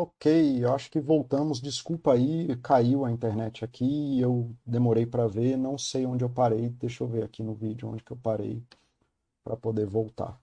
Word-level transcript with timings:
Ok, 0.00 0.62
eu 0.62 0.72
acho 0.72 0.88
que 0.92 1.00
voltamos. 1.00 1.60
Desculpa 1.60 2.12
aí, 2.12 2.56
caiu 2.58 3.04
a 3.04 3.10
internet 3.10 3.64
aqui, 3.64 4.20
eu 4.20 4.56
demorei 4.64 5.04
para 5.04 5.26
ver, 5.26 5.56
não 5.56 5.76
sei 5.76 6.06
onde 6.06 6.22
eu 6.22 6.30
parei. 6.30 6.68
Deixa 6.68 7.02
eu 7.02 7.08
ver 7.08 7.24
aqui 7.24 7.42
no 7.42 7.52
vídeo 7.52 7.88
onde 7.88 8.04
que 8.04 8.12
eu 8.12 8.16
parei 8.16 8.62
para 9.42 9.56
poder 9.56 9.86
voltar. 9.86 10.40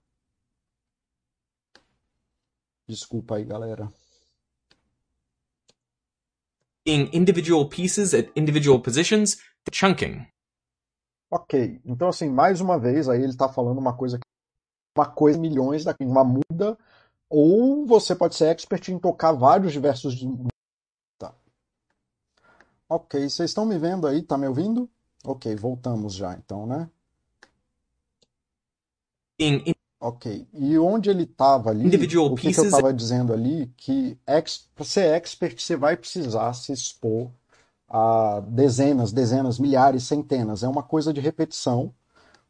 Desculpa 2.85 3.37
aí, 3.37 3.45
galera. 3.45 3.89
In 6.85 7.09
individual 7.13 7.69
pieces 7.69 8.13
at 8.13 8.29
individual 8.35 8.81
positions, 8.81 9.37
chunking. 9.71 10.27
Ok, 11.31 11.79
então 11.85 12.09
assim, 12.09 12.29
mais 12.29 12.59
uma 12.59 12.77
vez, 12.77 13.07
aí 13.07 13.21
ele 13.21 13.29
está 13.29 13.47
falando 13.47 13.77
uma 13.77 13.95
coisa 13.95 14.19
uma 14.97 15.09
coisa 15.09 15.39
milhões 15.39 15.85
daqui, 15.85 16.03
uma 16.03 16.25
muda 16.25 16.77
ou 17.37 17.85
você 17.85 18.15
pode 18.15 18.33
ser 18.33 18.45
expert 18.45 18.87
em 18.87 18.97
tocar 18.97 19.33
vários 19.33 19.73
diversos. 19.73 20.25
Tá. 21.17 21.33
Ok, 22.87 23.29
vocês 23.29 23.49
estão 23.49 23.65
me 23.65 23.77
vendo 23.77 24.07
aí? 24.07 24.23
Tá 24.23 24.37
me 24.37 24.47
ouvindo? 24.47 24.89
Ok, 25.21 25.53
voltamos 25.57 26.13
já 26.13 26.33
então, 26.33 26.65
né? 26.65 26.89
In, 29.37 29.63
in... 29.65 29.73
Ok, 29.99 30.47
e 30.53 30.77
onde 30.77 31.09
ele 31.09 31.23
estava 31.23 31.71
ali, 31.71 31.85
Individual 31.85 32.27
o 32.27 32.35
que, 32.35 32.53
que 32.53 32.59
eu 32.59 32.65
estava 32.65 32.93
dizendo 32.93 33.33
ali, 33.33 33.69
que 33.75 34.17
para 34.73 34.85
ser 34.85 35.13
expert 35.15 35.59
você 35.59 35.75
vai 35.75 35.97
precisar 35.97 36.53
se 36.53 36.71
expor 36.71 37.29
a 37.89 38.39
dezenas, 38.47 39.11
dezenas, 39.11 39.59
milhares, 39.59 40.03
centenas. 40.03 40.63
É 40.63 40.69
uma 40.69 40.83
coisa 40.83 41.11
de 41.11 41.19
repetição. 41.19 41.93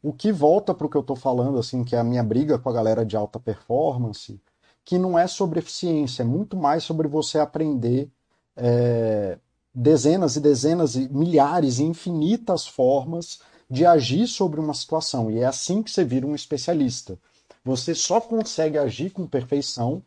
O 0.00 0.12
que 0.12 0.30
volta 0.30 0.72
para 0.72 0.86
o 0.86 0.90
que 0.90 0.96
eu 0.96 1.00
estou 1.00 1.16
falando, 1.16 1.58
assim, 1.58 1.82
que 1.82 1.96
é 1.96 1.98
a 1.98 2.04
minha 2.04 2.22
briga 2.22 2.56
com 2.56 2.68
a 2.68 2.72
galera 2.72 3.04
de 3.04 3.16
alta 3.16 3.40
performance, 3.40 4.40
que 4.86 4.98
não 4.98 5.18
é 5.18 5.26
sobre 5.26 5.58
eficiência, 5.58 6.22
é 6.22 6.24
muito 6.24 6.56
mais 6.56 6.84
sobre 6.84 7.08
você 7.08 7.40
aprender 7.40 8.08
é, 8.56 9.36
dezenas 9.74 10.36
e 10.36 10.40
dezenas 10.40 10.94
e 10.94 11.08
milhares 11.12 11.80
e 11.80 11.82
infinitas 11.82 12.68
formas 12.68 13.40
de 13.68 13.84
agir 13.84 14.28
sobre 14.28 14.60
uma 14.60 14.72
situação. 14.72 15.28
E 15.28 15.40
é 15.40 15.44
assim 15.44 15.82
que 15.82 15.90
você 15.90 16.04
vira 16.04 16.24
um 16.24 16.36
especialista. 16.36 17.18
Você 17.64 17.96
só 17.96 18.20
consegue 18.20 18.78
agir 18.78 19.10
com 19.10 19.26
perfeição 19.26 20.04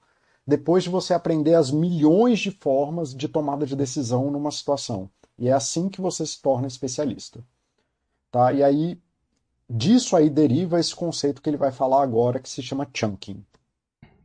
depois 0.47 0.85
de 0.85 0.89
você 0.89 1.13
aprender 1.13 1.55
as 1.55 1.69
milhões 1.69 2.39
de 2.39 2.49
formas 2.49 3.13
de 3.13 3.27
tomada 3.27 3.65
de 3.65 3.75
decisão 3.75 4.31
numa 4.31 4.49
situação. 4.49 5.09
E 5.37 5.49
é 5.49 5.51
assim 5.51 5.89
que 5.89 5.99
você 5.99 6.25
se 6.25 6.41
torna 6.41 6.67
especialista. 6.67 7.43
Tá? 8.31 8.53
E 8.53 8.63
aí, 8.63 8.97
disso 9.69 10.15
aí 10.15 10.29
deriva 10.29 10.79
esse 10.79 10.95
conceito 10.95 11.41
que 11.41 11.49
ele 11.49 11.57
vai 11.57 11.71
falar 11.71 12.01
agora, 12.01 12.39
que 12.39 12.49
se 12.49 12.63
chama 12.63 12.87
chunking. 12.93 13.43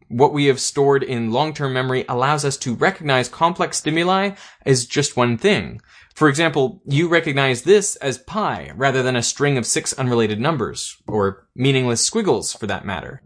What 0.08 0.32
we 0.32 0.46
have 0.46 0.60
stored 0.60 1.02
in 1.02 1.32
long-term 1.32 1.72
memory 1.72 2.04
allows 2.08 2.44
us 2.44 2.56
to 2.58 2.74
recognize 2.74 3.28
complex 3.28 3.78
stimuli 3.78 4.30
as 4.64 4.86
just 4.86 5.16
one 5.16 5.36
thing. 5.38 5.80
For 6.14 6.28
example, 6.28 6.80
you 6.86 7.08
recognize 7.08 7.62
this 7.62 7.96
as 7.96 8.18
pi 8.18 8.70
rather 8.76 9.02
than 9.02 9.16
a 9.16 9.22
string 9.22 9.58
of 9.58 9.66
six 9.66 9.92
unrelated 9.94 10.40
numbers, 10.40 10.96
or 11.08 11.48
meaningless 11.56 12.00
squiggles 12.00 12.52
for 12.52 12.66
that 12.68 12.84
matter. 12.84 13.22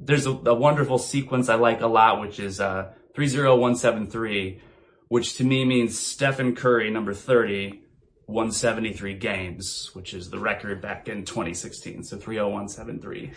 There's 0.00 0.26
a, 0.26 0.32
a 0.32 0.54
wonderful 0.54 0.98
sequence 0.98 1.48
I 1.48 1.54
like 1.54 1.80
a 1.80 1.86
lot, 1.86 2.20
which 2.20 2.40
is 2.40 2.60
uh, 2.60 2.92
30173, 3.14 4.60
which 5.08 5.36
to 5.36 5.44
me 5.44 5.64
means 5.64 5.98
Stephen 5.98 6.54
Curry, 6.54 6.90
number 6.90 7.14
30, 7.14 7.82
173 8.26 9.14
games, 9.14 9.90
which 9.94 10.12
is 10.12 10.30
the 10.30 10.38
record 10.38 10.82
back 10.82 11.08
in 11.08 11.24
2016. 11.24 12.02
So 12.02 12.16
30173. 12.16 13.32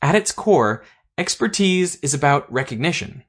At 0.00 0.14
its 0.14 0.30
core, 0.30 0.84
Expertise 1.18 1.96
is 1.96 2.14
about 2.14 2.50
recognition. 2.50 3.24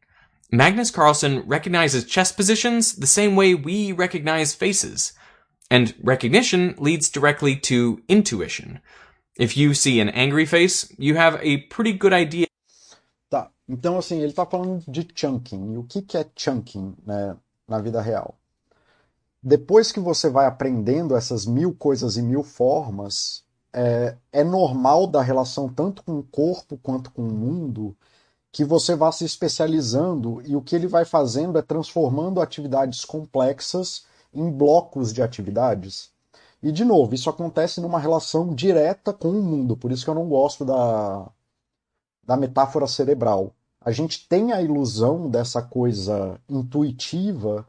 Magnus 0.52 0.92
Carlsen 0.92 1.42
recognizes 1.48 2.06
chess 2.06 2.32
positions 2.32 2.94
the 2.94 3.08
same 3.08 3.36
way 3.36 3.56
we 3.56 3.92
recognize 3.92 4.54
faces. 4.54 5.14
And 5.72 5.96
recognition 6.04 6.76
leads 6.78 7.10
directly 7.10 7.56
to 7.62 8.00
intuition. 8.08 8.80
If 9.40 9.58
you 9.58 9.74
see 9.74 10.00
an 10.00 10.10
angry 10.10 10.46
face, 10.46 10.94
you 11.00 11.16
have 11.16 11.40
a 11.42 11.62
pretty 11.70 11.94
good 11.94 12.14
idea. 12.14 12.46
Tá, 13.28 13.50
então 13.68 13.98
assim, 13.98 14.20
ele 14.20 14.34
está 14.34 14.46
falando 14.46 14.84
de 14.88 15.08
chunking. 15.16 15.74
E 15.74 15.78
o 15.78 15.84
que, 15.84 16.04
que 16.04 16.16
é 16.16 16.30
chunking 16.36 16.96
né, 17.04 17.36
na 17.68 17.82
vida 17.82 18.02
real? 18.04 18.38
Depois 19.42 19.92
que 19.92 20.00
você 20.00 20.30
vai 20.30 20.46
aprendendo 20.46 21.16
essas 21.16 21.48
mil 21.48 21.74
coisas 21.74 22.18
e 22.18 22.22
mil 22.22 22.44
formas, 22.44 23.44
é, 23.74 24.16
é 24.32 24.44
normal 24.44 25.08
da 25.08 25.22
relação 25.22 25.70
tanto 25.70 26.04
com 26.04 26.20
o 26.20 26.24
corpo 26.24 26.78
quanto 26.82 27.12
com 27.12 27.22
o 27.22 27.32
mundo 27.32 27.96
que 28.52 28.64
você 28.66 28.96
vá 28.96 29.12
se 29.12 29.26
especializando 29.26 30.42
e 30.46 30.56
o 30.56 30.62
que 30.62 30.76
ele 30.76 30.88
vai 30.88 31.06
fazendo 31.06 31.58
é 31.58 31.62
transformando 31.62 32.42
atividades 32.42 33.06
complexas 33.06 34.06
em 34.34 34.52
blocos 34.52 35.14
de 35.14 35.22
atividades. 35.22 36.12
E, 36.62 36.72
de 36.72 36.84
novo, 36.84 37.16
isso 37.16 37.30
acontece 37.30 37.80
numa 37.80 38.00
relação 38.00 38.54
direta 38.54 39.14
com 39.14 39.30
o 39.30 39.44
mundo, 39.44 39.78
por 39.78 39.92
isso 39.92 40.04
que 40.04 40.10
eu 40.10 40.16
não 40.16 40.28
gosto 40.28 40.66
da, 40.66 41.30
da 42.24 42.36
metáfora 42.36 42.88
cerebral. 42.88 43.54
A 43.80 43.92
gente 43.92 44.28
tem 44.28 44.52
a 44.52 44.62
ilusão 44.62 45.30
dessa 45.30 45.62
coisa 45.62 46.40
intuitiva 46.50 47.66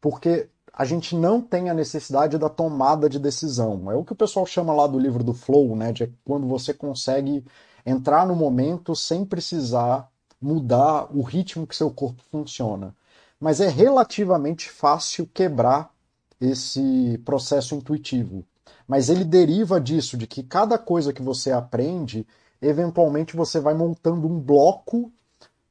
porque 0.00 0.50
a 0.76 0.84
gente 0.84 1.14
não 1.14 1.40
tem 1.40 1.70
a 1.70 1.74
necessidade 1.74 2.36
da 2.36 2.48
tomada 2.48 3.08
de 3.08 3.18
decisão. 3.18 3.90
É 3.92 3.94
o 3.94 4.04
que 4.04 4.12
o 4.12 4.16
pessoal 4.16 4.44
chama 4.44 4.74
lá 4.74 4.88
do 4.88 4.98
livro 4.98 5.22
do 5.22 5.32
flow, 5.32 5.76
né? 5.76 5.92
De 5.92 6.12
quando 6.24 6.48
você 6.48 6.74
consegue 6.74 7.44
entrar 7.86 8.26
no 8.26 8.34
momento 8.34 8.96
sem 8.96 9.24
precisar 9.24 10.10
mudar 10.40 11.08
o 11.16 11.22
ritmo 11.22 11.66
que 11.66 11.76
seu 11.76 11.90
corpo 11.90 12.22
funciona. 12.30 12.94
Mas 13.38 13.60
é 13.60 13.68
relativamente 13.68 14.68
fácil 14.68 15.28
quebrar 15.32 15.90
esse 16.40 17.20
processo 17.24 17.74
intuitivo. 17.74 18.44
Mas 18.86 19.08
ele 19.08 19.24
deriva 19.24 19.80
disso, 19.80 20.16
de 20.16 20.26
que 20.26 20.42
cada 20.42 20.76
coisa 20.76 21.12
que 21.12 21.22
você 21.22 21.52
aprende, 21.52 22.26
eventualmente 22.60 23.36
você 23.36 23.60
vai 23.60 23.74
montando 23.74 24.26
um 24.26 24.40
bloco 24.40 25.10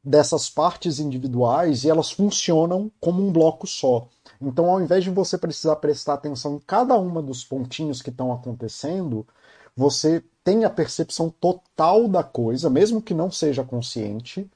dessas 0.03 0.49
partes 0.49 0.99
individuais 0.99 1.83
e 1.83 1.89
elas 1.89 2.11
funcionam 2.11 2.91
como 2.99 3.25
um 3.25 3.31
bloco 3.31 3.67
só. 3.67 4.07
Então, 4.47 4.69
ao 4.69 4.81
invés 4.81 5.03
de 5.03 5.09
você 5.09 5.37
precisar 5.37 5.75
prestar 5.77 6.15
atenção 6.15 6.55
em 6.55 6.59
cada 6.59 6.97
uma 6.97 7.21
dos 7.21 7.43
pontinhos 7.43 8.01
que 8.01 8.09
estão 8.09 8.31
acontecendo, 8.31 9.25
você 9.75 10.23
tem 10.43 10.65
a 10.65 10.69
percepção 10.69 11.29
total 11.29 12.07
da 12.07 12.23
coisa, 12.23 12.69
mesmo 12.69 13.01
que 13.01 13.13
não 13.13 13.31
seja 13.31 13.63
consciente, 13.63 14.49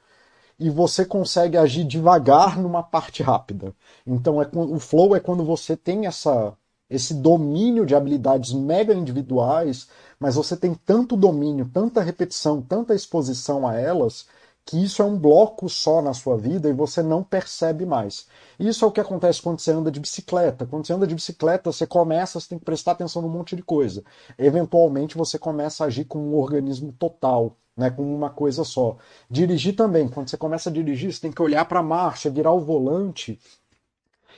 e 0.59 0.69
você 0.69 1.05
consegue 1.05 1.57
agir 1.57 1.83
devagar 1.83 2.59
numa 2.59 2.83
parte 2.83 3.23
rápida. 3.23 3.73
Então, 4.05 4.41
é, 4.41 4.49
o 4.53 4.79
flow 4.79 5.15
é 5.15 5.19
quando 5.19 5.43
você 5.45 5.77
tem 5.77 6.05
essa, 6.07 6.53
esse 6.89 7.13
domínio 7.13 7.85
de 7.85 7.95
habilidades 7.95 8.53
mega 8.53 8.93
individuais, 8.93 9.87
mas 10.19 10.35
você 10.35 10.57
tem 10.57 10.73
tanto 10.73 11.15
domínio, 11.15 11.69
tanta 11.71 12.01
repetição, 12.01 12.61
tanta 12.61 12.95
exposição 12.95 13.67
a 13.67 13.75
elas, 13.75 14.25
que 14.67 14.83
isso 14.83 15.01
é 15.01 15.05
um 15.05 15.17
bloco 15.17 15.69
só 15.69 16.01
na 16.01 16.13
sua 16.13 16.35
vida 16.37 16.67
e 16.67 16.73
você 16.73 17.01
não 17.01 17.23
percebe 17.23 17.85
mais. 17.85 18.27
Isso 18.59 18.83
é 18.83 18.87
o 18.87 18.91
que 18.91 18.99
acontece 18.99 19.41
quando 19.41 19.61
você 19.61 19.71
anda 19.71 19.89
de 19.89 19.97
bicicleta. 19.97 20.65
Quando 20.65 20.85
você 20.85 20.91
anda 20.91 21.07
de 21.07 21.15
bicicleta, 21.15 21.71
você 21.71 21.87
começa, 21.87 22.37
você 22.37 22.49
tem 22.49 22.59
que 22.59 22.65
prestar 22.65 22.91
atenção 22.91 23.21
num 23.21 23.29
monte 23.29 23.55
de 23.55 23.63
coisa. 23.63 24.03
Eventualmente 24.37 25.17
você 25.17 25.39
começa 25.39 25.85
a 25.85 25.87
agir 25.87 26.03
como 26.03 26.25
um 26.25 26.37
organismo 26.37 26.91
total, 26.91 27.55
né, 27.77 27.89
como 27.89 28.13
uma 28.13 28.29
coisa 28.29 28.65
só. 28.65 28.97
Dirigir 29.31 29.73
também, 29.73 30.09
quando 30.09 30.29
você 30.29 30.35
começa 30.35 30.69
a 30.69 30.73
dirigir, 30.73 31.13
você 31.13 31.21
tem 31.21 31.31
que 31.31 31.41
olhar 31.41 31.63
para 31.63 31.79
a 31.79 31.83
marcha, 31.83 32.29
virar 32.29 32.51
o 32.51 32.59
volante. 32.59 33.39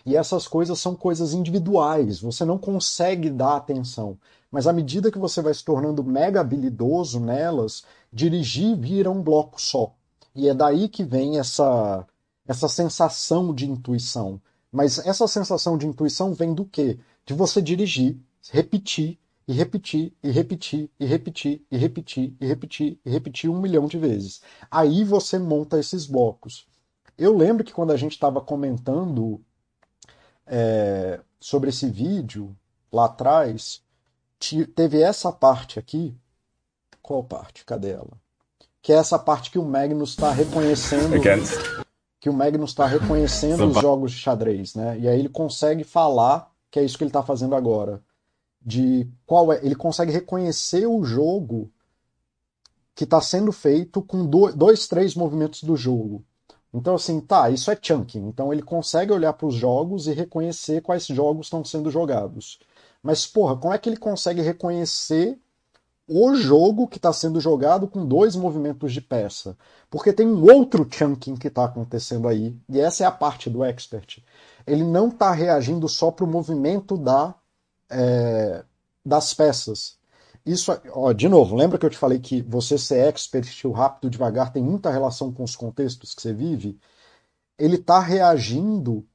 E 0.05 0.15
essas 0.15 0.47
coisas 0.47 0.77
são 0.79 0.95
coisas 0.95 1.33
individuais, 1.33 2.21
você 2.21 2.45
não 2.45 2.59
consegue 2.59 3.31
dar 3.31 3.55
atenção. 3.55 4.15
Mas 4.51 4.67
à 4.67 4.73
medida 4.73 5.11
que 5.11 5.17
você 5.17 5.41
vai 5.41 5.55
se 5.55 5.65
tornando 5.65 6.03
mega 6.03 6.39
habilidoso 6.39 7.19
nelas, 7.19 7.83
dirigir 8.13 8.77
vira 8.77 9.09
um 9.09 9.23
bloco 9.23 9.59
só. 9.59 9.95
E 10.35 10.47
é 10.47 10.53
daí 10.53 10.87
que 10.87 11.03
vem 11.03 11.39
essa, 11.39 12.05
essa 12.47 12.67
sensação 12.67 13.53
de 13.53 13.69
intuição. 13.69 14.41
Mas 14.71 14.99
essa 14.99 15.27
sensação 15.27 15.77
de 15.77 15.87
intuição 15.87 16.33
vem 16.33 16.53
do 16.53 16.65
quê? 16.65 16.99
De 17.25 17.33
você 17.33 17.61
dirigir, 17.61 18.17
repetir, 18.51 19.19
e 19.47 19.53
repetir, 19.53 20.13
e 20.21 20.29
repetir, 20.29 20.91
e 20.99 21.05
repetir, 21.07 21.65
e 21.71 21.77
repetir, 21.77 22.37
e 22.39 22.45
repetir, 22.45 22.99
e 23.03 23.09
repetir 23.09 23.49
um 23.49 23.59
milhão 23.59 23.87
de 23.87 23.97
vezes. 23.97 24.41
Aí 24.69 25.03
você 25.03 25.39
monta 25.39 25.79
esses 25.79 26.05
blocos. 26.05 26.67
Eu 27.17 27.35
lembro 27.35 27.63
que 27.63 27.73
quando 27.73 27.91
a 27.91 27.97
gente 27.97 28.11
estava 28.11 28.39
comentando 28.41 29.41
é, 30.45 31.19
sobre 31.39 31.69
esse 31.69 31.89
vídeo 31.89 32.55
lá 32.91 33.05
atrás, 33.05 33.81
teve 34.75 35.01
essa 35.01 35.31
parte 35.31 35.79
aqui. 35.79 36.15
Qual 37.01 37.23
parte? 37.23 37.65
Cadê 37.65 37.89
ela? 37.89 38.21
Que 38.81 38.93
é 38.93 38.95
essa 38.95 39.19
parte 39.19 39.51
que 39.51 39.59
o 39.59 39.65
Magnus 39.65 40.11
está 40.11 40.31
reconhecendo 40.31 41.15
que 42.19 42.29
o 42.29 42.33
Magnus 42.33 42.71
está 42.71 42.85
reconhecendo 42.85 43.65
os 43.67 43.79
jogos 43.79 44.11
de 44.11 44.17
xadrez, 44.17 44.75
né? 44.75 44.99
E 44.99 45.07
aí 45.07 45.17
ele 45.17 45.29
consegue 45.29 45.83
falar 45.83 46.51
que 46.69 46.79
é 46.79 46.83
isso 46.83 46.97
que 46.97 47.03
ele 47.03 47.09
está 47.09 47.23
fazendo 47.23 47.55
agora, 47.55 48.03
de 48.61 49.09
qual 49.25 49.53
é, 49.53 49.65
ele 49.65 49.75
consegue 49.75 50.11
reconhecer 50.11 50.85
o 50.85 51.03
jogo 51.03 51.71
que 52.93 53.05
está 53.05 53.21
sendo 53.21 53.51
feito 53.51 54.01
com 54.01 54.25
dois, 54.25 54.87
três 54.87 55.15
movimentos 55.15 55.63
do 55.63 55.77
jogo. 55.77 56.23
Então, 56.73 56.95
assim, 56.95 57.19
tá, 57.21 57.49
isso 57.49 57.71
é 57.71 57.79
chunking. 57.81 58.27
Então, 58.27 58.51
ele 58.51 58.61
consegue 58.61 59.11
olhar 59.11 59.33
para 59.33 59.47
os 59.47 59.55
jogos 59.55 60.05
e 60.05 60.11
reconhecer 60.11 60.81
quais 60.81 61.07
jogos 61.07 61.47
estão 61.47 61.63
sendo 61.63 61.89
jogados. 61.89 62.59
Mas, 63.01 63.25
porra, 63.25 63.55
como 63.55 63.73
é 63.73 63.77
que 63.77 63.89
ele 63.89 63.97
consegue 63.97 64.41
reconhecer 64.41 65.39
o 66.09 66.33
jogo 66.33 66.87
que 66.87 66.97
está 66.97 67.13
sendo 67.13 67.39
jogado 67.39 67.87
com 67.87 68.03
dois 68.03 68.35
movimentos 68.35 68.91
de 68.91 68.99
peça? 68.99 69.55
Porque 69.89 70.11
tem 70.11 70.27
um 70.27 70.43
outro 70.51 70.87
chunking 70.89 71.35
que 71.35 71.47
está 71.47 71.65
acontecendo 71.65 72.27
aí, 72.27 72.57
e 72.67 72.79
essa 72.79 73.03
é 73.03 73.07
a 73.07 73.11
parte 73.11 73.49
do 73.49 73.63
expert. 73.63 74.23
Ele 74.65 74.83
não 74.83 75.09
está 75.09 75.31
reagindo 75.31 75.87
só 75.87 76.09
para 76.09 76.25
o 76.25 76.27
movimento 76.27 76.97
da, 76.97 77.35
é, 77.89 78.63
das 79.05 79.33
peças. 79.35 79.97
Isso, 80.45 80.71
ó, 80.91 81.13
de 81.13 81.29
novo, 81.29 81.55
lembra 81.55 81.77
que 81.77 81.85
eu 81.85 81.89
te 81.89 81.97
falei 81.97 82.17
que 82.19 82.41
você 82.41 82.77
ser 82.77 83.07
expert, 83.07 83.65
o 83.65 83.71
rápido, 83.71 84.09
devagar, 84.09 84.51
tem 84.51 84.63
muita 84.63 84.89
relação 84.89 85.31
com 85.31 85.43
os 85.43 85.55
contextos 85.55 86.15
que 86.15 86.21
você 86.21 86.33
vive? 86.33 86.79
Ele 87.57 87.75
está 87.75 87.99
reagindo 87.99 89.05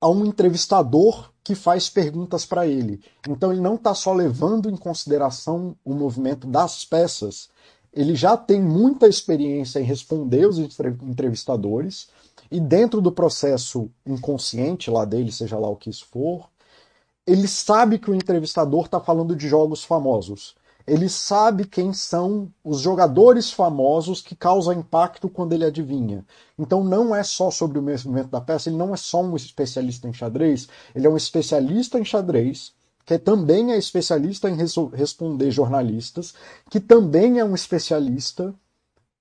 a 0.00 0.08
um 0.08 0.26
entrevistador 0.26 1.31
que 1.44 1.54
faz 1.54 1.88
perguntas 1.88 2.46
para 2.46 2.66
ele. 2.66 3.00
Então 3.28 3.52
ele 3.52 3.60
não 3.60 3.74
está 3.74 3.94
só 3.94 4.12
levando 4.12 4.70
em 4.70 4.76
consideração 4.76 5.76
o 5.84 5.94
movimento 5.94 6.46
das 6.46 6.84
peças, 6.84 7.48
ele 7.92 8.14
já 8.14 8.36
tem 8.36 8.60
muita 8.60 9.06
experiência 9.06 9.78
em 9.78 9.84
responder 9.84 10.46
os 10.46 10.58
entrevistadores 10.58 12.08
e 12.50 12.58
dentro 12.58 13.00
do 13.00 13.12
processo 13.12 13.90
inconsciente 14.06 14.90
lá 14.90 15.04
dele, 15.04 15.30
seja 15.30 15.58
lá 15.58 15.68
o 15.68 15.76
que 15.76 15.90
isso 15.90 16.06
for, 16.10 16.48
ele 17.26 17.46
sabe 17.46 17.98
que 17.98 18.10
o 18.10 18.14
entrevistador 18.14 18.86
está 18.86 18.98
falando 18.98 19.36
de 19.36 19.46
jogos 19.46 19.84
famosos. 19.84 20.54
Ele 20.86 21.08
sabe 21.08 21.64
quem 21.64 21.92
são 21.92 22.52
os 22.64 22.80
jogadores 22.80 23.52
famosos 23.52 24.20
que 24.20 24.34
causam 24.34 24.74
impacto 24.74 25.28
quando 25.28 25.52
ele 25.52 25.64
adivinha. 25.64 26.24
Então 26.58 26.82
não 26.82 27.14
é 27.14 27.22
só 27.22 27.50
sobre 27.50 27.78
o 27.78 27.82
movimento 27.82 28.28
da 28.28 28.40
peça, 28.40 28.68
ele 28.68 28.76
não 28.76 28.92
é 28.92 28.96
só 28.96 29.22
um 29.22 29.36
especialista 29.36 30.08
em 30.08 30.12
xadrez, 30.12 30.68
ele 30.94 31.06
é 31.06 31.10
um 31.10 31.16
especialista 31.16 31.98
em 31.98 32.04
xadrez, 32.04 32.72
que 33.04 33.18
também 33.18 33.72
é 33.72 33.76
especialista 33.76 34.48
em 34.48 34.56
responder 34.94 35.50
jornalistas, 35.50 36.34
que 36.70 36.78
também 36.80 37.38
é 37.38 37.44
um 37.44 37.54
especialista 37.54 38.54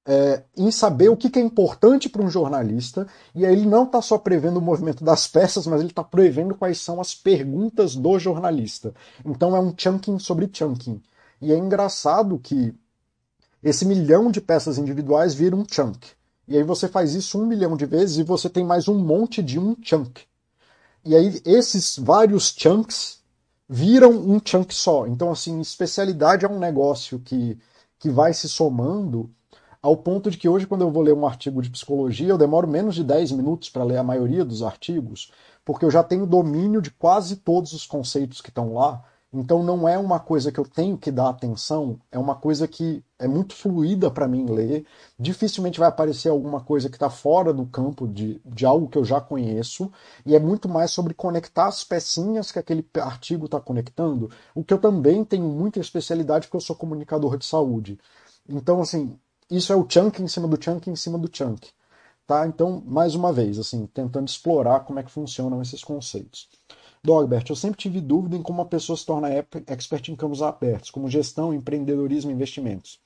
é, 0.05 0.43
em 0.57 0.71
saber 0.71 1.09
o 1.09 1.17
que, 1.17 1.29
que 1.29 1.39
é 1.39 1.41
importante 1.41 2.09
para 2.09 2.23
um 2.23 2.29
jornalista, 2.29 3.07
e 3.35 3.45
aí 3.45 3.53
ele 3.53 3.67
não 3.67 3.83
está 3.83 4.01
só 4.01 4.17
prevendo 4.17 4.57
o 4.57 4.61
movimento 4.61 5.03
das 5.03 5.27
peças, 5.27 5.67
mas 5.67 5.79
ele 5.79 5.89
está 5.89 6.03
prevendo 6.03 6.55
quais 6.55 6.79
são 6.79 6.99
as 6.99 7.13
perguntas 7.13 7.95
do 7.95 8.17
jornalista. 8.17 8.93
Então 9.25 9.55
é 9.55 9.59
um 9.59 9.73
chunking 9.75 10.17
sobre 10.19 10.49
chunking. 10.51 11.01
E 11.41 11.51
é 11.51 11.57
engraçado 11.57 12.38
que 12.39 12.73
esse 13.63 13.85
milhão 13.85 14.31
de 14.31 14.39
peças 14.39 14.77
individuais 14.77 15.33
vira 15.33 15.55
um 15.55 15.65
chunk. 15.69 16.09
E 16.47 16.57
aí 16.57 16.63
você 16.63 16.88
faz 16.88 17.13
isso 17.13 17.41
um 17.41 17.45
milhão 17.45 17.75
de 17.75 17.85
vezes 17.85 18.17
e 18.17 18.23
você 18.23 18.49
tem 18.49 18.63
mais 18.63 18.88
um 18.88 18.97
monte 18.97 19.41
de 19.41 19.59
um 19.59 19.75
chunk. 19.81 20.23
E 21.03 21.15
aí 21.15 21.41
esses 21.45 21.97
vários 21.97 22.53
chunks 22.55 23.21
viram 23.67 24.11
um 24.11 24.39
chunk 24.43 24.73
só. 24.73 25.07
Então, 25.07 25.31
assim, 25.31 25.59
especialidade 25.61 26.45
é 26.45 26.49
um 26.49 26.59
negócio 26.59 27.19
que, 27.19 27.57
que 27.97 28.09
vai 28.09 28.33
se 28.33 28.49
somando 28.49 29.29
ao 29.81 29.97
ponto 29.97 30.29
de 30.29 30.37
que 30.37 30.47
hoje, 30.47 30.67
quando 30.67 30.81
eu 30.81 30.91
vou 30.91 31.01
ler 31.01 31.13
um 31.13 31.25
artigo 31.25 31.61
de 31.61 31.69
psicologia, 31.69 32.27
eu 32.27 32.37
demoro 32.37 32.67
menos 32.67 32.94
de 32.94 33.03
10 33.03 33.31
minutos 33.31 33.69
para 33.69 33.83
ler 33.83 33.97
a 33.97 34.03
maioria 34.03 34.45
dos 34.45 34.61
artigos, 34.61 35.31
porque 35.65 35.83
eu 35.83 35.89
já 35.89 36.03
tenho 36.03 36.27
domínio 36.27 36.81
de 36.81 36.91
quase 36.91 37.37
todos 37.37 37.73
os 37.73 37.85
conceitos 37.85 38.41
que 38.41 38.49
estão 38.49 38.73
lá. 38.73 39.03
Então 39.33 39.63
não 39.63 39.88
é 39.88 39.98
uma 39.98 40.19
coisa 40.19 40.51
que 40.51 40.60
eu 40.60 40.66
tenho 40.66 40.98
que 40.98 41.10
dar 41.10 41.30
atenção, 41.30 41.98
é 42.12 42.19
uma 42.19 42.36
coisa 42.36 42.68
que 42.68 43.01
é 43.18 43.28
muito 43.30 43.56
fluida 43.56 44.12
para 44.12 44.28
mim 44.28 44.45
ler. 44.45 44.86
Dificilmente 45.18 45.80
vai 45.80 45.88
aparecer 45.88 46.28
alguma 46.28 46.60
coisa 46.60 46.89
que 46.89 46.98
está 46.98 47.10
fora 47.10 47.54
do 47.54 47.66
campo 47.66 48.07
de, 48.07 48.42
de 48.44 48.66
algo 48.66 48.89
que 48.89 48.98
eu 48.98 49.06
já 49.06 49.22
conheço, 49.22 49.89
e 50.25 50.36
é 50.36 50.39
muito 50.39 50.68
mais 50.68 50.92
sobre 50.92 51.13
conectar 51.13 51.68
as 51.68 51.83
pecinhas 51.83 52.51
que 52.51 52.60
aquele 52.60 52.86
artigo 52.95 53.45
está 53.45 53.60
conectando, 53.60 54.30
o 54.54 54.63
que 54.66 54.74
eu 54.74 54.80
também 54.80 55.24
tenho 55.24 55.48
muita 55.48 55.80
especialidade 55.80 56.48
porque 56.48 56.57
eu 56.57 56.62
sou 56.62 56.75
comunicador 56.75 57.38
de 57.38 57.45
saúde. 57.45 57.98
Então, 58.50 58.81
assim, 58.81 59.18
isso 59.50 59.72
é 59.72 59.75
o 59.75 59.86
chunk 59.88 60.22
em 60.22 60.28
cima 60.28 60.48
do 60.48 60.62
chunk 60.62 60.89
em 60.89 60.95
cima 60.95 61.18
do 61.18 61.30
chunk. 61.31 61.69
Tá? 62.28 62.45
Então, 62.48 62.83
mais 62.86 63.16
uma 63.16 63.31
vez, 63.31 63.60
assim, 63.60 63.86
tentando 63.88 64.28
explorar 64.28 64.81
como 64.81 65.00
é 65.00 65.04
que 65.04 65.12
funcionam 65.12 65.62
esses 65.62 65.83
conceitos. 65.83 66.50
Dogbert, 67.03 67.50
eu 67.50 67.56
sempre 67.56 67.80
tive 67.80 68.00
dúvida 68.00 68.36
em 68.36 68.44
como 68.44 68.59
uma 68.59 68.68
pessoa 68.68 68.95
se 68.95 69.06
torna 69.06 69.30
expert 69.68 70.09
em 70.09 70.15
campos 70.15 70.42
abertos, 70.42 70.92
como 70.92 71.09
gestão, 71.09 71.53
empreendedorismo 71.53 72.30
e 72.30 72.33
investimentos. 72.33 73.01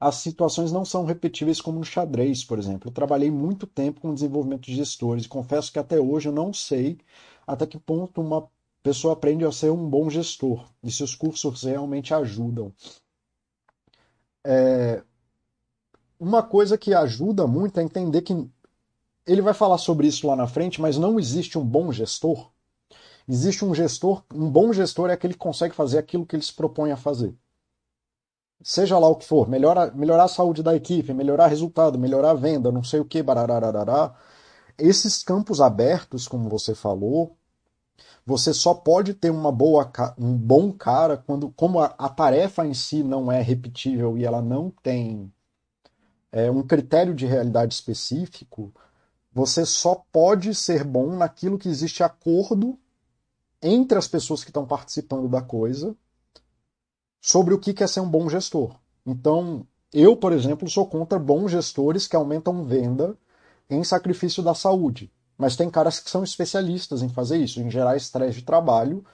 As 0.00 0.16
situações 0.16 0.72
não 0.72 0.84
são 0.84 1.04
repetíveis 1.04 1.60
como 1.60 1.78
no 1.78 1.84
xadrez, 1.84 2.44
por 2.44 2.58
exemplo. 2.58 2.88
Eu 2.88 2.94
trabalhei 2.94 3.30
muito 3.30 3.66
tempo 3.66 4.00
com 4.00 4.14
desenvolvimento 4.14 4.66
de 4.66 4.74
gestores 4.74 5.24
e 5.24 5.28
confesso 5.28 5.72
que 5.72 5.78
até 5.78 5.98
hoje 5.98 6.28
eu 6.28 6.32
não 6.32 6.52
sei 6.52 6.98
até 7.46 7.66
que 7.66 7.78
ponto 7.78 8.20
uma 8.20 8.48
pessoa 8.82 9.14
aprende 9.14 9.44
a 9.44 9.52
ser 9.52 9.70
um 9.70 9.88
bom 9.88 10.08
gestor 10.08 10.66
e 10.82 10.90
se 10.90 11.02
os 11.02 11.14
cursos 11.14 11.62
realmente 11.64 12.14
ajudam. 12.14 12.72
É, 14.44 15.02
uma 16.18 16.42
coisa 16.42 16.78
que 16.78 16.94
ajuda 16.94 17.46
muito 17.46 17.78
é 17.78 17.82
entender 17.82 18.22
que 18.22 18.32
ele 19.26 19.42
vai 19.42 19.54
falar 19.54 19.78
sobre 19.78 20.06
isso 20.06 20.26
lá 20.26 20.36
na 20.36 20.46
frente, 20.46 20.80
mas 20.80 20.96
não 20.96 21.18
existe 21.18 21.58
um 21.58 21.64
bom 21.64 21.90
gestor. 21.90 22.52
Existe 23.28 23.64
um 23.64 23.74
gestor, 23.74 24.22
um 24.32 24.48
bom 24.48 24.72
gestor 24.72 25.10
é 25.10 25.14
aquele 25.14 25.34
que 25.34 25.38
consegue 25.38 25.74
fazer 25.74 25.98
aquilo 25.98 26.24
que 26.24 26.36
ele 26.36 26.44
se 26.44 26.52
propõe 26.52 26.92
a 26.92 26.96
fazer. 26.96 27.34
Seja 28.62 28.98
lá 28.98 29.08
o 29.08 29.16
que 29.16 29.26
for, 29.26 29.48
melhora, 29.48 29.90
melhorar 29.92 30.24
a 30.24 30.28
saúde 30.28 30.62
da 30.62 30.74
equipe, 30.74 31.12
melhorar 31.12 31.48
resultado, 31.48 31.98
melhorar 31.98 32.30
a 32.30 32.34
venda, 32.34 32.72
não 32.72 32.84
sei 32.84 33.00
o 33.00 33.04
que, 33.04 33.22
bararararará. 33.22 34.14
Esses 34.78 35.22
campos 35.22 35.60
abertos, 35.60 36.28
como 36.28 36.48
você 36.48 36.74
falou, 36.74 37.36
você 38.24 38.54
só 38.54 38.74
pode 38.74 39.14
ter 39.14 39.30
uma 39.30 39.52
boa, 39.52 39.90
um 40.18 40.36
bom 40.36 40.72
cara 40.72 41.16
quando, 41.16 41.50
como 41.50 41.80
a, 41.80 41.94
a 41.98 42.08
tarefa 42.08 42.66
em 42.66 42.74
si 42.74 43.02
não 43.02 43.30
é 43.30 43.40
repetível 43.40 44.16
e 44.16 44.24
ela 44.24 44.40
não 44.40 44.70
tem 44.82 45.32
é, 46.32 46.50
um 46.50 46.62
critério 46.62 47.14
de 47.14 47.26
realidade 47.26 47.74
específico, 47.74 48.72
você 49.32 49.66
só 49.66 50.04
pode 50.12 50.54
ser 50.54 50.84
bom 50.84 51.16
naquilo 51.16 51.58
que 51.58 51.68
existe 51.68 52.02
acordo 52.02 52.78
entre 53.62 53.98
as 53.98 54.08
pessoas 54.08 54.42
que 54.42 54.50
estão 54.50 54.66
participando 54.66 55.28
da 55.28 55.40
coisa 55.40 55.96
sobre 57.20 57.54
o 57.54 57.58
que 57.58 57.82
é 57.82 57.86
ser 57.86 58.00
um 58.00 58.08
bom 58.08 58.28
gestor. 58.28 58.76
Então, 59.04 59.66
eu, 59.92 60.16
por 60.16 60.32
exemplo, 60.32 60.68
sou 60.68 60.86
contra 60.86 61.18
bons 61.18 61.50
gestores 61.50 62.06
que 62.06 62.16
aumentam 62.16 62.64
venda 62.64 63.16
em 63.68 63.82
sacrifício 63.82 64.42
da 64.42 64.54
saúde. 64.54 65.10
Mas 65.38 65.56
tem 65.56 65.68
caras 65.68 65.98
que 65.98 66.10
são 66.10 66.24
especialistas 66.24 67.02
em 67.02 67.08
fazer 67.08 67.38
isso, 67.38 67.60
em 67.60 67.70
gerar 67.70 67.96
estresse 67.96 68.38
de 68.38 68.44
trabalho 68.44 69.04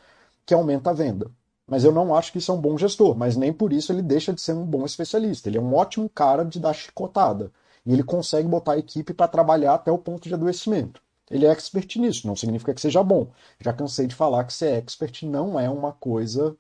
que 0.46 0.54
aumenta 0.54 0.90
a 0.90 0.92
venda. 0.92 1.30
Mas 1.66 1.84
eu 1.84 1.92
não 1.92 2.14
acho 2.14 2.32
que 2.32 2.38
isso 2.38 2.50
é 2.50 2.54
um 2.54 2.60
bom 2.60 2.76
gestor, 2.76 3.16
mas 3.16 3.36
nem 3.36 3.52
por 3.52 3.72
isso 3.72 3.92
ele 3.92 4.02
deixa 4.02 4.32
de 4.32 4.40
ser 4.40 4.52
um 4.52 4.66
bom 4.66 4.84
especialista. 4.84 5.48
Ele 5.48 5.58
é 5.58 5.60
um 5.60 5.74
ótimo 5.74 6.08
cara 6.08 6.44
de 6.44 6.60
dar 6.60 6.74
chicotada. 6.74 7.50
E 7.84 7.92
ele 7.92 8.02
consegue 8.02 8.48
botar 8.48 8.72
a 8.72 8.78
equipe 8.78 9.12
para 9.14 9.28
trabalhar 9.28 9.74
até 9.74 9.90
o 9.90 9.98
ponto 9.98 10.28
de 10.28 10.34
adoecimento. 10.34 11.02
Ele 11.32 11.46
é 11.46 11.50
expert 11.50 11.96
nisso, 11.96 12.26
não 12.26 12.36
significa 12.36 12.74
que 12.74 12.80
seja 12.80 13.02
bom. 13.02 13.28
Já 13.60 13.72
cansei 13.72 14.06
de 14.06 14.14
falar 14.14 14.44
que 14.44 14.52
ser 14.52 14.74
expert 14.74 15.22
não 15.24 15.58
é 15.58 15.68
uma 15.68 15.92
coisa 15.92 16.56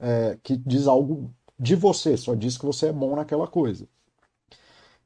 é, 0.00 0.38
que 0.42 0.56
diz 0.56 0.86
algo 0.86 1.34
de 1.58 1.74
você, 1.74 2.16
só 2.16 2.34
diz 2.34 2.56
que 2.56 2.66
você 2.66 2.88
é 2.88 2.92
bom 2.92 3.16
naquela 3.16 3.46
coisa 3.46 3.88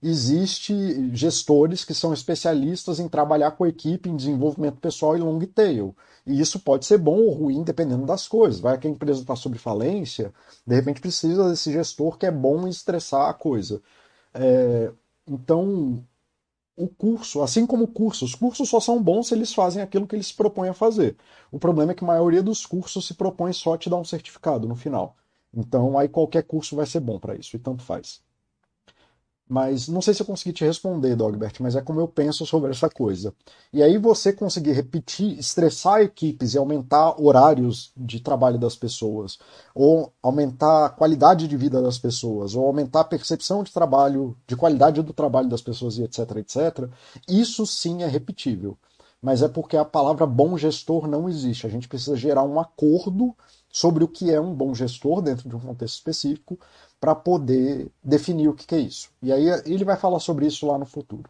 existe 0.03 1.11
gestores 1.13 1.85
que 1.85 1.93
são 1.93 2.13
especialistas 2.13 3.01
em 3.01 3.09
trabalhar 3.09 3.53
com 3.53 3.65
a 3.65 3.69
equipe 3.69 4.09
em 4.09 4.17
desenvolvimento 4.17 4.79
pessoal 4.79 5.17
e 5.17 5.21
long 5.21 5.41
tail. 5.41 5.95
E 6.27 6.41
isso 6.41 6.61
pode 6.61 6.87
ser 6.87 6.99
bom 6.99 7.17
ou 7.19 7.31
ruim 7.33 7.63
dependendo 7.65 8.07
das 8.07 8.29
coisas. 8.29 8.61
Vai 8.61 8.79
que 8.79 8.87
a 8.87 8.91
empresa 8.91 9.21
está 9.21 9.35
sob 9.35 9.59
falência, 9.59 10.33
de 10.67 10.75
repente 10.75 11.01
precisa 11.01 11.49
desse 11.49 11.73
gestor 11.73 12.17
que 12.17 12.27
é 12.27 12.31
bom 12.31 12.67
em 12.67 12.71
estressar 12.71 13.29
a 13.29 13.35
coisa. 13.35 13.83
É, 14.35 14.93
então, 15.27 16.05
o 16.85 16.89
curso, 16.89 17.43
assim 17.43 17.67
como 17.67 17.85
o 17.85 17.89
curso, 17.89 18.25
os 18.25 18.35
cursos 18.35 18.69
só 18.69 18.81
são 18.81 19.03
bons 19.03 19.29
se 19.29 19.35
eles 19.35 19.53
fazem 19.55 19.83
aquilo 19.83 20.07
que 20.07 20.15
eles 20.17 20.29
se 20.29 20.35
propõem 20.35 20.69
a 20.71 20.75
fazer. 20.75 21.17
O 21.51 21.59
problema 21.59 21.93
é 21.93 21.95
que 21.95 22.05
a 22.05 22.07
maioria 22.07 22.43
dos 22.43 22.65
cursos 22.67 23.07
se 23.07 23.15
propõe 23.15 23.53
só 23.53 23.75
a 23.75 23.79
te 23.79 23.91
dar 23.91 23.97
um 23.97 24.05
certificado 24.05 24.67
no 24.69 24.77
final. 24.77 25.17
Então, 25.55 25.99
aí 25.99 26.09
qualquer 26.09 26.43
curso 26.45 26.77
vai 26.77 26.87
ser 26.87 27.01
bom 27.01 27.19
para 27.19 27.35
isso, 27.37 27.57
e 27.57 27.59
tanto 27.59 27.83
faz. 27.83 28.23
Mas 29.49 29.89
não 29.89 30.03
sei 30.03 30.13
se 30.13 30.21
eu 30.21 30.27
consegui 30.27 30.53
te 30.53 30.65
responder, 30.65 31.17
Dogbert, 31.17 31.55
mas 31.61 31.75
é 31.75 31.81
como 31.81 31.99
eu 31.99 32.07
penso 32.07 32.45
sobre 32.45 32.71
essa 32.71 32.91
coisa. 32.91 33.33
E 33.73 33.83
aí 33.83 33.97
você 33.97 34.31
conseguir 34.31 34.73
repetir, 34.73 35.39
estressar 35.39 36.03
equipes 36.03 36.53
e 36.53 36.59
aumentar 36.59 37.19
horários 37.19 37.91
de 37.97 38.21
trabalho 38.21 38.59
das 38.59 38.77
pessoas, 38.77 39.39
ou 39.75 40.13
aumentar 40.23 40.87
a 40.87 40.91
qualidade 40.91 41.49
de 41.49 41.57
vida 41.57 41.81
das 41.81 41.99
pessoas, 41.99 42.55
ou 42.55 42.67
aumentar 42.67 43.01
a 43.01 43.05
percepção 43.05 43.63
de 43.63 43.73
trabalho, 43.73 44.37
de 44.47 44.55
qualidade 44.55 45.01
do 45.01 45.15
trabalho 45.15 45.49
das 45.49 45.63
pessoas 45.63 45.97
e 45.97 46.03
etc, 46.03 46.19
etc, 46.37 46.91
isso 47.27 47.67
sim 47.67 48.03
é 48.03 48.07
repetível. 48.07 48.77
Mas 49.21 49.43
é 49.43 49.49
porque 49.49 49.77
a 49.77 49.85
palavra 49.85 50.27
bom 50.27 50.57
gestor 50.57 51.09
não 51.09 51.29
existe. 51.29 51.67
A 51.67 51.71
gente 51.71 51.89
precisa 51.89 52.15
gerar 52.17 52.45
um 52.45 52.61
acordo 52.61 53.35
sobre 53.69 54.05
o 54.05 54.09
que 54.09 54.31
é 54.31 54.41
um 54.41 54.55
bom 54.55 54.75
gestor 54.75 55.21
dentro 55.21 55.49
de 55.49 55.57
um 55.57 55.61
contexto 55.61 55.95
específico 55.95 56.59
para 57.01 57.15
poder 57.15 57.91
definir 58.03 58.49
o 58.49 58.55
que, 58.55 58.67
que 58.67 58.75
é 58.75 58.81
isso. 58.81 59.11
E 59.23 59.33
aí 59.33 59.47
ele 59.67 59.85
vai 59.85 59.97
falar 59.97 60.19
sobre 60.19 60.47
isso 60.47 60.67
lá 60.67 60.79
no 60.79 60.87
futuro. 60.87 61.29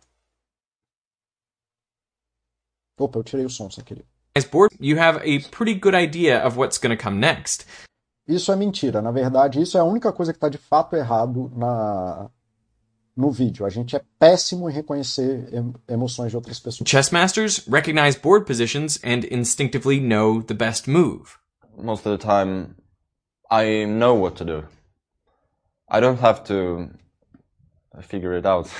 Opa, 2.98 3.18
eu 3.18 3.24
tirei 3.24 3.44
o 3.44 3.50
som 3.50 3.70
sem 3.70 3.84
querer. 3.84 4.04
board, 4.50 4.74
you 4.80 4.98
have 4.98 5.18
a 5.18 5.40
pretty 5.50 5.74
good 5.74 5.96
idea 5.96 6.44
of 6.46 6.56
what's 6.56 6.78
going 6.78 6.96
to 6.96 7.02
come 7.02 7.18
next. 7.18 7.66
Isso 8.26 8.52
é 8.52 8.56
mentira. 8.56 9.00
Na 9.00 9.10
verdade, 9.10 9.60
isso 9.60 9.76
é 9.76 9.80
a 9.80 9.84
única 9.84 10.12
coisa 10.12 10.32
que 10.32 10.36
está 10.36 10.48
de 10.48 10.58
fato 10.58 10.94
errado 10.94 11.50
na, 11.56 12.30
no 13.16 13.30
vídeo. 13.30 13.64
A 13.64 13.70
gente 13.70 13.96
é 13.96 14.02
péssimo 14.18 14.68
em 14.68 14.72
reconhecer 14.72 15.48
emoções 15.88 16.30
de 16.30 16.36
outras 16.36 16.60
pessoas. 16.60 16.88
Chess 16.88 17.10
masters 17.10 17.66
recognize 17.66 18.18
board 18.18 18.44
positions 18.46 19.00
and 19.02 19.26
instinctively 19.30 19.98
know 19.98 20.42
the 20.42 20.54
best 20.54 20.88
move. 20.88 21.38
Most 21.76 22.06
of 22.06 22.18
the 22.18 22.24
time, 22.24 22.74
I 23.50 23.86
know 23.86 24.20
what 24.20 24.36
to 24.36 24.44
do. 24.44 24.77
I 25.90 26.00
don't 26.00 26.20
have 26.20 26.44
to 26.44 26.90
figure 28.02 28.34
it 28.34 28.46
out. 28.46 28.70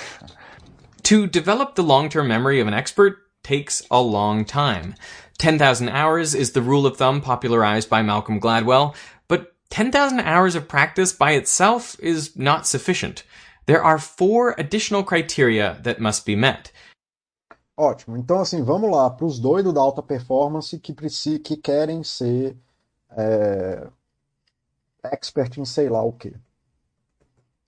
to 1.03 1.27
develop 1.27 1.75
the 1.75 1.83
long-term 1.83 2.27
memory 2.27 2.59
of 2.59 2.67
an 2.67 2.73
expert 2.73 3.17
takes 3.43 3.81
a 3.89 4.01
long 4.01 4.45
time. 4.45 4.95
10,000 5.39 5.89
hours 5.89 6.35
is 6.35 6.51
the 6.51 6.61
rule 6.61 6.85
of 6.85 6.97
thumb 6.97 7.21
popularized 7.21 7.89
by 7.89 8.01
Malcolm 8.01 8.39
Gladwell, 8.39 8.93
but 9.27 9.53
10,000 9.69 10.19
hours 10.19 10.55
of 10.55 10.67
practice 10.67 11.13
by 11.13 11.31
itself 11.31 11.97
is 11.99 12.35
not 12.35 12.67
sufficient. 12.67 13.23
There 13.65 13.83
are 13.83 13.97
four 13.97 14.53
additional 14.57 15.03
criteria 15.03 15.79
that 15.83 15.99
must 15.99 16.25
be 16.25 16.35
met. 16.35 16.71
Ótimo. 17.77 18.17
Então, 18.17 18.41
assim, 18.41 18.61
vamos 18.61 18.91
lá 18.91 19.09
para 19.09 19.25
os 19.25 19.39
doidos 19.39 19.73
da 19.73 19.79
alta 19.79 20.03
performance 20.03 20.77
que, 20.77 20.93
que 21.39 21.55
querem 21.55 22.03
ser 22.03 22.57
é, 23.17 23.87
expert 25.05 25.57
em 25.57 25.65
sei 25.65 25.87
lá 25.87 26.03
o 26.03 26.11
quê. 26.11 26.33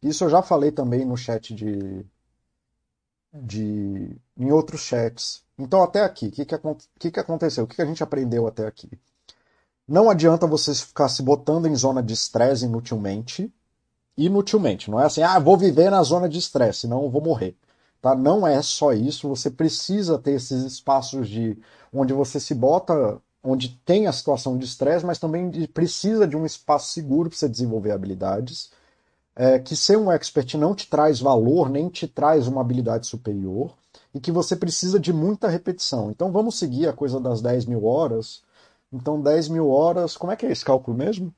Isso 0.01 0.23
eu 0.23 0.29
já 0.29 0.41
falei 0.41 0.71
também 0.71 1.05
no 1.05 1.15
chat 1.15 1.53
de, 1.53 2.05
de 3.33 4.15
em 4.37 4.51
outros 4.51 4.81
chats. 4.81 5.43
Então, 5.57 5.83
até 5.83 6.01
aqui, 6.01 6.27
o 6.27 6.31
que, 6.31 6.45
que, 6.45 6.55
que, 6.99 7.11
que 7.11 7.19
aconteceu? 7.19 7.63
O 7.63 7.67
que, 7.67 7.75
que 7.75 7.81
a 7.81 7.85
gente 7.85 8.03
aprendeu 8.03 8.47
até 8.47 8.65
aqui? 8.65 8.89
Não 9.87 10.09
adianta 10.09 10.47
você 10.47 10.73
ficar 10.73 11.09
se 11.09 11.21
botando 11.21 11.67
em 11.67 11.75
zona 11.75 12.01
de 12.01 12.13
estresse 12.13 12.65
inutilmente. 12.65 13.53
Inutilmente. 14.17 14.89
Não 14.89 14.99
é 14.99 15.05
assim, 15.05 15.21
ah, 15.21 15.37
vou 15.39 15.57
viver 15.57 15.91
na 15.91 16.01
zona 16.03 16.27
de 16.27 16.39
estresse, 16.39 16.81
senão 16.81 17.03
eu 17.03 17.09
vou 17.09 17.21
morrer. 17.21 17.55
Tá? 18.01 18.15
Não 18.15 18.47
é 18.47 18.61
só 18.61 18.93
isso. 18.93 19.29
Você 19.29 19.51
precisa 19.51 20.17
ter 20.17 20.31
esses 20.31 20.63
espaços 20.63 21.29
de 21.29 21.57
onde 21.93 22.13
você 22.13 22.39
se 22.39 22.55
bota, 22.55 23.21
onde 23.43 23.69
tem 23.85 24.07
a 24.07 24.13
situação 24.13 24.57
de 24.57 24.65
estresse, 24.65 25.05
mas 25.05 25.19
também 25.19 25.51
precisa 25.67 26.27
de 26.27 26.35
um 26.35 26.45
espaço 26.45 26.91
seguro 26.93 27.29
para 27.29 27.37
você 27.37 27.49
desenvolver 27.49 27.91
habilidades 27.91 28.71
é, 29.35 29.59
que 29.59 29.75
ser 29.75 29.97
um 29.97 30.11
expert 30.11 30.55
não 30.55 30.75
te 30.75 30.89
traz 30.89 31.19
valor, 31.19 31.69
nem 31.69 31.89
te 31.89 32.07
traz 32.07 32.47
uma 32.47 32.61
habilidade 32.61 33.07
superior, 33.07 33.75
e 34.13 34.19
que 34.19 34.31
você 34.31 34.55
precisa 34.55 34.99
de 34.99 35.13
muita 35.13 35.47
repetição. 35.47 36.11
Então 36.11 36.31
vamos 36.31 36.57
seguir 36.57 36.87
a 36.87 36.93
coisa 36.93 37.19
das 37.19 37.41
10 37.41 37.65
mil 37.65 37.85
horas. 37.85 38.43
Então 38.91 39.21
10 39.21 39.47
mil 39.49 39.69
horas, 39.69 40.17
como 40.17 40.31
é 40.31 40.35
que 40.35 40.45
é 40.45 40.51
esse 40.51 40.65
cálculo 40.65 40.97
mesmo? 40.97 41.33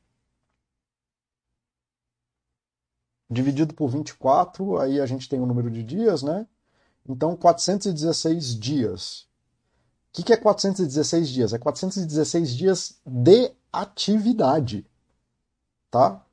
Dividido 3.30 3.74
por 3.74 3.90
24, 3.90 4.80
aí 4.80 5.00
a 5.00 5.06
gente 5.06 5.30
tem 5.30 5.40
o 5.40 5.46
número 5.46 5.70
de 5.70 5.84
dias, 5.84 6.24
né? 6.24 6.48
Então 7.08 7.36
416 7.36 8.60
dias. 8.60 9.28
O 10.10 10.16
que, 10.16 10.24
que 10.24 10.34
é 10.34 10.38
416 10.38 11.30
dias? 11.30 11.54
É 11.54 11.58
416 11.58 12.56
dias 12.56 13.00
de 13.06 13.52
atividade. 13.72 14.86
Tá? 15.90 16.24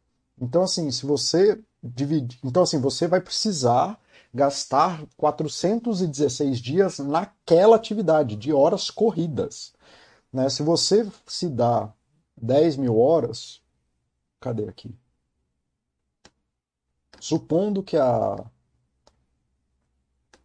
Então, 0.40 0.62
assim, 0.62 0.90
se 0.90 1.04
você 1.04 1.62
dividir. 1.82 2.38
Então, 2.42 2.62
assim, 2.62 2.80
você 2.80 3.06
vai 3.06 3.20
precisar 3.20 3.98
gastar 4.32 5.04
416 5.16 6.58
dias 6.58 6.98
naquela 6.98 7.76
atividade, 7.76 8.36
de 8.36 8.52
horas 8.52 8.90
corridas. 8.90 9.74
Né? 10.32 10.48
Se 10.48 10.62
você 10.62 11.06
se 11.26 11.48
dá 11.48 11.92
10 12.40 12.76
mil 12.76 12.98
horas. 12.98 13.60
Cadê 14.40 14.68
aqui? 14.68 14.94
Supondo 17.20 17.82
que 17.82 17.98
a, 17.98 18.36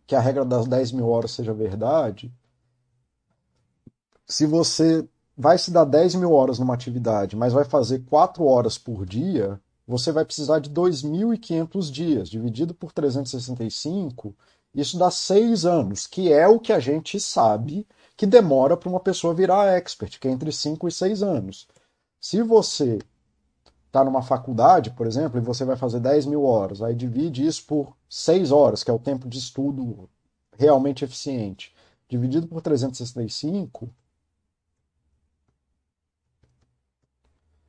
que 0.05 0.15
a 0.15 0.19
regra 0.19 0.43
das 0.43 0.67
10 0.67 0.91
mil 0.91 1.07
horas 1.07 1.31
seja 1.31 1.53
verdade, 1.53 2.33
se 4.27 4.45
você 4.45 5.07
vai 5.37 5.57
se 5.57 5.71
dar 5.71 5.85
10 5.85 6.15
mil 6.15 6.33
horas 6.33 6.59
numa 6.59 6.73
atividade, 6.73 7.35
mas 7.35 7.53
vai 7.53 7.63
fazer 7.63 7.99
4 7.99 8.43
horas 8.43 8.77
por 8.77 9.05
dia, 9.05 9.61
você 9.87 10.11
vai 10.11 10.25
precisar 10.25 10.59
de 10.59 10.69
2.500 10.69 11.91
dias, 11.91 12.29
dividido 12.29 12.73
por 12.73 12.91
365, 12.91 14.35
isso 14.73 14.97
dá 14.97 15.09
6 15.09 15.65
anos, 15.65 16.07
que 16.07 16.31
é 16.31 16.47
o 16.47 16.59
que 16.59 16.73
a 16.73 16.79
gente 16.79 17.19
sabe 17.19 17.87
que 18.17 18.25
demora 18.25 18.75
para 18.75 18.89
uma 18.89 18.99
pessoa 18.99 19.33
virar 19.33 19.77
expert, 19.77 20.19
que 20.19 20.27
é 20.27 20.31
entre 20.31 20.51
5 20.51 20.87
e 20.87 20.91
6 20.91 21.23
anos. 21.23 21.67
Se 22.19 22.41
você 22.41 22.99
está 23.87 24.03
numa 24.03 24.21
faculdade, 24.21 24.91
por 24.91 25.07
exemplo, 25.07 25.39
e 25.39 25.41
você 25.41 25.63
vai 25.63 25.77
fazer 25.77 25.99
10 25.99 26.25
mil 26.25 26.43
horas, 26.43 26.81
aí 26.81 26.93
divide 26.93 27.45
isso 27.45 27.65
por 27.65 27.95
6 28.09 28.51
horas, 28.51 28.83
que 28.83 28.91
é 28.91 28.93
o 28.93 28.99
tempo 28.99 29.29
de 29.29 29.37
estudo 29.37 30.09
realmente 30.57 31.05
eficiente, 31.05 31.73
dividido 32.09 32.47
por 32.47 32.61
365, 32.61 33.89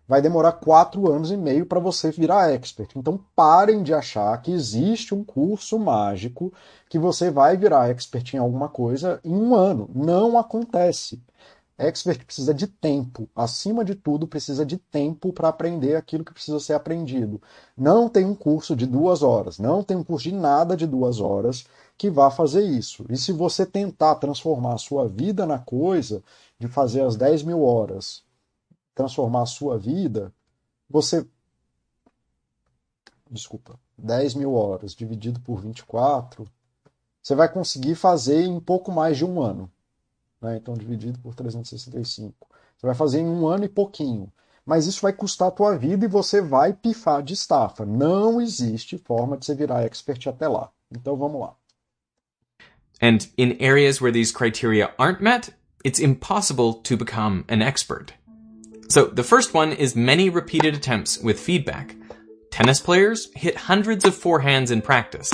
vai 0.08 0.22
demorar 0.22 0.52
quatro 0.52 1.10
anos 1.10 1.30
e 1.30 1.36
meio 1.36 1.66
para 1.66 1.80
você 1.80 2.10
virar 2.10 2.50
expert. 2.52 2.90
Então 2.96 3.18
parem 3.34 3.82
de 3.82 3.92
achar 3.92 4.40
que 4.40 4.52
existe 4.52 5.14
um 5.14 5.24
curso 5.24 5.78
mágico 5.78 6.52
que 6.88 6.98
você 6.98 7.30
vai 7.30 7.56
virar 7.56 7.90
expert 7.90 8.34
em 8.34 8.38
alguma 8.38 8.68
coisa 8.68 9.20
em 9.24 9.34
um 9.34 9.54
ano. 9.54 9.90
Não 9.94 10.38
acontece. 10.38 11.20
Expert 11.78 12.24
precisa 12.24 12.54
de 12.54 12.66
tempo. 12.66 13.28
Acima 13.36 13.84
de 13.84 13.94
tudo, 13.94 14.26
precisa 14.26 14.64
de 14.64 14.78
tempo 14.78 15.32
para 15.32 15.48
aprender 15.48 15.94
aquilo 15.94 16.24
que 16.24 16.32
precisa 16.32 16.58
ser 16.58 16.72
aprendido. 16.72 17.40
Não 17.76 18.08
tem 18.08 18.24
um 18.24 18.34
curso 18.34 18.74
de 18.74 18.86
duas 18.86 19.22
horas, 19.22 19.58
não 19.58 19.82
tem 19.82 19.96
um 19.96 20.04
curso 20.04 20.24
de 20.24 20.34
nada 20.34 20.74
de 20.74 20.86
duas 20.86 21.20
horas 21.20 21.66
que 21.98 22.08
vá 22.08 22.30
fazer 22.30 22.62
isso. 22.62 23.04
E 23.10 23.16
se 23.16 23.30
você 23.30 23.66
tentar 23.66 24.14
transformar 24.14 24.74
a 24.74 24.78
sua 24.78 25.06
vida 25.06 25.44
na 25.44 25.58
coisa 25.58 26.22
de 26.58 26.66
fazer 26.66 27.02
as 27.02 27.16
10 27.16 27.42
mil 27.42 27.62
horas 27.62 28.25
transformar 28.96 29.42
a 29.42 29.46
sua 29.46 29.78
vida, 29.78 30.34
você. 30.90 31.24
Desculpa, 33.30 33.78
10 33.98 34.34
mil 34.34 34.54
horas 34.54 34.94
dividido 34.94 35.38
por 35.40 35.60
24, 35.60 36.48
você 37.22 37.34
vai 37.34 37.52
conseguir 37.52 37.94
fazer 37.94 38.42
em 38.42 38.58
pouco 38.58 38.90
mais 38.90 39.16
de 39.16 39.24
um 39.24 39.40
ano. 39.40 39.70
Né? 40.40 40.56
Então, 40.56 40.74
dividido 40.74 41.18
por 41.18 41.34
365. 41.34 42.48
Você 42.76 42.86
vai 42.86 42.94
fazer 42.94 43.20
em 43.20 43.28
um 43.28 43.46
ano 43.46 43.64
e 43.64 43.68
pouquinho. 43.68 44.32
Mas 44.64 44.86
isso 44.86 45.02
vai 45.02 45.12
custar 45.12 45.48
a 45.48 45.52
tua 45.52 45.76
vida 45.76 46.04
e 46.04 46.08
você 46.08 46.40
vai 46.40 46.72
pifar 46.72 47.22
de 47.22 47.34
estafa. 47.34 47.84
Não 47.84 48.40
existe 48.40 48.98
forma 48.98 49.36
de 49.36 49.44
você 49.44 49.54
virar 49.54 49.84
expert 49.84 50.26
até 50.26 50.48
lá. 50.48 50.70
Então 50.90 51.16
vamos 51.16 51.40
lá. 51.40 51.54
And 53.00 53.18
in 53.36 53.56
areas 53.60 54.00
where 54.00 54.12
these 54.12 54.32
criteria 54.32 54.92
aren't 54.98 55.22
met, 55.22 55.54
it's 55.84 56.00
impossible 56.00 56.74
to 56.74 56.96
become 56.96 57.44
an 57.48 57.60
expert. 57.60 58.14
So 58.88 59.06
the 59.06 59.24
first 59.24 59.54
one 59.54 59.72
is 59.72 59.96
many 59.96 60.30
repeated 60.30 60.74
attempts 60.74 61.18
with 61.18 61.40
feedback. 61.40 61.96
Tennis 62.50 62.80
players 62.80 63.30
hit 63.34 63.56
hundreds 63.56 64.04
of 64.04 64.14
forehands 64.14 64.70
in 64.70 64.80
practice. 64.80 65.32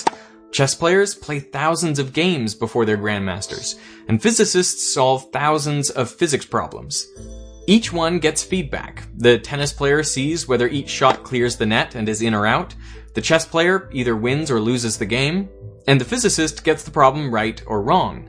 Chess 0.52 0.74
players 0.74 1.14
play 1.14 1.38
thousands 1.38 1.98
of 1.98 2.12
games 2.12 2.54
before 2.54 2.84
they're 2.84 2.98
grandmasters, 2.98 3.78
and 4.08 4.20
physicists 4.20 4.92
solve 4.92 5.30
thousands 5.32 5.88
of 5.90 6.10
physics 6.10 6.44
problems. 6.44 7.06
Each 7.66 7.92
one 7.92 8.18
gets 8.18 8.42
feedback. 8.42 9.04
The 9.16 9.38
tennis 9.38 9.72
player 9.72 10.02
sees 10.02 10.48
whether 10.48 10.68
each 10.68 10.88
shot 10.88 11.22
clears 11.22 11.56
the 11.56 11.66
net 11.66 11.94
and 11.94 12.08
is 12.08 12.20
in 12.20 12.34
or 12.34 12.46
out. 12.46 12.74
The 13.14 13.20
chess 13.20 13.46
player 13.46 13.88
either 13.92 14.16
wins 14.16 14.50
or 14.50 14.60
loses 14.60 14.98
the 14.98 15.06
game, 15.06 15.48
and 15.86 16.00
the 16.00 16.04
physicist 16.04 16.64
gets 16.64 16.82
the 16.82 16.90
problem 16.90 17.32
right 17.32 17.62
or 17.66 17.82
wrong. 17.82 18.28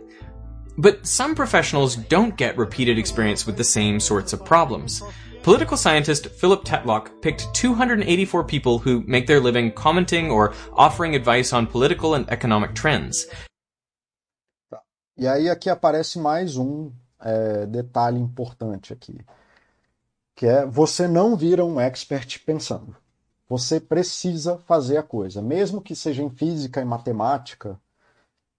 But 0.78 1.06
some 1.06 1.36
professionals 1.36 1.96
don't 1.96 2.36
get 2.36 2.58
repeated 2.58 2.98
experience 2.98 3.46
with 3.46 3.58
the 3.58 3.64
same 3.64 4.00
sorts 4.00 4.34
of 4.34 4.44
problems. 4.44 5.04
Political 5.44 5.78
scientist 5.78 6.28
Philip 6.28 6.64
Tetlock 6.64 7.22
picked 7.22 7.54
284 7.54 8.44
people 8.46 8.80
who 8.80 9.04
make 9.06 9.28
their 9.28 9.42
living 9.42 9.72
commenting 9.72 10.32
or 10.32 10.54
offering 10.74 11.16
advice 11.16 11.54
on 11.54 11.68
political 11.68 12.16
and 12.16 12.30
economic 12.30 12.74
trends. 12.74 13.28
E 15.18 15.28
aí 15.28 15.50
aqui 15.50 15.70
aparece 15.70 16.18
mais 16.18 16.58
um 16.58 16.92
é, 17.22 17.66
detalhe 17.68 18.20
importante 18.20 18.92
aqui, 18.94 19.20
que 20.36 20.48
é 20.48 20.66
você 20.66 21.08
não 21.08 21.36
vira 21.36 21.64
um 21.64 21.80
expert 21.80 22.40
pensando. 22.46 22.96
Você 23.48 23.80
precisa 23.80 24.58
fazer 24.58 24.98
a 24.98 25.04
coisa, 25.04 25.42
mesmo 25.42 25.82
que 25.82 25.96
seja 25.96 26.24
em 26.24 26.30
física 26.30 26.82
e 26.82 26.86
matemática. 26.86 27.80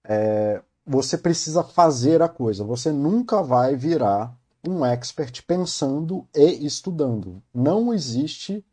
É, 0.04 0.62
você 0.86 1.16
precisa 1.16 1.62
fazer 1.62 2.20
a 2.22 2.28
coisa. 2.28 2.62
Você 2.64 2.92
nunca 2.92 3.42
vai 3.42 3.74
virar 3.74 4.36
um 4.66 4.84
expert 4.84 5.42
pensando 5.46 6.26
e 6.34 6.66
estudando. 6.66 7.42
Não 7.52 7.92
existe 7.92 8.64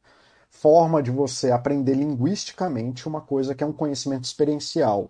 forma 0.49 1.01
de 1.01 1.09
você 1.09 1.51
aprender 1.51 1.93
linguisticamente 1.93 3.07
uma 3.07 3.21
coisa 3.21 3.55
que 3.55 3.63
é 3.63 3.67
um 3.67 3.73
conhecimento 3.73 4.25
experiencial. 4.25 5.09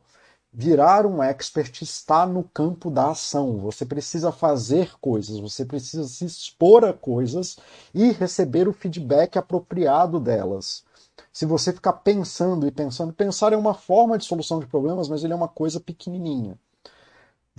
Virar 0.53 1.05
um 1.05 1.23
expert 1.23 1.81
está 1.81 2.25
no 2.25 2.43
campo 2.43 2.91
da 2.91 3.11
ação. 3.11 3.57
Você 3.57 3.85
precisa 3.85 4.31
fazer 4.31 4.93
coisas, 4.99 5.39
você 5.39 5.65
precisa 5.65 6.07
se 6.07 6.25
expor 6.25 6.85
a 6.85 6.93
coisas 6.93 7.57
e 7.93 8.11
receber 8.11 8.67
o 8.67 8.73
feedback 8.73 9.37
apropriado 9.37 10.19
delas. 10.19 10.83
Se 11.33 11.45
você 11.45 11.71
ficar 11.71 11.93
pensando 11.93 12.67
e 12.67 12.71
pensando, 12.71 13.13
pensar 13.13 13.53
é 13.53 13.57
uma 13.57 13.73
forma 13.73 14.17
de 14.17 14.25
solução 14.25 14.59
de 14.59 14.67
problemas, 14.67 15.07
mas 15.09 15.23
ele 15.23 15.33
é 15.33 15.35
uma 15.35 15.47
coisa 15.47 15.79
pequenininha. 15.79 16.59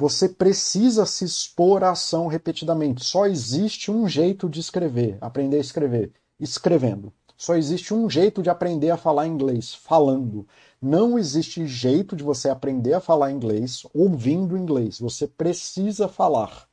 Você 0.03 0.29
precisa 0.29 1.07
se 1.07 1.25
expor 1.25 1.85
à 1.85 1.93
ação 1.93 2.27
repetidamente. 2.27 3.05
Só 3.05 3.25
existe 3.25 3.89
um 3.89 4.09
jeito 4.09 4.49
de 4.49 4.59
escrever, 4.59 5.17
aprender 5.21 5.59
a 5.59 5.61
escrever, 5.61 6.11
escrevendo. 6.41 7.13
Só 7.37 7.55
existe 7.55 7.95
um 7.95 8.11
jeito 8.11 8.43
de 8.43 8.51
aprender 8.51 8.91
a 8.91 8.97
falar 8.97 9.29
inglês, 9.29 9.73
falando. 9.73 10.45
Não 10.81 11.17
existe 11.17 11.69
jeito 11.69 12.17
de 12.17 12.25
você 12.25 12.49
aprender 12.49 12.95
a 12.95 13.01
falar 13.01 13.31
inglês 13.31 13.87
ouvindo 13.95 14.57
inglês. 14.57 14.99
Você 14.99 15.29
precisa 15.29 16.09
falar. 16.09 16.67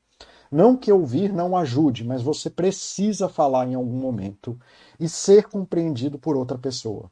Não 0.51 0.75
que 0.75 0.91
ouvir 0.91 1.31
não 1.31 1.55
ajude, 1.55 2.03
mas 2.03 2.23
você 2.23 2.49
precisa 2.49 3.29
falar 3.29 3.67
em 3.67 3.75
algum 3.75 3.99
momento 3.99 4.59
e 4.99 5.07
ser 5.07 5.43
compreendido 5.49 6.17
por 6.17 6.35
outra 6.35 6.57
pessoa. 6.57 7.11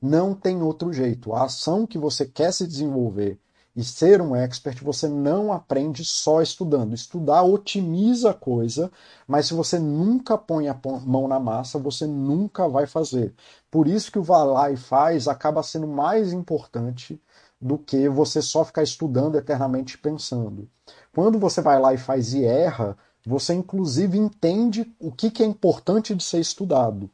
Não 0.00 0.32
tem 0.32 0.62
outro 0.62 0.92
jeito. 0.92 1.32
A 1.32 1.46
ação 1.46 1.88
que 1.88 1.98
você 1.98 2.24
quer 2.24 2.52
se 2.52 2.68
desenvolver 2.68 3.40
e 3.76 3.82
ser 3.82 4.20
um 4.22 4.36
expert, 4.36 4.82
você 4.84 5.08
não 5.08 5.52
aprende 5.52 6.04
só 6.04 6.40
estudando. 6.40 6.94
Estudar 6.94 7.42
otimiza 7.42 8.30
a 8.30 8.34
coisa, 8.34 8.90
mas 9.26 9.46
se 9.46 9.54
você 9.54 9.78
nunca 9.78 10.38
põe 10.38 10.68
a 10.68 10.78
mão 11.04 11.26
na 11.26 11.40
massa, 11.40 11.78
você 11.78 12.06
nunca 12.06 12.68
vai 12.68 12.86
fazer. 12.86 13.34
Por 13.70 13.88
isso 13.88 14.12
que 14.12 14.18
o 14.18 14.22
vai 14.22 14.46
lá 14.46 14.70
e 14.70 14.76
faz 14.76 15.26
acaba 15.26 15.62
sendo 15.62 15.88
mais 15.88 16.32
importante 16.32 17.20
do 17.60 17.76
que 17.76 18.08
você 18.08 18.40
só 18.40 18.64
ficar 18.64 18.82
estudando 18.82 19.36
eternamente 19.36 19.98
pensando. 19.98 20.68
Quando 21.12 21.38
você 21.38 21.60
vai 21.60 21.80
lá 21.80 21.92
e 21.92 21.98
faz 21.98 22.32
e 22.32 22.44
erra, 22.44 22.96
você 23.26 23.54
inclusive 23.54 24.16
entende 24.18 24.94
o 25.00 25.10
que, 25.10 25.30
que 25.30 25.42
é 25.42 25.46
importante 25.46 26.14
de 26.14 26.22
ser 26.22 26.38
estudado. 26.38 27.10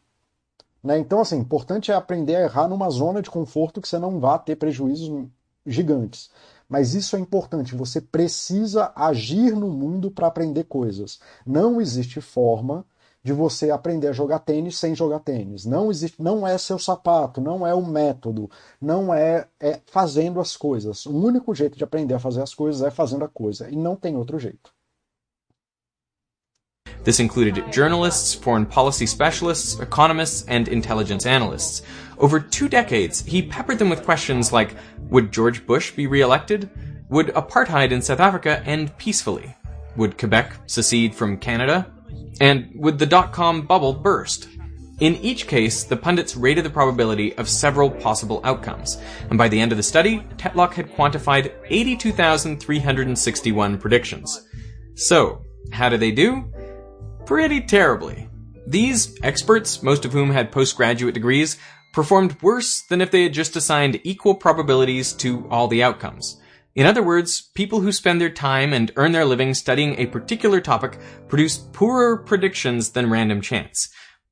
Né? 0.82 0.98
Então, 0.98 1.20
assim, 1.20 1.38
importante 1.38 1.92
é 1.92 1.94
aprender 1.94 2.36
a 2.36 2.42
errar 2.42 2.68
numa 2.68 2.90
zona 2.90 3.22
de 3.22 3.30
conforto 3.30 3.80
que 3.80 3.88
você 3.88 3.98
não 3.98 4.18
vá 4.18 4.38
ter 4.38 4.56
prejuízos 4.56 5.08
gigantes. 5.70 6.30
Mas 6.68 6.94
isso 6.94 7.16
é 7.16 7.18
importante, 7.18 7.74
você 7.74 8.00
precisa 8.00 8.92
agir 8.94 9.56
no 9.56 9.68
mundo 9.68 10.10
para 10.10 10.28
aprender 10.28 10.64
coisas. 10.64 11.18
Não 11.44 11.80
existe 11.80 12.20
forma 12.20 12.84
de 13.22 13.32
você 13.32 13.70
aprender 13.70 14.08
a 14.08 14.12
jogar 14.12 14.38
tênis 14.38 14.78
sem 14.78 14.94
jogar 14.94 15.20
tênis. 15.20 15.66
Não 15.66 15.90
existe, 15.90 16.22
não 16.22 16.46
é 16.46 16.56
seu 16.56 16.78
sapato, 16.78 17.40
não 17.40 17.66
é 17.66 17.74
o 17.74 17.84
método, 17.84 18.50
não 18.80 19.12
é, 19.12 19.46
é 19.58 19.80
fazendo 19.86 20.40
as 20.40 20.56
coisas. 20.56 21.06
O 21.06 21.12
único 21.12 21.54
jeito 21.54 21.76
de 21.76 21.84
aprender 21.84 22.14
a 22.14 22.18
fazer 22.18 22.42
as 22.42 22.54
coisas 22.54 22.82
é 22.82 22.90
fazendo 22.90 23.24
a 23.24 23.28
coisa 23.28 23.68
e 23.68 23.76
não 23.76 23.96
tem 23.96 24.16
outro 24.16 24.38
jeito. 24.38 24.72
This 27.02 27.20
included 27.20 27.72
journalists, 27.72 28.34
foreign 28.34 28.66
policy 28.66 29.06
specialists, 29.06 29.80
economists, 29.80 30.44
and 30.48 30.68
intelligence 30.68 31.24
analysts. 31.26 31.82
Over 32.18 32.40
two 32.40 32.68
decades, 32.68 33.24
he 33.24 33.42
peppered 33.42 33.78
them 33.78 33.88
with 33.88 34.04
questions 34.04 34.52
like 34.52 34.76
Would 35.08 35.32
George 35.32 35.66
Bush 35.66 35.92
be 35.92 36.06
re-elected? 36.06 36.68
Would 37.08 37.28
apartheid 37.28 37.90
in 37.90 38.02
South 38.02 38.20
Africa 38.20 38.62
end 38.66 38.96
peacefully? 38.98 39.56
Would 39.96 40.18
Quebec 40.18 40.52
secede 40.66 41.14
from 41.14 41.38
Canada? 41.38 41.90
And 42.40 42.70
would 42.74 42.98
the 42.98 43.06
dot-com 43.06 43.66
bubble 43.66 43.94
burst? 43.94 44.48
In 45.00 45.16
each 45.16 45.46
case, 45.46 45.84
the 45.84 45.96
pundits 45.96 46.36
rated 46.36 46.64
the 46.64 46.70
probability 46.70 47.34
of 47.38 47.48
several 47.48 47.90
possible 47.90 48.42
outcomes, 48.44 48.98
and 49.30 49.38
by 49.38 49.48
the 49.48 49.58
end 49.58 49.72
of 49.72 49.78
the 49.78 49.82
study, 49.82 50.22
Tetlock 50.36 50.74
had 50.74 50.92
quantified 50.92 51.54
82,361 51.64 53.78
predictions. 53.78 54.46
So, 54.96 55.46
how 55.72 55.88
did 55.88 56.00
they 56.00 56.10
do? 56.10 56.52
Pretty 57.26 57.60
terribly. 57.60 58.28
These 58.66 59.18
experts, 59.22 59.82
most 59.82 60.04
of 60.04 60.12
whom 60.12 60.30
had 60.30 60.52
postgraduate 60.52 61.14
degrees, 61.14 61.58
performed 61.92 62.40
worse 62.42 62.82
than 62.82 63.00
if 63.00 63.10
they 63.10 63.24
had 63.24 63.32
just 63.32 63.56
assigned 63.56 64.00
equal 64.04 64.34
probabilities 64.34 65.12
to 65.14 65.48
all 65.50 65.68
the 65.68 65.82
outcomes. 65.82 66.40
In 66.74 66.86
other 66.86 67.02
words, 67.02 67.50
people 67.54 67.80
who 67.80 67.90
spend 67.90 68.20
their 68.20 68.30
time 68.30 68.72
and 68.72 68.92
earn 68.96 69.12
their 69.12 69.24
living 69.24 69.54
studying 69.54 69.98
a 69.98 70.06
particular 70.06 70.60
topic 70.60 70.98
produce 71.28 71.58
poorer 71.58 72.16
predictions 72.16 72.90
than 72.90 73.10
random 73.10 73.40
chance. 73.40 73.88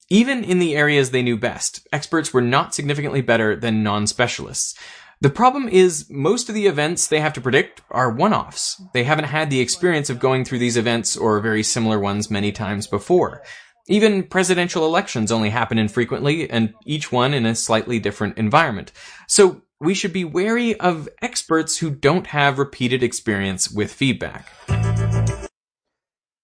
Even 0.09 0.45
in 0.45 0.59
the 0.59 0.77
areas 0.77 1.11
they 1.11 1.23
knew 1.23 1.37
best, 1.37 1.87
experts 1.93 2.33
were 2.33 2.41
not 2.41 2.75
significantly 2.75 3.21
better 3.21 3.57
than 3.57 3.83
non-specialists. 3.83 4.75
The 5.21 5.31
problem 5.31 5.69
is 5.69 6.09
most 6.09 6.49
of 6.49 6.55
the 6.55 6.69
events 6.69 7.09
they 7.09 7.19
have 7.19 7.33
to 7.33 7.41
predict 7.41 7.81
are 7.91 8.09
one-offs. 8.09 8.81
They 8.93 9.03
haven't 9.03 9.25
had 9.25 9.51
the 9.51 9.59
experience 9.59 10.11
of 10.11 10.21
going 10.21 10.45
through 10.45 10.61
these 10.61 10.77
events 10.77 11.17
or 11.17 11.41
very 11.41 11.65
similar 11.65 11.99
ones 11.99 12.31
many 12.31 12.53
times 12.53 12.87
before. 12.87 13.43
Even 13.89 14.23
presidential 14.23 14.87
elections 14.87 15.33
only 15.33 15.51
happen 15.51 15.77
infrequently, 15.77 16.49
and 16.49 16.73
each 16.87 17.11
one 17.11 17.35
in 17.35 17.47
a 17.47 17.57
slightly 17.57 17.99
different 17.99 18.39
environment. 18.39 18.93
So 19.27 19.63
we 19.81 19.93
should 19.93 20.13
be 20.13 20.25
wary 20.25 20.79
of 20.79 21.09
experts 21.21 21.79
who 21.79 21.91
don't 21.91 22.29
have 22.29 22.61
repeated 22.61 23.03
experience 23.03 23.69
with 23.69 23.93
feedback. 23.93 24.47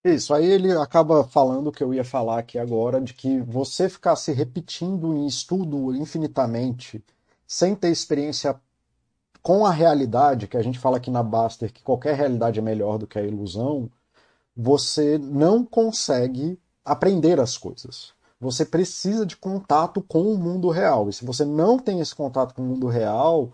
Isso, 0.04 0.34
aí 0.34 0.50
ele 0.50 0.72
acaba 0.72 1.22
falando 1.22 1.68
o 1.68 1.72
que 1.72 1.82
eu 1.82 1.94
ia 1.94 2.04
falar 2.04 2.40
aqui 2.40 2.58
agora, 2.58 3.00
de 3.00 3.14
que 3.14 3.40
você 3.40 3.88
ficar 3.88 4.16
se 4.16 4.32
repetindo 4.32 5.14
em 5.14 5.26
estudo 5.26 5.94
infinitamente, 5.94 7.02
sem 7.46 7.74
ter 7.74 7.90
experiência 7.90 8.58
com 9.42 9.66
a 9.66 9.70
realidade, 9.70 10.46
que 10.46 10.56
a 10.56 10.62
gente 10.62 10.78
fala 10.78 10.96
aqui 10.96 11.10
na 11.10 11.22
Baster 11.22 11.72
que 11.72 11.82
qualquer 11.82 12.14
realidade 12.14 12.58
é 12.58 12.62
melhor 12.62 12.98
do 12.98 13.06
que 13.06 13.18
a 13.18 13.22
ilusão, 13.22 13.90
você 14.56 15.18
não 15.18 15.64
consegue 15.64 16.58
aprender 16.84 17.38
as 17.40 17.58
coisas. 17.58 18.12
Você 18.40 18.64
precisa 18.64 19.24
de 19.24 19.36
contato 19.36 20.02
com 20.02 20.22
o 20.22 20.38
mundo 20.38 20.68
real. 20.70 21.08
E 21.08 21.12
se 21.12 21.24
você 21.24 21.44
não 21.44 21.78
tem 21.78 22.00
esse 22.00 22.14
contato 22.14 22.54
com 22.54 22.62
o 22.62 22.64
mundo 22.64 22.86
real, 22.88 23.52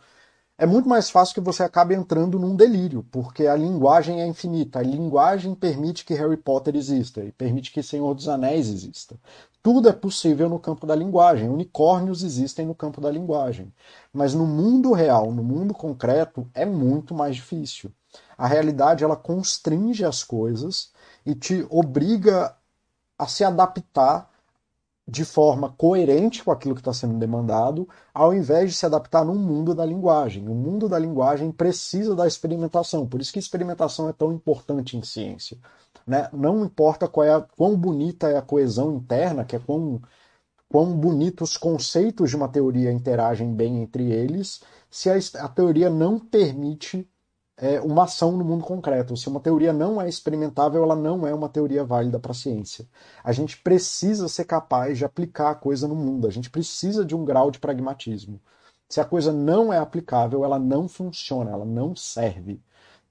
é 0.61 0.67
muito 0.67 0.87
mais 0.87 1.09
fácil 1.09 1.35
que 1.35 1.41
você 1.41 1.63
acabe 1.63 1.95
entrando 1.95 2.39
num 2.39 2.55
delírio, 2.55 3.03
porque 3.11 3.47
a 3.47 3.57
linguagem 3.57 4.21
é 4.21 4.27
infinita. 4.27 4.79
A 4.79 4.83
linguagem 4.83 5.55
permite 5.55 6.05
que 6.05 6.13
Harry 6.13 6.37
Potter 6.37 6.77
exista 6.77 7.25
e 7.25 7.33
permite 7.33 7.73
que 7.73 7.83
Senhor 7.83 8.13
dos 8.13 8.29
Anéis 8.29 8.69
exista. 8.69 9.17
Tudo 9.63 9.89
é 9.89 9.93
possível 9.93 10.51
no 10.51 10.59
campo 10.59 10.87
da 10.87 10.95
linguagem. 10.95 11.49
Unicórnios 11.49 12.23
existem 12.23 12.67
no 12.67 12.75
campo 12.75 13.01
da 13.01 13.11
linguagem. 13.11 13.73
Mas 14.13 14.35
no 14.35 14.47
mundo 14.47 14.93
real, 14.93 15.33
no 15.33 15.43
mundo 15.43 15.73
concreto, 15.73 16.47
é 16.53 16.67
muito 16.67 17.15
mais 17.15 17.37
difícil. 17.37 17.91
A 18.37 18.47
realidade 18.47 19.03
ela 19.03 19.17
constringe 19.17 20.05
as 20.05 20.23
coisas 20.23 20.93
e 21.25 21.35
te 21.35 21.67
obriga 21.71 22.55
a 23.19 23.27
se 23.27 23.45
adaptar 23.45 24.30
de 25.11 25.25
forma 25.25 25.75
coerente 25.77 26.45
com 26.45 26.53
aquilo 26.53 26.75
que 26.75 26.81
está 26.81 26.93
sendo 26.93 27.19
demandado, 27.19 27.89
ao 28.15 28.33
invés 28.33 28.71
de 28.71 28.77
se 28.77 28.87
adaptar 28.87 29.25
no 29.25 29.35
mundo 29.35 29.75
da 29.75 29.85
linguagem. 29.85 30.47
O 30.49 30.55
mundo 30.55 30.89
da 30.89 30.99
linguagem 30.99 31.51
precisa 31.51 32.15
da 32.15 32.29
experimentação, 32.29 33.09
por 33.09 33.21
isso 33.21 33.33
que 33.33 33.41
experimentação 33.41 34.09
é 34.09 34.13
tão 34.13 34.33
importante 34.33 34.97
em 34.97 35.03
ciência. 35.03 35.59
Né? 36.07 36.29
Não 36.33 36.65
importa 36.65 37.09
qual 37.09 37.27
é 37.27 37.35
a, 37.35 37.41
quão 37.41 37.77
bonita 37.77 38.29
é 38.29 38.37
a 38.37 38.43
coesão 38.43 38.95
interna, 38.95 39.45
que 39.45 39.57
é 39.57 39.59
quão, 39.59 40.01
quão 40.69 40.97
bonitos 40.97 41.51
os 41.51 41.57
conceitos 41.57 42.31
de 42.31 42.37
uma 42.37 42.49
teoria 42.49 42.93
interagem 42.93 43.53
bem 43.53 43.83
entre 43.83 44.13
eles, 44.13 44.63
se 44.89 45.11
a, 45.11 45.45
a 45.45 45.49
teoria 45.49 45.91
não 45.91 46.21
permite 46.21 47.10
é, 47.61 47.81
uma 47.81 48.05
ação 48.05 48.33
no 48.33 48.45
mundo 48.45 48.65
concreto. 48.65 49.17
Se 49.17 49.29
uma 49.29 49.39
teoria 49.39 49.73
não 49.73 50.01
é 50.01 50.09
experimentável, 50.09 50.83
ela 50.83 50.97
não 50.97 51.27
é 51.27 51.35
uma 51.35 51.49
teoria 51.49 51.85
válida 51.85 52.19
para 52.19 52.33
a 52.33 52.35
ciência. 52.35 52.89
A 53.23 53.33
gente 53.33 53.59
precisa 53.59 54.29
ser 54.29 54.45
capaz 54.47 54.97
de 54.99 55.05
aplicar 55.05 55.51
a 55.51 55.55
coisa 55.55 55.87
no 55.87 55.95
mundo, 55.95 56.27
a 56.27 56.31
gente 56.31 56.51
precisa 56.51 57.05
de 57.05 57.15
um 57.15 57.25
grau 57.25 57.51
de 57.51 57.59
pragmatismo. 57.59 58.41
Se 58.89 59.01
a 59.01 59.05
coisa 59.05 59.33
não 59.33 59.73
é 59.73 59.79
aplicável, 59.79 60.45
ela 60.45 60.59
não 60.59 60.89
funciona, 60.89 61.51
ela 61.51 61.65
não 61.65 61.95
serve. 61.95 62.61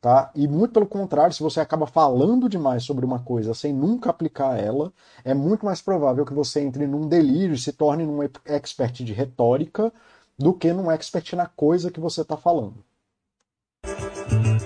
Tá? 0.02 0.32
E 0.34 0.48
muito 0.48 0.74
pelo 0.74 0.88
contrário, 0.88 1.34
se 1.34 1.44
você 1.44 1.60
acaba 1.60 1.86
falando 1.86 2.48
demais 2.50 2.84
sobre 2.84 3.06
uma 3.06 3.20
coisa 3.20 3.54
sem 3.54 3.74
nunca 3.74 4.10
aplicar 4.10 4.58
ela, 4.58 4.94
é 5.26 5.34
muito 5.34 5.66
mais 5.66 5.82
provável 5.82 6.26
que 6.26 6.34
você 6.34 6.62
entre 6.62 6.88
num 6.88 7.08
delírio 7.08 7.54
e 7.54 7.58
se 7.60 7.74
torne 7.74 8.06
um 8.06 8.20
expert 8.46 9.04
de 9.04 9.14
retórica 9.14 9.92
do 10.38 10.54
que 10.54 10.72
num 10.74 10.90
expert 10.90 11.34
na 11.36 11.48
coisa 11.48 11.92
que 11.92 12.00
você 12.00 12.22
está 12.22 12.38
falando. 12.38 12.84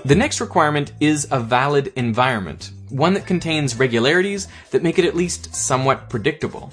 The 0.06 0.14
next 0.14 0.42
requirement 0.42 0.92
is 1.00 1.26
a 1.30 1.40
valid 1.40 1.90
environment, 1.96 2.72
one 2.90 3.14
that 3.14 3.26
contains 3.26 3.78
regularities 3.78 4.48
that 4.70 4.82
make 4.82 4.98
it 4.98 5.06
at 5.06 5.16
least 5.16 5.54
somewhat 5.54 6.10
predictable. 6.10 6.70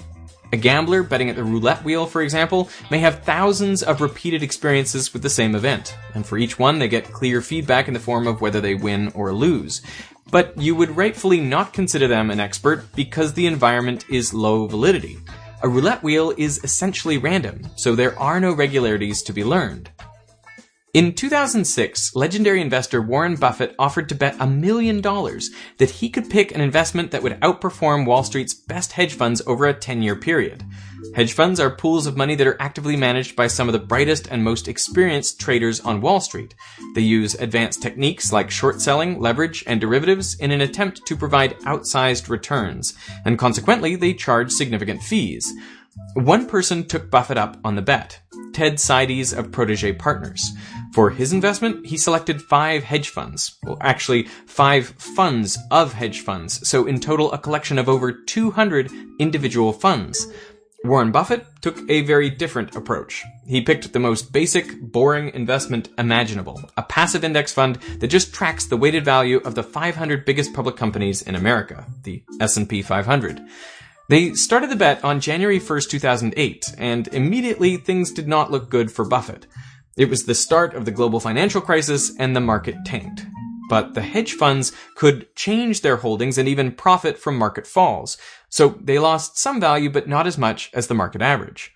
A 0.52 0.56
gambler 0.58 1.02
betting 1.02 1.30
at 1.30 1.36
the 1.36 1.42
roulette 1.42 1.82
wheel, 1.82 2.04
for 2.04 2.20
example, 2.20 2.68
may 2.90 2.98
have 2.98 3.24
thousands 3.24 3.82
of 3.82 4.02
repeated 4.02 4.42
experiences 4.42 5.14
with 5.14 5.22
the 5.22 5.30
same 5.30 5.54
event, 5.54 5.96
and 6.14 6.26
for 6.26 6.36
each 6.36 6.58
one 6.58 6.78
they 6.78 6.88
get 6.88 7.10
clear 7.10 7.40
feedback 7.40 7.88
in 7.88 7.94
the 7.94 8.00
form 8.00 8.26
of 8.26 8.42
whether 8.42 8.60
they 8.60 8.74
win 8.74 9.10
or 9.14 9.32
lose. 9.32 9.80
But 10.30 10.58
you 10.58 10.76
would 10.76 10.94
rightfully 10.94 11.40
not 11.40 11.72
consider 11.72 12.08
them 12.08 12.30
an 12.30 12.38
expert 12.38 12.84
because 12.94 13.32
the 13.32 13.46
environment 13.46 14.04
is 14.10 14.34
low 14.34 14.66
validity. 14.66 15.16
A 15.62 15.68
roulette 15.70 16.02
wheel 16.02 16.34
is 16.36 16.62
essentially 16.64 17.16
random, 17.16 17.66
so 17.76 17.94
there 17.94 18.18
are 18.18 18.40
no 18.40 18.52
regularities 18.52 19.22
to 19.22 19.32
be 19.32 19.42
learned. 19.42 19.88
In 20.94 21.14
2006, 21.14 22.14
legendary 22.14 22.60
investor 22.60 23.00
Warren 23.00 23.36
Buffett 23.36 23.74
offered 23.78 24.10
to 24.10 24.14
bet 24.14 24.36
a 24.38 24.46
million 24.46 25.00
dollars 25.00 25.50
that 25.78 25.88
he 25.88 26.10
could 26.10 26.28
pick 26.28 26.54
an 26.54 26.60
investment 26.60 27.12
that 27.12 27.22
would 27.22 27.40
outperform 27.40 28.04
Wall 28.04 28.22
Street's 28.22 28.52
best 28.52 28.92
hedge 28.92 29.14
funds 29.14 29.40
over 29.46 29.64
a 29.64 29.72
10 29.72 30.02
year 30.02 30.14
period. 30.14 30.64
Hedge 31.14 31.32
funds 31.32 31.58
are 31.58 31.74
pools 31.74 32.06
of 32.06 32.18
money 32.18 32.34
that 32.34 32.46
are 32.46 32.60
actively 32.60 32.94
managed 32.94 33.36
by 33.36 33.46
some 33.46 33.70
of 33.70 33.72
the 33.72 33.78
brightest 33.78 34.28
and 34.30 34.44
most 34.44 34.68
experienced 34.68 35.40
traders 35.40 35.80
on 35.80 36.02
Wall 36.02 36.20
Street. 36.20 36.54
They 36.94 37.00
use 37.00 37.34
advanced 37.36 37.80
techniques 37.80 38.30
like 38.30 38.50
short 38.50 38.82
selling, 38.82 39.18
leverage, 39.18 39.64
and 39.66 39.80
derivatives 39.80 40.34
in 40.34 40.50
an 40.50 40.60
attempt 40.60 41.06
to 41.06 41.16
provide 41.16 41.58
outsized 41.60 42.28
returns, 42.28 42.92
and 43.24 43.38
consequently 43.38 43.96
they 43.96 44.12
charge 44.12 44.52
significant 44.52 45.02
fees. 45.02 45.54
One 46.14 46.46
person 46.46 46.84
took 46.84 47.10
Buffett 47.10 47.38
up 47.38 47.56
on 47.64 47.76
the 47.76 47.82
bet, 47.82 48.20
Ted 48.52 48.74
Seides 48.74 49.32
of 49.32 49.50
Protege 49.50 49.94
Partners. 49.94 50.52
For 50.92 51.08
his 51.08 51.32
investment, 51.32 51.86
he 51.86 51.96
selected 51.96 52.42
five 52.42 52.84
hedge 52.84 53.08
funds. 53.08 53.58
Well, 53.62 53.78
actually, 53.80 54.24
five 54.46 54.88
funds 54.88 55.58
of 55.70 55.94
hedge 55.94 56.20
funds. 56.20 56.68
So 56.68 56.86
in 56.86 57.00
total, 57.00 57.32
a 57.32 57.38
collection 57.38 57.78
of 57.78 57.88
over 57.88 58.12
200 58.12 58.90
individual 59.18 59.72
funds. 59.72 60.26
Warren 60.84 61.12
Buffett 61.12 61.46
took 61.62 61.78
a 61.88 62.02
very 62.02 62.28
different 62.28 62.74
approach. 62.74 63.24
He 63.46 63.62
picked 63.62 63.92
the 63.92 64.00
most 64.00 64.32
basic, 64.32 64.80
boring 64.80 65.32
investment 65.32 65.88
imaginable, 65.96 66.60
a 66.76 66.82
passive 66.82 67.24
index 67.24 67.52
fund 67.52 67.76
that 68.00 68.08
just 68.08 68.34
tracks 68.34 68.66
the 68.66 68.76
weighted 68.76 69.04
value 69.04 69.38
of 69.44 69.54
the 69.54 69.62
500 69.62 70.24
biggest 70.24 70.52
public 70.52 70.76
companies 70.76 71.22
in 71.22 71.36
America, 71.36 71.86
the 72.02 72.24
S&P 72.40 72.82
500. 72.82 73.40
They 74.08 74.34
started 74.34 74.70
the 74.70 74.76
bet 74.76 75.02
on 75.04 75.20
January 75.20 75.60
1st, 75.60 75.88
2008, 75.88 76.74
and 76.76 77.08
immediately 77.08 77.76
things 77.76 78.10
did 78.10 78.26
not 78.26 78.50
look 78.50 78.68
good 78.68 78.90
for 78.90 79.04
Buffett. 79.04 79.46
It 79.96 80.08
was 80.08 80.24
the 80.24 80.34
start 80.34 80.74
of 80.74 80.84
the 80.84 80.90
global 80.90 81.20
financial 81.20 81.60
crisis 81.60 82.12
and 82.18 82.34
the 82.34 82.40
market 82.40 82.76
tanked. 82.86 83.26
But 83.68 83.94
the 83.94 84.02
hedge 84.02 84.32
funds 84.34 84.72
could 84.96 85.34
change 85.36 85.80
their 85.80 85.96
holdings 85.96 86.38
and 86.38 86.48
even 86.48 86.72
profit 86.72 87.18
from 87.18 87.36
market 87.36 87.66
falls. 87.66 88.16
So 88.48 88.78
they 88.80 88.98
lost 88.98 89.38
some 89.38 89.60
value, 89.60 89.90
but 89.90 90.08
not 90.08 90.26
as 90.26 90.38
much 90.38 90.70
as 90.74 90.86
the 90.86 90.94
market 90.94 91.22
average. 91.22 91.72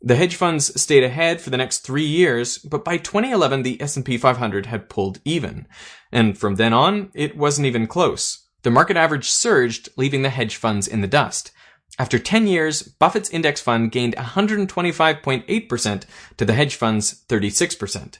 The 0.00 0.16
hedge 0.16 0.36
funds 0.36 0.80
stayed 0.80 1.02
ahead 1.02 1.40
for 1.40 1.50
the 1.50 1.56
next 1.56 1.78
three 1.78 2.06
years, 2.06 2.58
but 2.58 2.84
by 2.84 2.98
2011 2.98 3.62
the 3.62 3.80
S&P 3.80 4.18
500 4.18 4.66
had 4.66 4.88
pulled 4.88 5.20
even. 5.24 5.66
And 6.12 6.38
from 6.38 6.56
then 6.56 6.72
on, 6.72 7.10
it 7.14 7.36
wasn't 7.36 7.66
even 7.66 7.86
close. 7.86 8.46
The 8.62 8.70
market 8.70 8.96
average 8.96 9.28
surged, 9.30 9.88
leaving 9.96 10.22
the 10.22 10.30
hedge 10.30 10.56
funds 10.56 10.86
in 10.86 11.00
the 11.00 11.08
dust. 11.08 11.50
After 11.98 12.18
10 12.18 12.46
years, 12.46 12.82
Buffett's 12.82 13.30
index 13.30 13.60
fund 13.60 13.90
gained 13.90 14.16
125.8% 14.16 16.02
to 16.36 16.44
the 16.44 16.52
hedge 16.52 16.74
fund's 16.74 17.24
36%. 17.28 18.18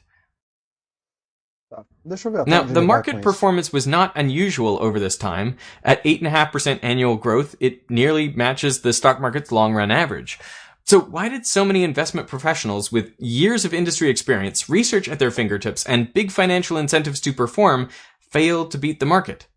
Now, 2.46 2.62
the 2.62 2.80
market 2.80 3.20
performance 3.20 3.72
was 3.72 3.86
not 3.86 4.12
unusual 4.16 4.78
over 4.80 4.98
this 4.98 5.16
time. 5.16 5.56
At 5.82 6.02
8.5% 6.04 6.78
annual 6.82 7.16
growth, 7.16 7.56
it 7.60 7.90
nearly 7.90 8.28
matches 8.28 8.80
the 8.80 8.92
stock 8.92 9.20
market's 9.20 9.52
long 9.52 9.74
run 9.74 9.90
average. 9.90 10.38
So 10.84 11.00
why 11.00 11.28
did 11.28 11.44
so 11.44 11.64
many 11.64 11.82
investment 11.82 12.28
professionals 12.28 12.92
with 12.92 13.12
years 13.18 13.64
of 13.64 13.74
industry 13.74 14.08
experience, 14.08 14.68
research 14.68 15.08
at 15.08 15.18
their 15.18 15.32
fingertips, 15.32 15.84
and 15.84 16.14
big 16.14 16.30
financial 16.30 16.76
incentives 16.76 17.20
to 17.22 17.32
perform 17.32 17.88
fail 18.20 18.68
to 18.68 18.78
beat 18.78 19.00
the 19.00 19.06
market? 19.06 19.48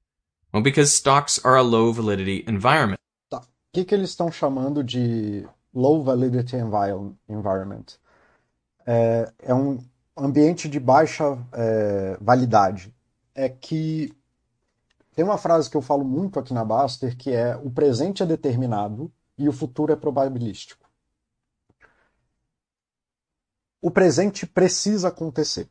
Well, 0.52 0.64
because 0.64 0.92
stocks 0.92 1.38
are 1.46 1.56
a 1.56 1.62
low 1.62 1.92
validity 1.92 2.44
environment. 2.48 3.00
Que, 3.72 3.86
que 3.86 3.94
eles 3.94 4.10
estão 4.10 4.32
chamando 4.32 4.84
de 4.84 5.48
low 5.74 6.04
validity 6.04 6.56
environment? 6.56 7.86
É, 8.86 9.32
é 9.40 9.54
um 9.54 9.78
ambiente 10.18 10.68
de 10.68 10.80
baixa 10.80 11.38
é, 11.54 12.18
validade. 12.20 12.94
É 13.36 13.48
que 13.48 14.12
tem 15.14 15.24
uma 15.24 15.38
frase 15.38 15.70
que 15.70 15.78
eu 15.78 15.82
falo 15.82 16.04
muito 16.04 16.40
aqui 16.40 16.54
na 16.54 16.66
Baster 16.66 17.16
que 17.18 17.32
é 17.32 17.56
o 17.58 17.70
presente 17.70 18.24
é 18.24 18.26
determinado 18.26 19.12
e 19.38 19.48
o 19.48 19.54
futuro 19.54 19.94
é 19.94 19.96
probabilístico. 19.96 20.90
O 23.82 23.92
presente 23.92 24.46
precisa 24.46 25.08
acontecer. 25.08 25.70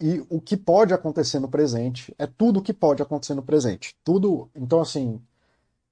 E 0.00 0.24
o 0.30 0.40
que 0.40 0.56
pode 0.56 0.94
acontecer 0.94 1.38
no 1.40 1.48
presente 1.48 2.14
é 2.18 2.26
tudo 2.26 2.60
o 2.60 2.62
que 2.62 2.72
pode 2.72 3.02
acontecer 3.02 3.34
no 3.34 3.42
presente. 3.42 3.94
Tudo. 4.02 4.48
Então, 4.54 4.80
assim, 4.80 5.20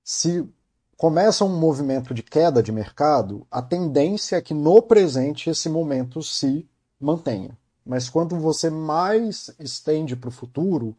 se 0.03 0.49
começa 0.97 1.45
um 1.45 1.59
movimento 1.59 2.15
de 2.15 2.23
queda 2.23 2.63
de 2.63 2.71
mercado, 2.73 3.47
a 3.51 3.61
tendência 3.61 4.37
é 4.37 4.41
que 4.41 4.55
no 4.55 4.81
presente 4.83 5.51
esse 5.51 5.69
momento 5.69 6.23
se 6.23 6.69
mantenha. 7.01 7.57
Mas 7.85 8.09
quando 8.09 8.39
você 8.39 8.71
mais 8.71 9.51
estende 9.59 10.15
para 10.15 10.29
o 10.29 10.33
futuro, 10.33 10.97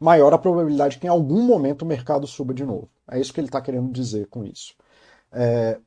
maior 0.00 0.32
a 0.32 0.38
probabilidade 0.38 0.98
que 0.98 1.06
em 1.06 1.10
algum 1.10 1.42
momento 1.42 1.82
o 1.82 1.86
mercado 1.86 2.26
suba 2.26 2.52
de 2.52 2.64
novo. 2.64 2.88
É 3.08 3.20
isso 3.20 3.32
que 3.32 3.40
ele 3.40 3.48
está 3.48 3.60
querendo 3.60 3.90
dizer 3.92 4.26
com 4.26 4.44
isso. 4.44 4.74
É, 5.30 5.78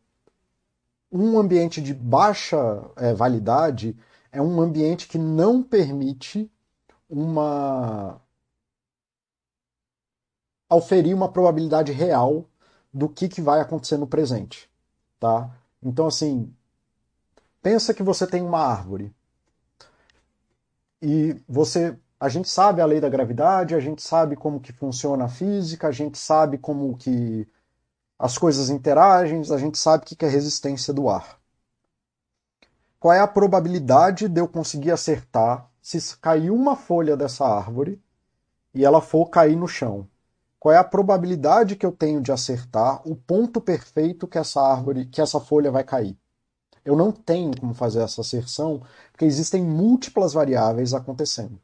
um 1.11 1.37
ambiente 1.37 1.81
de 1.81 1.93
baixa 1.93 2.57
é, 2.95 3.13
validade 3.13 3.95
é 4.31 4.41
um 4.41 4.61
ambiente 4.61 5.07
que 5.07 5.17
não 5.17 5.61
permite 5.61 6.49
uma 7.09 8.21
oferir 10.75 11.13
uma 11.13 11.29
probabilidade 11.29 11.91
real 11.91 12.45
do 12.93 13.09
que, 13.09 13.27
que 13.27 13.41
vai 13.41 13.59
acontecer 13.59 13.97
no 13.97 14.07
presente, 14.07 14.69
tá? 15.19 15.49
Então, 15.83 16.07
assim, 16.07 16.53
pensa 17.61 17.93
que 17.93 18.03
você 18.03 18.25
tem 18.25 18.41
uma 18.41 18.59
árvore 18.59 19.13
e 21.01 21.35
você, 21.47 21.97
a 22.19 22.29
gente 22.29 22.49
sabe 22.49 22.81
a 22.81 22.85
lei 22.85 23.01
da 23.01 23.09
gravidade, 23.09 23.75
a 23.75 23.79
gente 23.79 24.01
sabe 24.01 24.35
como 24.35 24.59
que 24.59 24.71
funciona 24.71 25.25
a 25.25 25.29
física, 25.29 25.87
a 25.87 25.91
gente 25.91 26.17
sabe 26.17 26.57
como 26.57 26.95
que 26.97 27.47
as 28.17 28.37
coisas 28.37 28.69
interagem, 28.69 29.41
a 29.51 29.57
gente 29.57 29.77
sabe 29.77 30.03
o 30.03 30.05
que 30.05 30.25
é 30.25 30.27
resistência 30.29 30.93
do 30.93 31.09
ar. 31.09 31.39
Qual 32.99 33.13
é 33.13 33.19
a 33.19 33.27
probabilidade 33.27 34.27
de 34.27 34.39
eu 34.39 34.47
conseguir 34.47 34.91
acertar 34.91 35.67
se 35.81 36.15
cair 36.17 36.51
uma 36.51 36.75
folha 36.75 37.17
dessa 37.17 37.43
árvore 37.43 37.99
e 38.75 38.85
ela 38.85 39.01
for 39.01 39.27
cair 39.29 39.55
no 39.55 39.67
chão? 39.67 40.07
Qual 40.61 40.75
é 40.75 40.77
a 40.77 40.83
probabilidade 40.83 41.75
que 41.75 41.83
eu 41.83 41.91
tenho 41.91 42.21
de 42.21 42.31
acertar 42.31 43.01
o 43.03 43.15
ponto 43.15 43.59
perfeito 43.59 44.27
que 44.27 44.37
essa 44.37 44.61
árvore, 44.61 45.07
que 45.07 45.19
essa 45.19 45.39
folha 45.39 45.71
vai 45.71 45.83
cair. 45.83 46.15
Eu 46.85 46.95
não 46.95 47.11
tenho 47.11 47.59
como 47.59 47.73
fazer 47.73 48.03
essa 48.03 48.21
asserção, 48.21 48.83
porque 49.11 49.25
existem 49.25 49.63
múltiplas 49.63 50.33
variáveis 50.33 50.93
acontecendo. 50.93 51.59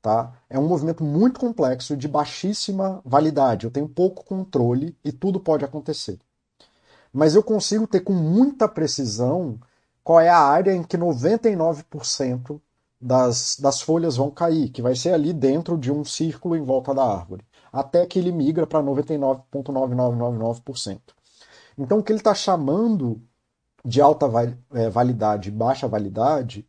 Tá? 0.00 0.32
É 0.48 0.56
um 0.56 0.68
movimento 0.68 1.02
muito 1.02 1.40
complexo 1.40 1.96
de 1.96 2.06
baixíssima 2.06 3.02
validade. 3.04 3.64
Eu 3.66 3.72
tenho 3.72 3.88
pouco 3.88 4.24
controle 4.24 4.96
e 5.04 5.10
tudo 5.10 5.40
pode 5.40 5.64
acontecer. 5.64 6.16
Mas 7.12 7.34
eu 7.34 7.42
consigo 7.42 7.84
ter 7.84 8.02
com 8.02 8.12
muita 8.12 8.68
precisão 8.68 9.58
qual 10.04 10.20
é 10.20 10.28
a 10.28 10.38
área 10.38 10.72
em 10.72 10.84
que 10.84 10.96
99% 10.96 12.60
das, 13.00 13.56
das 13.58 13.80
folhas 13.80 14.16
vão 14.16 14.30
cair, 14.30 14.68
que 14.68 14.80
vai 14.80 14.94
ser 14.94 15.14
ali 15.14 15.32
dentro 15.32 15.76
de 15.76 15.90
um 15.90 16.04
círculo 16.04 16.54
em 16.54 16.62
volta 16.62 16.94
da 16.94 17.02
árvore 17.02 17.44
até 17.74 18.06
que 18.06 18.18
ele 18.18 18.30
migra 18.30 18.66
para 18.66 18.82
99,9999%. 18.82 21.00
Então, 21.76 21.98
o 21.98 22.02
que 22.02 22.12
ele 22.12 22.20
está 22.20 22.32
chamando 22.32 23.20
de 23.84 24.00
alta 24.00 24.30
é, 24.72 24.88
validade 24.88 25.48
e 25.48 25.52
baixa 25.52 25.88
validade 25.88 26.64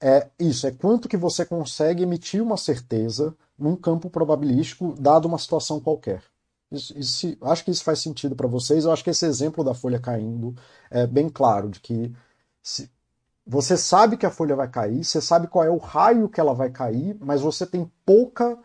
é 0.00 0.28
isso, 0.38 0.66
é 0.66 0.70
quanto 0.70 1.08
que 1.08 1.16
você 1.16 1.44
consegue 1.44 2.04
emitir 2.04 2.40
uma 2.40 2.56
certeza 2.56 3.34
num 3.58 3.74
campo 3.74 4.08
probabilístico, 4.08 4.94
dado 4.98 5.26
uma 5.26 5.38
situação 5.38 5.80
qualquer. 5.80 6.22
Isso, 6.70 6.96
isso, 6.96 7.36
acho 7.42 7.64
que 7.64 7.72
isso 7.72 7.82
faz 7.82 8.00
sentido 8.00 8.36
para 8.36 8.46
vocês. 8.46 8.84
Eu 8.84 8.92
acho 8.92 9.02
que 9.02 9.10
esse 9.10 9.26
exemplo 9.26 9.64
da 9.64 9.74
folha 9.74 9.98
caindo 9.98 10.54
é 10.90 11.06
bem 11.06 11.28
claro, 11.28 11.68
de 11.68 11.80
que 11.80 12.14
se, 12.62 12.88
você 13.46 13.76
sabe 13.76 14.16
que 14.16 14.26
a 14.26 14.30
folha 14.30 14.54
vai 14.54 14.68
cair, 14.68 15.04
você 15.04 15.20
sabe 15.20 15.48
qual 15.48 15.64
é 15.64 15.70
o 15.70 15.78
raio 15.78 16.28
que 16.28 16.40
ela 16.40 16.54
vai 16.54 16.70
cair, 16.70 17.16
mas 17.20 17.40
você 17.40 17.66
tem 17.66 17.90
pouca 18.06 18.56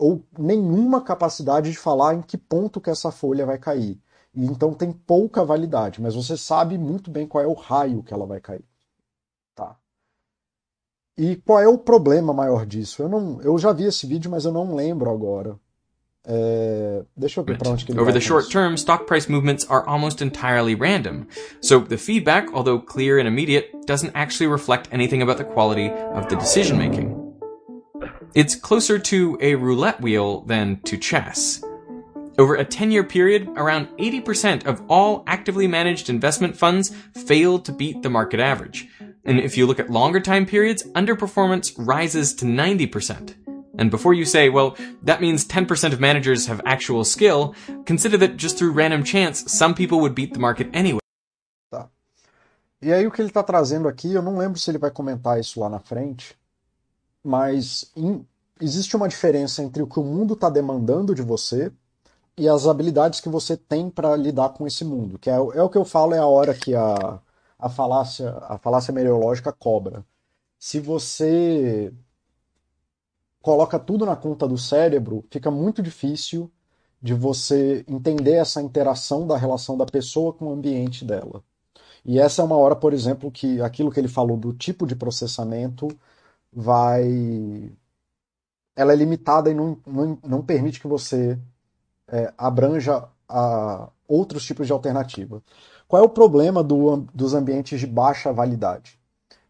ou 0.00 0.24
nenhuma 0.38 1.02
capacidade 1.02 1.70
de 1.70 1.76
falar 1.76 2.14
em 2.14 2.22
que 2.22 2.38
ponto 2.38 2.80
que 2.80 2.88
essa 2.88 3.12
folha 3.12 3.44
vai 3.44 3.58
cair. 3.58 4.00
E 4.34 4.46
então 4.46 4.72
tem 4.72 4.90
pouca 4.90 5.44
validade, 5.44 6.00
mas 6.00 6.14
você 6.14 6.38
sabe 6.38 6.78
muito 6.78 7.10
bem 7.10 7.26
qual 7.26 7.44
é 7.44 7.46
o 7.46 7.52
raio 7.52 8.02
que 8.02 8.14
ela 8.14 8.24
vai 8.24 8.40
cair. 8.40 8.64
Tá? 9.54 9.76
E 11.18 11.36
qual 11.36 11.60
é 11.60 11.68
o 11.68 11.76
problema 11.76 12.32
maior 12.32 12.64
disso? 12.64 13.02
Eu, 13.02 13.08
não, 13.10 13.42
eu 13.42 13.58
já 13.58 13.72
vi 13.72 13.84
esse 13.84 14.06
vídeo, 14.06 14.30
mas 14.30 14.46
eu 14.46 14.52
não 14.52 14.74
lembro 14.74 15.10
agora. 15.10 15.58
É, 16.24 17.02
deixa 17.14 17.40
eu 17.40 17.44
ver 17.44 17.58
para 17.58 17.70
onde 17.70 17.84
que 17.84 17.92
ele 17.92 18.00
Over 18.00 18.14
the 18.14 18.20
short 18.20 18.48
term, 18.50 18.74
stock 18.74 19.04
price 19.06 19.30
movements 19.30 19.66
are 19.68 19.84
almost 19.86 20.22
entirely 20.22 20.74
random. 20.74 21.26
So 21.60 21.80
the 21.80 21.98
feedback, 21.98 22.50
although 22.54 22.80
clear 22.80 23.18
and 23.18 23.26
immediate, 23.26 23.70
doesn't 23.86 24.12
actually 24.14 24.50
reflect 24.50 24.88
anything 24.92 25.22
about 25.22 25.36
the 25.36 25.44
quality 25.44 25.90
of 26.14 26.28
the 26.28 26.36
decision 26.36 26.78
making. 26.78 27.09
It's 28.32 28.54
closer 28.54 28.96
to 28.98 29.36
a 29.40 29.56
roulette 29.56 30.00
wheel 30.00 30.42
than 30.42 30.80
to 30.82 30.96
chess. 30.96 31.62
Over 32.38 32.54
a 32.54 32.64
10 32.64 32.92
year 32.92 33.02
period, 33.02 33.48
around 33.56 33.88
80% 33.98 34.66
of 34.66 34.82
all 34.88 35.24
actively 35.26 35.66
managed 35.66 36.08
investment 36.08 36.56
funds 36.56 36.90
failed 37.14 37.64
to 37.64 37.72
beat 37.72 38.02
the 38.02 38.08
market 38.08 38.38
average. 38.38 38.88
And 39.24 39.40
if 39.40 39.56
you 39.56 39.66
look 39.66 39.80
at 39.80 39.90
longer 39.90 40.20
time 40.20 40.46
periods, 40.46 40.84
underperformance 40.94 41.74
rises 41.76 42.32
to 42.36 42.44
90%. 42.44 43.34
And 43.76 43.90
before 43.90 44.14
you 44.14 44.24
say, 44.24 44.48
well, 44.48 44.76
that 45.02 45.20
means 45.20 45.44
10% 45.44 45.92
of 45.92 46.00
managers 46.00 46.46
have 46.46 46.60
actual 46.64 47.04
skill, 47.04 47.54
consider 47.84 48.16
that 48.18 48.36
just 48.36 48.56
through 48.56 48.72
random 48.72 49.02
chance, 49.02 49.50
some 49.50 49.74
people 49.74 50.00
would 50.00 50.14
beat 50.14 50.34
the 50.34 50.38
market 50.38 50.68
anyway. 50.72 51.00
E 52.82 52.92
aí 52.92 53.06
o 53.06 53.10
que 53.10 53.20
ele 53.20 53.28
está 53.28 53.42
trazendo 53.42 53.88
aqui, 53.88 54.14
eu 54.14 54.22
não 54.22 54.38
lembro 54.38 54.58
se 54.58 54.70
ele 54.70 54.78
vai 54.78 54.90
comentar 54.90 55.38
isso 55.38 55.60
lá 55.60 55.68
na 55.68 55.78
frente, 55.78 56.34
mas 57.22 57.92
existe 58.60 58.96
uma 58.96 59.08
diferença 59.08 59.62
entre 59.62 59.82
o 59.82 59.86
que 59.86 59.98
o 59.98 60.04
mundo 60.04 60.34
está 60.34 60.50
demandando 60.50 61.14
de 61.14 61.22
você 61.22 61.72
e 62.36 62.48
as 62.48 62.66
habilidades 62.66 63.20
que 63.20 63.28
você 63.28 63.56
tem 63.56 63.90
para 63.90 64.16
lidar 64.16 64.50
com 64.50 64.66
esse 64.66 64.84
mundo, 64.84 65.18
que 65.18 65.28
é, 65.30 65.34
é, 65.34 65.62
o 65.62 65.68
que 65.68 65.78
eu 65.78 65.84
falo, 65.84 66.14
é 66.14 66.18
a 66.18 66.26
hora 66.26 66.54
que 66.54 66.74
a, 66.74 67.20
a 67.58 67.68
falácia, 67.68 68.30
a 68.48 68.58
falácia 68.58 68.92
meteorológica 68.92 69.52
cobra. 69.52 70.04
Se 70.58 70.80
você 70.80 71.92
coloca 73.42 73.78
tudo 73.78 74.06
na 74.06 74.16
conta 74.16 74.46
do 74.46 74.58
cérebro, 74.58 75.24
fica 75.30 75.50
muito 75.50 75.82
difícil 75.82 76.50
de 77.02 77.14
você 77.14 77.84
entender 77.88 78.32
essa 78.34 78.60
interação 78.60 79.26
da 79.26 79.36
relação 79.36 79.76
da 79.76 79.86
pessoa 79.86 80.32
com 80.32 80.46
o 80.46 80.52
ambiente 80.52 81.04
dela. 81.04 81.42
E 82.04 82.18
essa 82.18 82.42
é 82.42 82.44
uma 82.44 82.56
hora, 82.56 82.76
por 82.76 82.92
exemplo, 82.92 83.30
que 83.30 83.60
aquilo 83.60 83.90
que 83.90 84.00
ele 84.00 84.08
falou 84.08 84.36
do 84.36 84.52
tipo 84.52 84.86
de 84.86 84.96
processamento 84.96 85.88
vai. 86.52 87.72
Ela 88.76 88.92
é 88.92 88.96
limitada 88.96 89.50
e 89.50 89.54
não, 89.54 89.78
não, 89.86 90.18
não 90.22 90.42
permite 90.42 90.80
que 90.80 90.86
você 90.86 91.38
é, 92.08 92.32
abranja 92.36 93.08
a 93.28 93.88
outros 94.08 94.44
tipos 94.44 94.66
de 94.66 94.72
alternativa. 94.72 95.42
Qual 95.86 96.02
é 96.02 96.04
o 96.04 96.08
problema 96.08 96.62
do, 96.62 97.06
dos 97.14 97.34
ambientes 97.34 97.78
de 97.78 97.86
baixa 97.86 98.32
validade? 98.32 98.98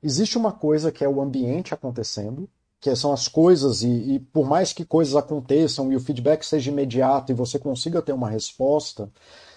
Existe 0.02 0.38
uma 0.38 0.52
coisa 0.52 0.90
que 0.90 1.04
é 1.04 1.08
o 1.08 1.20
ambiente 1.20 1.74
acontecendo, 1.74 2.48
que 2.80 2.94
são 2.96 3.12
as 3.12 3.28
coisas, 3.28 3.82
e, 3.82 4.14
e, 4.14 4.20
por 4.20 4.46
mais 4.46 4.72
que 4.72 4.84
coisas 4.84 5.14
aconteçam 5.14 5.92
e 5.92 5.96
o 5.96 6.00
feedback 6.00 6.42
seja 6.42 6.70
imediato 6.70 7.30
e 7.30 7.34
você 7.34 7.58
consiga 7.58 8.00
ter 8.00 8.12
uma 8.12 8.30
resposta, 8.30 9.10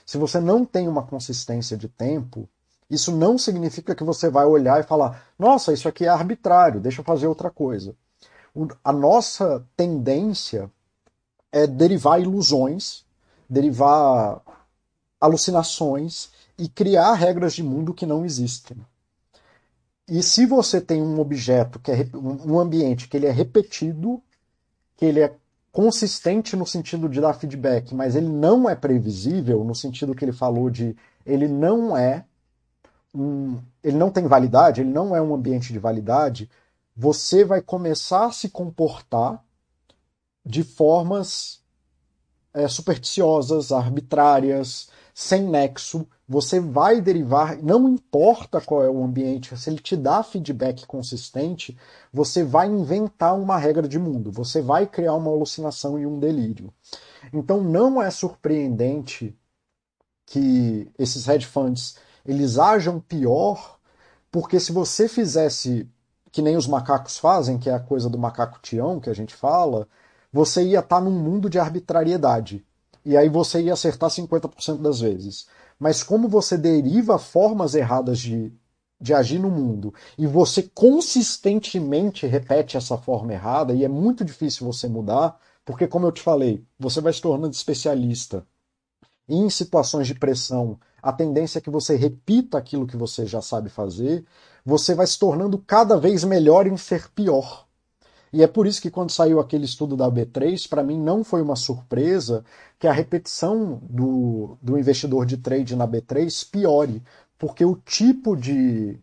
se 0.05 0.17
você 0.17 0.41
não 0.41 0.65
tem 0.65 0.87
uma 0.89 1.03
consistência 1.03 1.77
de 1.77 1.87
tempo, 1.87 2.49
isso 2.89 3.11
não 3.15 3.37
significa 3.37 3.95
que 3.95 4.03
você 4.03 4.29
vai 4.29 4.45
olhar 4.45 4.79
e 4.79 4.83
falar: 4.83 5.23
nossa, 5.37 5.73
isso 5.73 5.87
aqui 5.87 6.05
é 6.05 6.09
arbitrário, 6.09 6.79
deixa 6.79 7.01
eu 7.01 7.05
fazer 7.05 7.27
outra 7.27 7.49
coisa. 7.49 7.95
A 8.83 8.93
nossa 8.93 9.65
tendência 9.75 10.71
é 11.51 11.65
derivar 11.65 12.21
ilusões, 12.21 13.03
derivar 13.49 14.41
alucinações 15.19 16.29
e 16.57 16.67
criar 16.67 17.13
regras 17.13 17.53
de 17.53 17.63
mundo 17.63 17.93
que 17.93 18.05
não 18.05 18.25
existem. 18.25 18.77
E 20.07 20.21
se 20.21 20.45
você 20.45 20.81
tem 20.81 21.01
um 21.01 21.19
objeto 21.19 21.79
que 21.79 21.91
é 21.91 22.07
um 22.13 22.59
ambiente 22.59 23.07
que 23.07 23.15
ele 23.15 23.25
é 23.25 23.31
repetido, 23.31 24.21
que 24.97 25.05
ele 25.05 25.21
é 25.21 25.33
consistente 25.71 26.55
no 26.55 26.67
sentido 26.67 27.09
de 27.09 27.19
dar 27.19 27.33
feedback, 27.33 27.95
mas 27.95 28.15
ele 28.15 28.27
não 28.27 28.69
é 28.69 28.75
previsível 28.75 29.63
no 29.63 29.73
sentido 29.73 30.13
que 30.13 30.23
ele 30.23 30.31
falou 30.31 30.69
de 30.69 30.95
ele 31.25 31.47
não 31.47 31.97
é 31.97 32.25
um, 33.13 33.61
ele 33.83 33.97
não 33.97 34.09
tem 34.09 34.25
validade, 34.27 34.81
ele 34.81 34.89
não 34.91 35.15
é 35.15 35.21
um 35.21 35.33
ambiente 35.33 35.71
de 35.71 35.79
validade, 35.79 36.49
você 36.95 37.43
vai 37.43 37.61
começar 37.61 38.25
a 38.25 38.31
se 38.31 38.49
comportar 38.49 39.43
de 40.45 40.63
formas 40.63 41.61
é, 42.53 42.67
supersticiosas, 42.67 43.71
arbitrárias, 43.71 44.89
sem 45.13 45.43
nexo. 45.43 46.07
Você 46.27 46.59
vai 46.59 47.01
derivar, 47.01 47.57
não 47.61 47.87
importa 47.87 48.61
qual 48.61 48.83
é 48.83 48.89
o 48.89 49.03
ambiente, 49.03 49.55
se 49.57 49.69
ele 49.69 49.79
te 49.79 49.95
dá 49.95 50.23
feedback 50.23 50.85
consistente, 50.85 51.77
você 52.11 52.43
vai 52.43 52.67
inventar 52.67 53.37
uma 53.37 53.57
regra 53.57 53.87
de 53.87 53.99
mundo, 53.99 54.31
você 54.31 54.61
vai 54.61 54.87
criar 54.87 55.15
uma 55.15 55.31
alucinação 55.31 55.99
e 55.99 56.05
um 56.05 56.19
delírio. 56.19 56.73
Então 57.31 57.61
não 57.61 58.01
é 58.01 58.09
surpreendente 58.09 59.35
que 60.25 60.91
esses 60.97 61.27
hedge 61.27 61.45
funds 61.45 61.97
eles 62.25 62.57
ajam 62.57 62.99
pior, 62.99 63.77
porque 64.31 64.59
se 64.59 64.71
você 64.71 65.07
fizesse 65.07 65.87
que 66.31 66.41
nem 66.41 66.57
os 66.57 66.67
macacos 66.67 67.17
fazem, 67.19 67.59
que 67.59 67.69
é 67.69 67.73
a 67.73 67.79
coisa 67.79 68.09
do 68.09 68.17
macaco 68.17 68.59
Tião 68.61 68.99
que 68.99 69.09
a 69.09 69.13
gente 69.13 69.35
fala, 69.35 69.87
você 70.31 70.63
ia 70.63 70.79
estar 70.79 70.97
tá 70.97 71.01
num 71.01 71.11
mundo 71.11 71.49
de 71.49 71.59
arbitrariedade. 71.59 72.65
E 73.05 73.15
aí 73.15 73.29
você 73.29 73.61
ia 73.61 73.73
acertar 73.73 74.09
50% 74.09 74.81
das 74.81 74.99
vezes. 74.99 75.47
Mas 75.77 76.01
como 76.01 76.27
você 76.27 76.57
deriva 76.57 77.19
formas 77.19 77.75
erradas 77.75 78.19
de, 78.19 78.51
de 78.99 79.13
agir 79.13 79.37
no 79.37 79.51
mundo 79.51 79.93
e 80.17 80.25
você 80.25 80.63
consistentemente 80.63 82.25
repete 82.25 82.77
essa 82.77 82.97
forma 82.97 83.33
errada, 83.33 83.73
e 83.73 83.83
é 83.83 83.87
muito 83.87 84.23
difícil 84.25 84.65
você 84.65 84.87
mudar, 84.87 85.37
porque, 85.65 85.87
como 85.87 86.07
eu 86.07 86.11
te 86.11 86.21
falei, 86.21 86.65
você 86.79 86.99
vai 86.99 87.13
se 87.13 87.21
tornando 87.21 87.53
especialista 87.53 88.45
em 89.27 89.49
situações 89.49 90.07
de 90.07 90.15
pressão, 90.15 90.79
a 91.03 91.11
tendência 91.11 91.59
é 91.59 91.61
que 91.61 91.69
você 91.69 91.97
repita 91.97 92.57
aquilo 92.57 92.87
que 92.87 92.95
você 92.95 93.25
já 93.25 93.41
sabe 93.41 93.69
fazer, 93.69 94.25
você 94.65 94.95
vai 94.95 95.05
se 95.05 95.19
tornando 95.19 95.57
cada 95.57 95.97
vez 95.97 96.23
melhor 96.23 96.65
em 96.65 96.77
ser 96.77 97.09
pior. 97.09 97.67
E 98.31 98.41
é 98.41 98.47
por 98.47 98.65
isso 98.65 98.81
que 98.81 98.89
quando 98.89 99.11
saiu 99.11 99.39
aquele 99.39 99.65
estudo 99.65 99.97
da 99.97 100.09
B3, 100.09 100.67
para 100.67 100.81
mim 100.81 100.99
não 100.99 101.23
foi 101.23 101.41
uma 101.41 101.57
surpresa 101.57 102.43
que 102.79 102.87
a 102.87 102.93
repetição 102.93 103.79
do, 103.83 104.57
do 104.61 104.79
investidor 104.79 105.25
de 105.25 105.37
trade 105.37 105.75
na 105.75 105.87
B3 105.87 106.49
piore, 106.49 107.03
porque 107.37 107.65
o 107.65 107.75
tipo 107.75 108.35
de, 108.35 108.97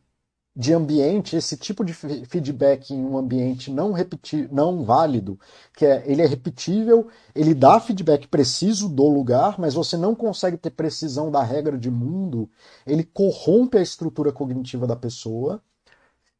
de 0.54 0.74
ambiente, 0.74 1.36
esse 1.36 1.56
tipo 1.56 1.84
de 1.84 1.94
feedback 1.94 2.92
em 2.92 3.04
um 3.04 3.16
ambiente 3.16 3.70
não 3.70 3.92
repetir, 3.92 4.52
não 4.52 4.84
válido, 4.84 5.38
que 5.76 5.86
é 5.86 6.02
ele 6.06 6.22
é 6.22 6.26
repetível, 6.26 7.08
ele 7.34 7.54
dá 7.54 7.80
feedback 7.80 8.26
preciso 8.28 8.88
do 8.88 9.08
lugar, 9.08 9.58
mas 9.58 9.74
você 9.74 9.96
não 9.96 10.14
consegue 10.14 10.56
ter 10.56 10.70
precisão 10.70 11.30
da 11.30 11.42
regra 11.42 11.78
de 11.78 11.90
mundo, 11.90 12.50
ele 12.86 13.04
corrompe 13.04 13.78
a 13.78 13.82
estrutura 13.82 14.32
cognitiva 14.32 14.86
da 14.86 14.96
pessoa 14.96 15.62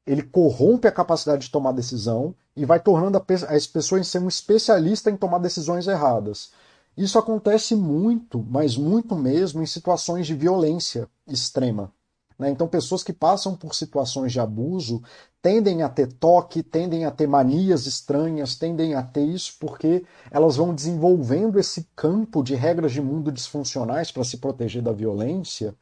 ele 0.06 0.22
corrompe 0.22 0.88
a 0.88 0.92
capacidade 0.92 1.46
de 1.46 1.50
tomar 1.52 1.72
decisão 1.72 2.34
e 2.56 2.64
vai 2.64 2.80
tornando 2.80 3.16
a, 3.18 3.24
as 3.54 3.66
pessoas 3.66 4.08
ser 4.08 4.18
um 4.18 4.28
especialista 4.28 5.10
em 5.10 5.16
tomar 5.16 5.38
decisões 5.38 5.86
erradas. 5.86 6.50
Isso 6.96 7.18
acontece 7.18 7.76
muito, 7.76 8.44
mas 8.48 8.76
muito 8.76 9.14
mesmo, 9.14 9.62
em 9.62 9.66
situações 9.66 10.26
de 10.26 10.34
violência 10.34 11.08
extrema. 11.26 11.92
Né? 12.40 12.50
Então, 12.50 12.66
pessoas 12.66 13.02
que 13.02 13.12
passam 13.12 13.54
por 13.54 13.74
situações 13.74 14.32
de 14.32 14.40
abuso 14.40 15.02
tendem 15.42 15.82
a 15.82 15.88
ter 15.88 16.10
toque, 16.10 16.62
tendem 16.62 17.04
a 17.04 17.10
ter 17.10 17.26
manias 17.26 17.86
estranhas, 17.86 18.56
tendem 18.56 18.94
a 18.94 19.02
ter 19.02 19.24
isso 19.24 19.56
porque 19.60 20.04
elas 20.30 20.56
vão 20.56 20.74
desenvolvendo 20.74 21.58
esse 21.60 21.86
campo 21.94 22.42
de 22.42 22.54
regras 22.54 22.92
de 22.92 23.00
mundo 23.00 23.30
disfuncionais 23.30 24.10
para 24.10 24.24
se 24.24 24.38
proteger 24.38 24.82
da 24.82 24.92
violência 24.92 25.76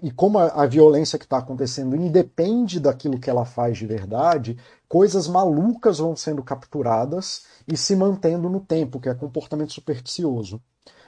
e 0.00 0.10
como 0.10 0.38
a, 0.38 0.46
a 0.46 0.66
violência 0.66 1.18
que 1.18 1.24
está 1.24 1.38
acontecendo 1.38 1.96
independe 1.96 2.78
daquilo 2.78 3.18
que 3.18 3.28
ela 3.28 3.44
faz 3.44 3.78
de 3.78 3.86
verdade, 3.86 4.56
coisas 4.88 5.26
malucas 5.26 5.98
vão 5.98 6.14
sendo 6.14 6.42
capturadas 6.42 7.44
e 7.66 7.76
se 7.76 7.96
mantendo 7.96 8.48
no 8.48 8.60
tempo, 8.60 9.00
que 9.00 9.08
é 9.08 9.14
comportamento 9.14 9.72
supersticioso. 9.72 10.62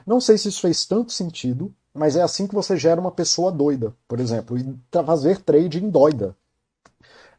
Não 0.05 0.19
sei 0.19 0.37
se 0.37 0.49
isso 0.49 0.61
fez 0.61 0.85
tanto 0.85 1.11
sentido, 1.11 1.73
mas 1.93 2.15
é 2.15 2.21
assim 2.21 2.47
que 2.47 2.55
você 2.55 2.77
gera 2.77 3.01
uma 3.01 3.11
pessoa 3.11 3.51
doida, 3.51 3.93
por 4.07 4.19
exemplo, 4.19 4.57
e 4.57 4.79
fazer 5.05 5.39
trading 5.39 5.89
doida. 5.89 6.35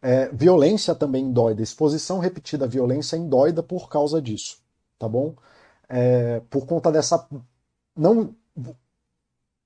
É, 0.00 0.28
violência 0.30 0.94
também 0.94 1.32
doida, 1.32 1.62
exposição 1.62 2.18
repetida 2.18 2.64
à 2.64 2.68
violência 2.68 3.18
doida 3.18 3.62
por 3.62 3.88
causa 3.88 4.20
disso, 4.20 4.58
tá 4.98 5.08
bom? 5.08 5.34
É, 5.88 6.40
por 6.50 6.66
conta 6.66 6.90
dessa 6.90 7.28
não 7.96 8.34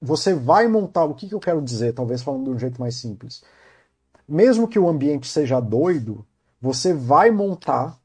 você 0.01 0.35
vai 0.35 0.69
montar. 0.69 1.05
O 1.05 1.15
que, 1.15 1.29
que 1.29 1.35
eu 1.35 1.41
quero 1.41 1.63
dizer, 1.63 1.95
talvez 1.95 2.23
falando 2.23 2.45
de 2.45 2.51
um 2.51 2.59
jeito 2.59 2.81
mais 2.81 2.97
simples? 2.97 3.43
Mesmo 4.29 4.69
que 4.69 4.79
o 4.79 4.89
ambiente 4.89 5.29
seja 5.29 5.61
doido, 5.61 6.27
você 6.61 6.93
vai 6.93 7.31
montar 7.31 7.99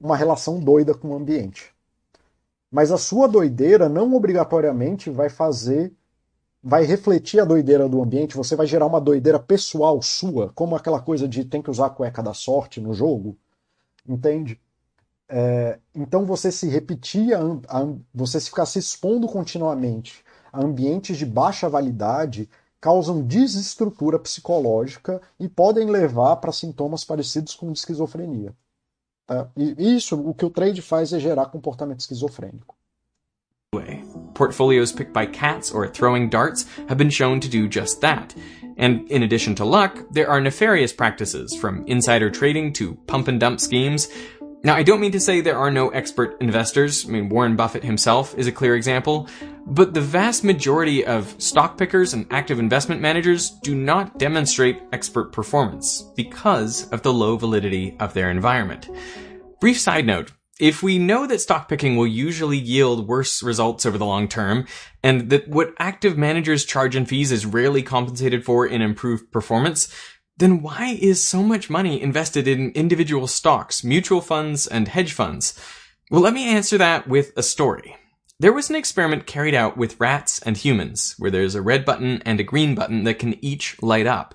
uma 0.00 0.16
relação 0.16 0.60
doida 0.60 0.94
com 0.94 1.08
o 1.08 1.16
ambiente. 1.16 1.74
Mas 2.70 2.92
a 2.92 2.98
sua 2.98 3.26
doideira 3.26 3.88
não 3.88 4.14
obrigatoriamente 4.14 5.10
vai 5.10 5.28
fazer, 5.28 5.92
vai 6.68 6.84
refletir 6.84 7.38
a 7.38 7.44
doideira 7.44 7.88
do 7.88 8.02
ambiente, 8.02 8.36
você 8.36 8.56
vai 8.56 8.66
gerar 8.66 8.86
uma 8.86 9.00
doideira 9.00 9.38
pessoal 9.38 10.02
sua, 10.02 10.50
como 10.52 10.74
aquela 10.74 11.00
coisa 11.00 11.28
de 11.28 11.44
tem 11.44 11.62
que 11.62 11.70
usar 11.70 11.86
a 11.86 11.90
cueca 11.90 12.20
da 12.20 12.34
sorte 12.34 12.80
no 12.80 12.92
jogo, 12.92 13.38
entende? 14.04 14.60
É, 15.28 15.78
então 15.94 16.26
você 16.26 16.50
se 16.50 16.68
repetir, 16.68 17.28
você 18.12 18.40
ficar 18.40 18.66
se 18.66 18.80
expondo 18.80 19.28
continuamente 19.28 20.24
ambientes 20.52 21.16
de 21.16 21.24
baixa 21.24 21.68
validade 21.68 22.50
causam 22.80 23.22
desestrutura 23.22 24.18
psicológica 24.18 25.22
e 25.38 25.48
podem 25.48 25.88
levar 25.88 26.34
para 26.36 26.50
sintomas 26.50 27.04
parecidos 27.04 27.54
com 27.54 27.70
esquizofrenia. 27.70 28.52
Tá? 29.24 29.48
E 29.56 29.94
isso, 29.94 30.20
o 30.20 30.34
que 30.34 30.44
o 30.44 30.50
trade 30.50 30.82
faz 30.82 31.12
é 31.12 31.20
gerar 31.20 31.46
comportamento 31.46 32.00
esquizofrênico. 32.00 32.74
Portfolios 34.36 34.92
picked 34.92 35.14
by 35.14 35.24
cats 35.24 35.72
or 35.72 35.88
throwing 35.88 36.28
darts 36.28 36.66
have 36.88 36.98
been 36.98 37.08
shown 37.08 37.40
to 37.40 37.48
do 37.48 37.66
just 37.66 38.02
that. 38.02 38.34
And 38.76 39.10
in 39.10 39.22
addition 39.22 39.54
to 39.54 39.64
luck, 39.64 39.98
there 40.10 40.28
are 40.28 40.42
nefarious 40.42 40.92
practices, 40.92 41.56
from 41.56 41.86
insider 41.86 42.28
trading 42.28 42.74
to 42.74 42.96
pump 43.06 43.28
and 43.28 43.40
dump 43.40 43.60
schemes. 43.60 44.08
Now, 44.62 44.74
I 44.74 44.82
don't 44.82 45.00
mean 45.00 45.12
to 45.12 45.20
say 45.20 45.40
there 45.40 45.56
are 45.56 45.70
no 45.70 45.88
expert 45.88 46.36
investors. 46.42 47.06
I 47.06 47.12
mean, 47.12 47.30
Warren 47.30 47.56
Buffett 47.56 47.82
himself 47.82 48.36
is 48.36 48.46
a 48.46 48.52
clear 48.52 48.76
example. 48.76 49.26
But 49.64 49.94
the 49.94 50.02
vast 50.02 50.44
majority 50.44 51.06
of 51.06 51.34
stock 51.38 51.78
pickers 51.78 52.12
and 52.12 52.26
active 52.30 52.58
investment 52.58 53.00
managers 53.00 53.50
do 53.62 53.74
not 53.74 54.18
demonstrate 54.18 54.82
expert 54.92 55.32
performance 55.32 56.02
because 56.14 56.90
of 56.90 57.00
the 57.00 57.12
low 57.12 57.38
validity 57.38 57.96
of 58.00 58.12
their 58.12 58.30
environment. 58.30 58.90
Brief 59.60 59.80
side 59.80 60.04
note. 60.04 60.32
If 60.58 60.82
we 60.82 60.98
know 60.98 61.26
that 61.26 61.40
stock 61.40 61.68
picking 61.68 61.96
will 61.96 62.06
usually 62.06 62.56
yield 62.56 63.06
worse 63.06 63.42
results 63.42 63.84
over 63.84 63.98
the 63.98 64.06
long 64.06 64.26
term, 64.26 64.66
and 65.02 65.28
that 65.28 65.48
what 65.48 65.74
active 65.78 66.16
managers 66.16 66.64
charge 66.64 66.96
in 66.96 67.04
fees 67.04 67.30
is 67.30 67.44
rarely 67.44 67.82
compensated 67.82 68.42
for 68.42 68.66
in 68.66 68.80
improved 68.80 69.30
performance, 69.30 69.94
then 70.38 70.62
why 70.62 70.96
is 70.98 71.22
so 71.22 71.42
much 71.42 71.68
money 71.68 72.00
invested 72.00 72.48
in 72.48 72.70
individual 72.70 73.26
stocks, 73.26 73.84
mutual 73.84 74.22
funds, 74.22 74.66
and 74.66 74.88
hedge 74.88 75.12
funds? 75.12 75.58
Well, 76.10 76.22
let 76.22 76.32
me 76.34 76.48
answer 76.48 76.78
that 76.78 77.06
with 77.06 77.32
a 77.36 77.42
story. 77.42 77.96
There 78.38 78.52
was 78.52 78.70
an 78.70 78.76
experiment 78.76 79.26
carried 79.26 79.54
out 79.54 79.76
with 79.76 80.00
rats 80.00 80.40
and 80.40 80.56
humans, 80.56 81.16
where 81.18 81.30
there's 81.30 81.54
a 81.54 81.62
red 81.62 81.84
button 81.84 82.22
and 82.24 82.40
a 82.40 82.44
green 82.44 82.74
button 82.74 83.04
that 83.04 83.18
can 83.18 83.42
each 83.44 83.82
light 83.82 84.06
up. 84.06 84.34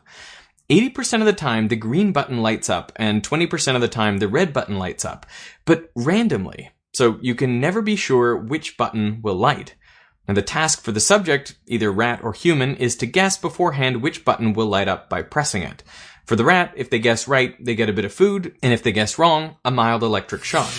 80% 0.72 1.20
of 1.20 1.26
the 1.26 1.34
time, 1.34 1.68
the 1.68 1.76
green 1.76 2.14
button 2.14 2.42
lights 2.42 2.70
up, 2.70 2.94
and 2.96 3.22
20% 3.22 3.76
of 3.76 3.82
the 3.82 3.90
time, 3.90 4.20
the 4.20 4.30
red 4.30 4.54
button 4.54 4.80
lights 4.80 5.04
up, 5.04 5.26
but 5.66 5.92
randomly. 5.98 6.72
So 6.94 7.20
you 7.22 7.36
can 7.36 7.60
never 7.60 7.82
be 7.82 7.98
sure 7.98 8.38
which 8.38 8.78
button 8.78 9.22
will 9.22 9.36
light. 9.36 9.76
And 10.30 10.38
the 10.38 10.42
task 10.42 10.82
for 10.82 10.94
the 10.94 11.02
subject, 11.02 11.58
either 11.68 11.92
rat 11.92 12.22
or 12.24 12.32
human, 12.32 12.78
is 12.78 12.96
to 12.98 13.06
guess 13.06 13.38
beforehand 13.38 14.02
which 14.02 14.24
button 14.24 14.54
will 14.54 14.66
light 14.66 14.88
up 14.88 15.10
by 15.10 15.24
pressing 15.24 15.62
it. 15.62 15.84
For 16.26 16.38
the 16.38 16.46
rat, 16.46 16.72
if 16.78 16.90
they 16.90 17.00
guess 17.00 17.28
right, 17.28 17.54
they 17.64 17.76
get 17.76 17.90
a 17.90 17.94
bit 17.94 18.06
of 18.06 18.14
food, 18.14 18.56
and 18.64 18.72
if 18.72 18.82
they 18.82 18.94
guess 18.94 19.20
wrong, 19.20 19.58
a 19.66 19.72
mild 19.72 20.04
electric 20.04 20.46
shock. 20.46 20.72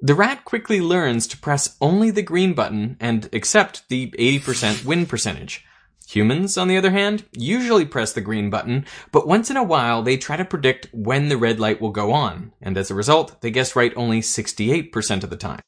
The 0.00 0.14
rat 0.14 0.46
quickly 0.46 0.80
learns 0.80 1.26
to 1.26 1.36
press 1.36 1.76
only 1.82 2.10
the 2.10 2.22
green 2.22 2.54
button 2.54 2.96
and 2.98 3.28
accept 3.34 3.90
the 3.90 4.10
80% 4.12 4.86
win 4.86 5.04
percentage. 5.04 5.66
Humans, 6.14 6.56
on 6.56 6.68
the 6.68 6.78
other 6.78 6.90
hand, 6.90 7.24
usually 7.32 7.84
press 7.84 8.14
the 8.14 8.22
green 8.22 8.48
button, 8.48 8.86
but 9.12 9.26
once 9.26 9.50
in 9.50 9.58
a 9.58 9.62
while 9.62 10.02
they 10.02 10.16
try 10.16 10.38
to 10.38 10.44
predict 10.44 10.88
when 10.94 11.28
the 11.28 11.36
red 11.36 11.60
light 11.60 11.82
will 11.82 11.92
go 11.92 12.12
on, 12.12 12.50
and 12.62 12.78
as 12.78 12.90
a 12.90 12.94
result, 12.94 13.42
they 13.42 13.50
guess 13.50 13.76
right 13.76 13.92
only 13.94 14.20
68% 14.20 15.22
of 15.22 15.28
the 15.28 15.36
time. 15.36 15.60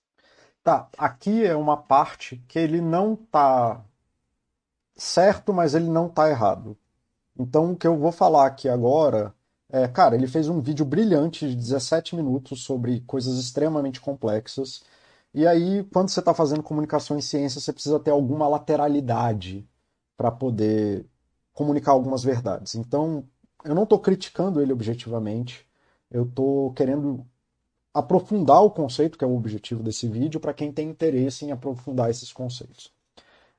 Tá, 0.64 0.88
aqui 0.96 1.44
é 1.44 1.55
uma 1.55 1.76
parte 1.76 2.42
que 2.48 2.59
ele 2.59 2.81
não 2.81 3.16
tá 3.16 3.85
certo, 4.96 5.53
mas 5.53 5.74
ele 5.74 5.90
não 5.90 6.09
tá 6.09 6.31
errado. 6.31 6.74
Então 7.38 7.72
o 7.72 7.76
que 7.76 7.87
eu 7.87 7.98
vou 7.98 8.11
falar 8.11 8.46
aqui 8.46 8.66
agora 8.66 9.35
é, 9.72 9.87
cara, 9.87 10.14
ele 10.16 10.26
fez 10.26 10.48
um 10.48 10.61
vídeo 10.61 10.85
brilhante 10.85 11.46
de 11.46 11.55
17 11.55 12.16
minutos 12.16 12.64
sobre 12.64 13.00
coisas 13.03 13.38
extremamente 13.38 14.00
complexas. 14.00 14.83
E 15.33 15.46
aí, 15.46 15.85
quando 15.92 16.09
você 16.09 16.20
está 16.20 16.35
fazendo 16.35 16.62
comunicação 16.62 17.16
em 17.16 17.20
ciência, 17.20 17.61
você 17.61 17.72
precisa 17.72 18.00
ter 18.00 18.11
alguma 18.11 18.48
lateralidade 18.48 19.68
para 20.20 20.30
poder 20.30 21.06
comunicar 21.54 21.92
algumas 21.92 22.22
verdades. 22.22 22.74
Então, 22.74 23.24
eu 23.64 23.74
não 23.74 23.85
estou 23.85 23.98
criticando 23.98 24.61
ele 24.61 24.70
objetivamente, 24.70 25.66
eu 26.11 26.24
estou 26.24 26.74
querendo 26.74 27.26
aprofundar 27.94 28.62
o 28.62 28.70
conceito, 28.70 29.16
que 29.16 29.24
é 29.24 29.26
o 29.26 29.35
objetivo 29.35 29.83
desse 29.83 30.06
vídeo, 30.06 30.38
para 30.38 30.52
quem 30.52 30.70
tem 30.70 30.90
interesse 30.90 31.46
em 31.46 31.52
aprofundar 31.52 32.11
esses 32.11 32.35
conceitos. 32.35 32.92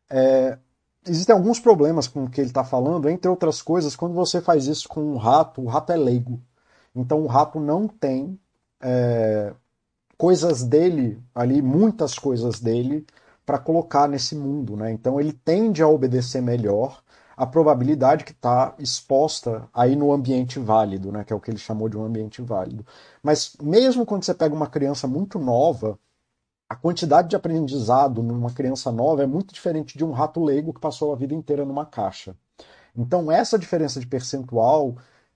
É, 0.08 0.60
existem 1.04 1.34
alguns 1.34 1.60
problemas 1.60 2.08
com 2.08 2.26
o 2.26 2.30
que 2.30 2.40
ele 2.40 2.52
está 2.52 2.64
falando, 2.64 3.10
entre 3.10 3.28
outras 3.28 3.60
coisas, 3.60 3.96
quando 3.96 4.14
você 4.14 4.40
faz 4.40 4.68
isso 4.68 4.88
com 4.88 5.02
um 5.02 5.18
rato, 5.18 5.64
o 5.64 5.68
rato 5.68 5.92
é 5.92 5.96
leigo. 5.96 6.40
Então 6.96 7.24
o 7.24 7.28
rato 7.28 7.60
não 7.60 7.88
tem 7.88 8.40
é, 8.80 9.52
coisas 10.16 10.64
dele 10.64 11.20
ali, 11.34 11.60
muitas 11.60 12.20
coisas 12.20 12.60
dele, 12.60 13.04
para 13.52 13.60
colocar 13.60 14.08
nesse 14.08 14.34
mundo. 14.34 14.78
Né? 14.78 14.94
Então 14.94 15.20
ele 15.20 15.34
tende 15.34 15.84
a 15.84 15.88
obedecer 15.88 16.42
melhor 16.42 17.04
a 17.36 17.46
probabilidade 17.46 18.24
que 18.24 18.32
está 18.32 18.74
exposta 18.80 19.68
aí 19.74 19.94
no 19.94 20.14
ambiente 20.14 20.58
válido, 20.58 21.12
né? 21.12 21.26
que 21.26 21.34
é 21.34 21.36
o 21.36 21.40
que 21.40 21.52
ele 21.52 21.58
chamou 21.58 21.90
de 21.90 21.98
um 21.98 22.06
ambiente 22.06 22.42
válido. 22.42 22.86
Mas 23.22 23.58
mesmo 23.62 24.06
quando 24.06 24.24
você 24.24 24.34
pega 24.34 24.56
uma 24.56 24.68
criança 24.68 25.06
muito 25.06 25.38
nova, 25.38 26.00
a 26.70 26.78
quantidade 26.78 27.28
de 27.28 27.36
aprendizado 27.36 28.24
numa 28.24 28.52
criança 28.52 28.90
nova 28.90 29.24
é 29.24 29.28
muito 29.28 29.54
diferente 29.54 29.98
de 29.98 30.06
um 30.06 30.12
rato 30.12 30.42
leigo 30.42 30.74
que 30.74 30.80
passou 30.80 31.12
a 31.12 31.18
vida 31.18 31.34
inteira 31.34 31.66
numa 31.66 31.86
caixa. 31.86 32.34
Então 32.96 33.30
essa 33.30 33.60
diferença 33.60 34.00
de 34.00 34.08
percentual 34.08 34.96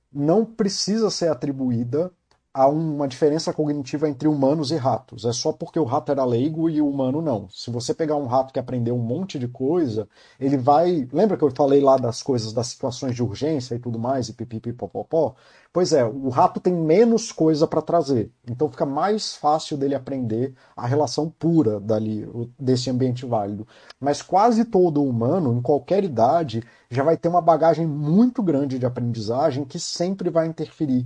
não 0.10 0.45
precisa 0.45 1.10
ser 1.10 1.28
atribuída 1.28 2.10
há 2.55 2.69
uma 2.69 3.05
diferença 3.05 3.51
cognitiva 3.51 4.07
entre 4.07 4.29
humanos 4.29 4.71
e 4.71 4.77
ratos. 4.77 5.25
É 5.25 5.33
só 5.33 5.51
porque 5.51 5.77
o 5.77 5.83
rato 5.83 6.09
era 6.13 6.23
leigo 6.23 6.69
e 6.69 6.81
o 6.81 6.89
humano 6.89 7.21
não. 7.21 7.49
Se 7.49 7.69
você 7.69 7.93
pegar 7.93 8.15
um 8.15 8.27
rato 8.27 8.53
que 8.53 8.59
aprendeu 8.59 8.95
um 8.95 9.01
monte 9.01 9.37
de 9.37 9.45
coisa, 9.45 10.07
ele 10.39 10.55
vai. 10.57 11.05
Lembra 11.11 11.35
que 11.35 11.43
eu 11.43 11.51
falei 11.51 11.81
lá 11.81 11.97
das 11.97 12.23
coisas, 12.23 12.53
das 12.53 12.67
situações 12.67 13.13
de 13.13 13.21
urgência 13.21 13.75
e 13.75 13.79
tudo 13.79 13.99
mais, 13.99 14.29
e 14.29 14.33
pipipipopopó? 14.33 15.35
Pois 15.73 15.91
é, 15.91 16.05
o 16.05 16.29
rato 16.29 16.61
tem 16.61 16.73
menos 16.73 17.29
coisa 17.33 17.67
para 17.67 17.81
trazer. 17.81 18.31
Então 18.49 18.69
fica 18.71 18.85
mais 18.85 19.35
fácil 19.35 19.75
dele 19.75 19.93
aprender 19.93 20.55
a 20.77 20.87
relação 20.87 21.29
pura 21.29 21.81
dali, 21.81 22.25
desse 22.57 22.89
ambiente 22.89 23.25
válido. 23.25 23.67
Mas 23.99 24.21
quase 24.21 24.63
todo 24.63 25.03
humano, 25.03 25.53
em 25.53 25.61
qualquer 25.61 26.05
idade, 26.05 26.63
já 26.89 27.03
vai 27.03 27.17
ter 27.17 27.27
uma 27.27 27.41
bagagem 27.41 27.85
muito 27.85 28.41
grande 28.41 28.79
de 28.79 28.85
aprendizagem 28.85 29.65
que 29.65 29.77
sempre 29.77 30.29
vai 30.29 30.47
interferir 30.47 31.05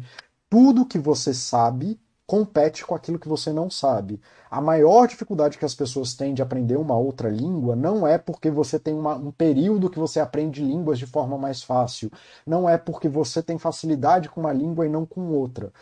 tudo 0.49 0.85
que 0.85 0.99
você 0.99 1.33
sabe 1.33 1.99
compete 2.25 2.85
com 2.85 2.93
aquilo 2.93 3.17
que 3.17 3.27
você 3.27 3.51
não 3.51 3.71
sabe. 3.71 4.21
A 4.51 4.61
maior 4.61 5.07
dificuldade 5.07 5.57
que 5.57 5.65
as 5.65 5.73
pessoas 5.73 6.13
têm 6.13 6.31
de 6.33 6.43
aprender 6.43 6.77
uma 6.77 6.95
outra 6.95 7.27
língua 7.27 7.75
não 7.75 8.05
é 8.07 8.19
porque 8.19 8.51
você 8.51 8.77
tem 8.79 8.93
uma, 8.93 9.15
um 9.15 9.31
período 9.31 9.89
que 9.89 9.97
você 9.97 10.19
aprende 10.19 10.61
línguas 10.63 10.99
de 10.99 11.07
forma 11.07 11.39
mais 11.39 11.63
fácil. 11.63 12.11
Não 12.45 12.69
é 12.69 12.77
porque 12.77 13.09
você 13.09 13.41
tem 13.41 13.57
facilidade 13.57 14.29
com 14.29 14.41
uma 14.41 14.53
língua 14.53 14.85
e 14.85 14.89
não 14.89 15.07
com 15.07 15.21
outra. 15.31 15.73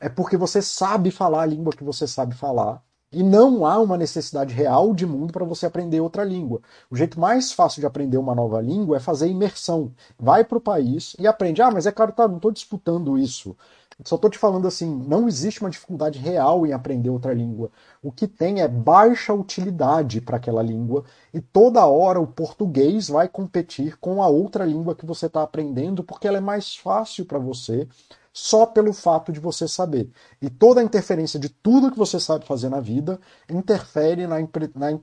É 0.00 0.08
porque 0.08 0.36
você 0.36 0.60
sabe 0.62 1.10
falar 1.10 1.42
a 1.42 1.46
língua 1.46 1.72
que 1.72 1.84
você 1.84 2.06
sabe 2.06 2.34
falar. 2.34 2.82
E 3.12 3.22
não 3.22 3.64
há 3.64 3.78
uma 3.78 3.96
necessidade 3.96 4.52
real 4.52 4.92
de 4.92 5.06
mundo 5.06 5.32
para 5.32 5.44
você 5.44 5.66
aprender 5.66 6.00
outra 6.00 6.24
língua. 6.24 6.60
O 6.90 6.96
jeito 6.96 7.18
mais 7.20 7.52
fácil 7.52 7.80
de 7.80 7.86
aprender 7.86 8.18
uma 8.18 8.34
nova 8.34 8.60
língua 8.60 8.96
é 8.96 9.00
fazer 9.00 9.28
imersão. 9.28 9.92
Vai 10.18 10.44
para 10.44 10.58
o 10.58 10.60
país 10.60 11.14
e 11.18 11.26
aprende. 11.26 11.62
Ah, 11.62 11.70
mas 11.70 11.86
é 11.86 11.92
claro, 11.92 12.12
tá, 12.12 12.26
não 12.26 12.36
estou 12.36 12.50
disputando 12.50 13.16
isso. 13.16 13.56
Só 14.02 14.16
estou 14.16 14.30
te 14.30 14.38
falando 14.38 14.66
assim, 14.66 15.04
não 15.06 15.28
existe 15.28 15.60
uma 15.60 15.70
dificuldade 15.70 16.18
real 16.18 16.66
em 16.66 16.72
aprender 16.72 17.10
outra 17.10 17.32
língua. 17.32 17.70
O 18.02 18.10
que 18.10 18.26
tem 18.26 18.60
é 18.60 18.68
baixa 18.68 19.32
utilidade 19.32 20.20
para 20.20 20.36
aquela 20.36 20.62
língua 20.62 21.04
e 21.32 21.40
toda 21.40 21.86
hora 21.86 22.20
o 22.20 22.26
português 22.26 23.08
vai 23.08 23.28
competir 23.28 23.96
com 23.98 24.22
a 24.22 24.26
outra 24.26 24.64
língua 24.64 24.94
que 24.94 25.06
você 25.06 25.26
está 25.26 25.42
aprendendo 25.42 26.02
porque 26.02 26.26
ela 26.26 26.38
é 26.38 26.40
mais 26.40 26.76
fácil 26.76 27.24
para 27.24 27.38
você 27.38 27.86
só 28.32 28.66
pelo 28.66 28.92
fato 28.92 29.30
de 29.32 29.38
você 29.38 29.68
saber. 29.68 30.10
E 30.42 30.50
toda 30.50 30.80
a 30.80 30.84
interferência 30.84 31.38
de 31.38 31.48
tudo 31.48 31.90
que 31.92 31.98
você 31.98 32.18
sabe 32.18 32.46
fazer 32.46 32.68
na 32.68 32.80
vida 32.80 33.20
interfere 33.48 34.26
na, 34.26 34.40
na 34.74 34.98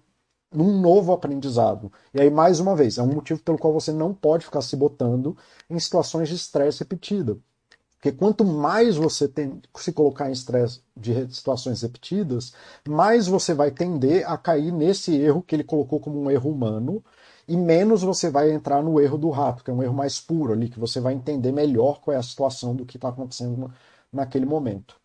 num 0.54 0.80
novo 0.82 1.14
aprendizado. 1.14 1.92
E 2.14 2.20
aí, 2.22 2.30
mais 2.30 2.60
uma 2.60 2.76
vez, 2.76 2.98
é 2.98 3.02
um 3.02 3.08
motivo 3.08 3.42
pelo 3.42 3.58
qual 3.58 3.74
você 3.74 3.92
não 3.92 4.14
pode 4.14 4.46
ficar 4.46 4.62
se 4.62 4.76
botando 4.76 5.38
em 5.70 5.80
situações 5.80 6.28
de 6.30 6.36
estresse 6.36 6.80
repetida. 6.80 7.38
Porque 8.02 8.18
quanto 8.18 8.44
mais 8.44 8.96
você 8.96 9.28
tem, 9.28 9.62
se 9.76 9.94
colocar 9.94 10.28
em 10.28 10.32
estresse 10.32 10.82
de 10.98 11.32
situações 11.32 11.84
repetidas, 11.84 12.52
mais 12.90 13.28
você 13.28 13.54
vai 13.54 13.70
tender 13.70 14.28
a 14.28 14.36
cair 14.40 14.72
nesse 14.72 15.16
erro 15.16 15.44
que 15.44 15.56
ele 15.56 15.64
colocou 15.64 16.00
como 16.00 16.20
um 16.20 16.32
erro 16.32 16.50
humano, 16.50 17.04
e 17.48 17.56
menos 17.56 18.02
você 18.02 18.32
vai 18.32 18.52
entrar 18.52 18.82
no 18.82 19.00
erro 19.00 19.20
do 19.20 19.30
rato, 19.30 19.64
que 19.64 19.70
é 19.70 19.74
um 19.74 19.84
erro 19.84 19.94
mais 19.94 20.20
puro 20.20 20.52
ali, 20.52 20.68
que 20.68 20.80
você 20.80 21.00
vai 21.00 21.14
entender 21.14 21.52
melhor 21.52 22.02
qual 22.02 22.16
é 22.16 22.18
a 22.18 22.24
situação 22.24 22.76
do 22.76 22.88
que 22.88 22.98
está 22.98 23.10
acontecendo 23.10 23.72
naquele 24.12 24.48
momento. 24.48 24.96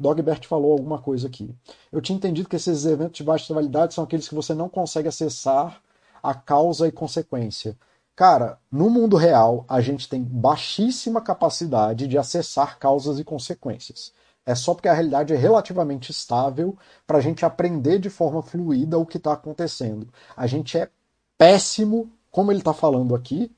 Dogbert 0.00 0.46
falou 0.46 0.72
alguma 0.72 0.98
coisa 0.98 1.26
aqui. 1.26 1.54
Eu 1.92 2.00
tinha 2.00 2.16
entendido 2.16 2.48
que 2.48 2.56
esses 2.56 2.86
eventos 2.86 3.18
de 3.18 3.24
baixa 3.24 3.52
validade 3.52 3.92
são 3.92 4.02
aqueles 4.02 4.26
que 4.26 4.34
você 4.34 4.54
não 4.54 4.70
consegue 4.70 5.08
acessar 5.08 5.82
a 6.22 6.32
causa 6.32 6.88
e 6.88 6.92
consequência. 6.92 7.76
Cara, 8.16 8.58
no 8.72 8.88
mundo 8.88 9.14
real, 9.14 9.66
a 9.68 9.82
gente 9.82 10.08
tem 10.08 10.22
baixíssima 10.22 11.20
capacidade 11.20 12.08
de 12.08 12.16
acessar 12.16 12.78
causas 12.78 13.18
e 13.18 13.24
consequências. 13.24 14.10
É 14.46 14.54
só 14.54 14.72
porque 14.72 14.88
a 14.88 14.94
realidade 14.94 15.34
é 15.34 15.36
relativamente 15.36 16.10
estável 16.10 16.78
para 17.06 17.18
a 17.18 17.20
gente 17.20 17.44
aprender 17.44 17.98
de 17.98 18.08
forma 18.08 18.40
fluida 18.40 18.96
o 18.96 19.04
que 19.04 19.18
está 19.18 19.34
acontecendo. 19.34 20.08
A 20.34 20.46
gente 20.46 20.78
é 20.78 20.88
péssimo, 21.36 22.10
como 22.30 22.50
ele 22.50 22.60
está 22.60 22.72
falando 22.72 23.14
aqui, 23.14 23.54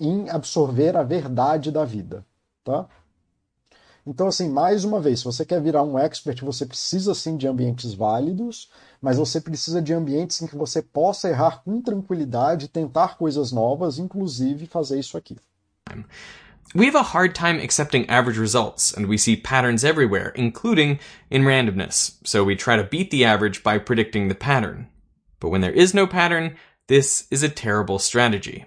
em 0.00 0.28
absorver 0.30 0.96
a 0.96 1.04
verdade 1.04 1.70
da 1.70 1.84
vida. 1.84 2.26
Tá? 2.64 2.88
Então, 4.04 4.26
assim, 4.26 4.48
mais 4.48 4.84
uma 4.84 5.00
vez, 5.00 5.20
se 5.20 5.24
você 5.24 5.44
quer 5.44 5.60
virar 5.60 5.84
um 5.84 5.96
expert, 5.96 6.42
você 6.42 6.66
precisa 6.66 7.14
sim 7.14 7.36
de 7.36 7.46
ambientes 7.46 7.94
válidos, 7.94 8.68
mas 9.00 9.16
você 9.16 9.40
precisa 9.40 9.80
de 9.80 9.94
ambientes 9.94 10.42
em 10.42 10.46
que 10.46 10.56
você 10.56 10.82
possa 10.82 11.28
errar 11.28 11.62
com 11.64 11.80
tranquilidade, 11.80 12.68
tentar 12.68 13.16
coisas 13.16 13.52
novas, 13.52 13.98
inclusive 13.98 14.66
fazer 14.66 14.98
isso 14.98 15.16
aqui. 15.16 15.36
We 16.74 16.86
have 16.86 16.96
a 16.96 17.02
hard 17.02 17.34
time 17.34 17.62
accepting 17.62 18.06
average 18.08 18.40
results, 18.40 18.92
and 18.96 19.06
we 19.06 19.18
see 19.18 19.36
patterns 19.36 19.84
everywhere, 19.84 20.32
including 20.34 20.98
in 21.30 21.44
randomness, 21.44 22.18
so 22.24 22.42
we 22.42 22.56
try 22.56 22.76
to 22.76 22.88
beat 22.88 23.10
the 23.10 23.24
average 23.24 23.62
by 23.62 23.78
predicting 23.78 24.28
the 24.28 24.34
pattern. 24.34 24.88
But 25.38 25.50
when 25.50 25.60
there 25.60 25.72
is 25.72 25.92
no 25.92 26.06
pattern, 26.06 26.56
this 26.88 27.26
is 27.30 27.42
a 27.42 27.48
terrible 27.48 27.98
strategy. 27.98 28.64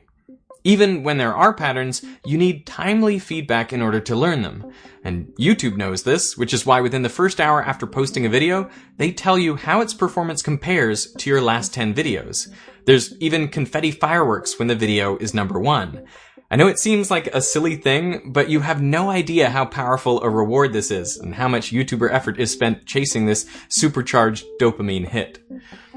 Even 0.65 1.03
when 1.03 1.19
there 1.19 1.35
are 1.35 1.53
patterns, 1.53 2.03
you 2.25 2.39
need 2.39 2.65
timely 2.65 3.19
feedback 3.19 3.71
in 3.71 3.83
order 3.83 3.99
to 3.99 4.15
learn 4.15 4.41
them. 4.41 4.73
And 5.03 5.27
YouTube 5.39 5.77
knows 5.77 6.01
this, 6.01 6.35
which 6.35 6.55
is 6.55 6.65
why 6.65 6.81
within 6.81 7.03
the 7.03 7.07
first 7.07 7.39
hour 7.39 7.63
after 7.63 7.85
posting 7.85 8.25
a 8.25 8.29
video, 8.29 8.71
they 8.97 9.11
tell 9.11 9.37
you 9.37 9.57
how 9.57 9.81
its 9.81 9.93
performance 9.93 10.41
compares 10.41 11.13
to 11.13 11.29
your 11.29 11.39
last 11.39 11.71
10 11.75 11.93
videos. 11.93 12.51
There's 12.85 13.15
even 13.19 13.47
confetti 13.47 13.91
fireworks 13.91 14.57
when 14.57 14.67
the 14.67 14.75
video 14.75 15.17
is 15.17 15.35
number 15.35 15.59
one. 15.59 16.03
I 16.55 16.57
know 16.57 16.67
it 16.67 16.79
seems 16.79 17.11
like 17.11 17.27
a 17.27 17.41
silly 17.41 17.75
thing, 17.75 18.31
but 18.31 18.49
you 18.49 18.61
have 18.61 18.81
no 18.81 19.09
idea 19.09 19.49
how 19.49 19.65
powerful 19.65 20.23
a 20.23 20.29
reward 20.29 20.71
this 20.71 20.89
is 20.89 21.17
and 21.17 21.35
how 21.35 21.49
much 21.49 21.73
YouTuber 21.73 22.09
effort 22.09 22.39
is 22.39 22.49
spent 22.49 22.85
chasing 22.85 23.25
this 23.25 23.45
supercharged 23.67 24.45
dopamine 24.57 25.05
hit. 25.05 25.39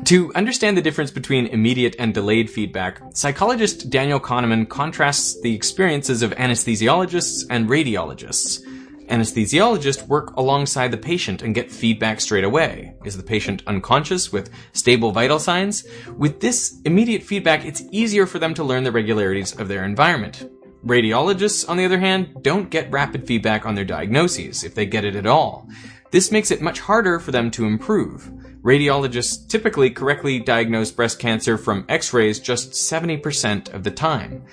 To 0.06 0.34
understand 0.34 0.76
the 0.76 0.82
difference 0.82 1.12
between 1.12 1.46
immediate 1.46 1.94
and 2.00 2.12
delayed 2.12 2.50
feedback, 2.50 3.00
psychologist 3.14 3.88
Daniel 3.88 4.18
Kahneman 4.18 4.68
contrasts 4.68 5.40
the 5.42 5.54
experiences 5.54 6.22
of 6.22 6.32
anesthesiologists 6.32 7.46
and 7.48 7.68
radiologists. 7.68 8.60
Anesthesiologists 9.08 10.06
work 10.06 10.36
alongside 10.36 10.90
the 10.90 10.98
patient 10.98 11.42
and 11.42 11.54
get 11.54 11.72
feedback 11.72 12.20
straight 12.20 12.44
away. 12.44 12.94
Is 13.04 13.16
the 13.16 13.22
patient 13.22 13.62
unconscious 13.66 14.30
with 14.30 14.50
stable 14.72 15.12
vital 15.12 15.38
signs? 15.38 15.86
With 16.16 16.40
this 16.40 16.80
immediate 16.84 17.22
feedback, 17.22 17.64
it's 17.64 17.82
easier 17.90 18.26
for 18.26 18.38
them 18.38 18.52
to 18.54 18.64
learn 18.64 18.84
the 18.84 18.92
regularities 18.92 19.58
of 19.58 19.68
their 19.68 19.84
environment. 19.84 20.50
Radiologists, 20.84 21.68
on 21.68 21.78
the 21.78 21.86
other 21.86 21.98
hand, 21.98 22.42
don't 22.42 22.70
get 22.70 22.90
rapid 22.90 23.26
feedback 23.26 23.64
on 23.64 23.74
their 23.74 23.84
diagnoses, 23.84 24.62
if 24.62 24.74
they 24.74 24.86
get 24.86 25.04
it 25.04 25.16
at 25.16 25.26
all. 25.26 25.68
This 26.10 26.30
makes 26.30 26.50
it 26.50 26.62
much 26.62 26.80
harder 26.80 27.18
for 27.18 27.32
them 27.32 27.50
to 27.52 27.64
improve. 27.64 28.30
Radiologists 28.62 29.48
typically 29.48 29.90
correctly 29.90 30.38
diagnose 30.38 30.90
breast 30.90 31.18
cancer 31.18 31.56
from 31.56 31.84
x-rays 31.88 32.40
just 32.40 32.72
70% 32.72 33.72
of 33.72 33.84
the 33.84 33.90
time. 33.90 34.44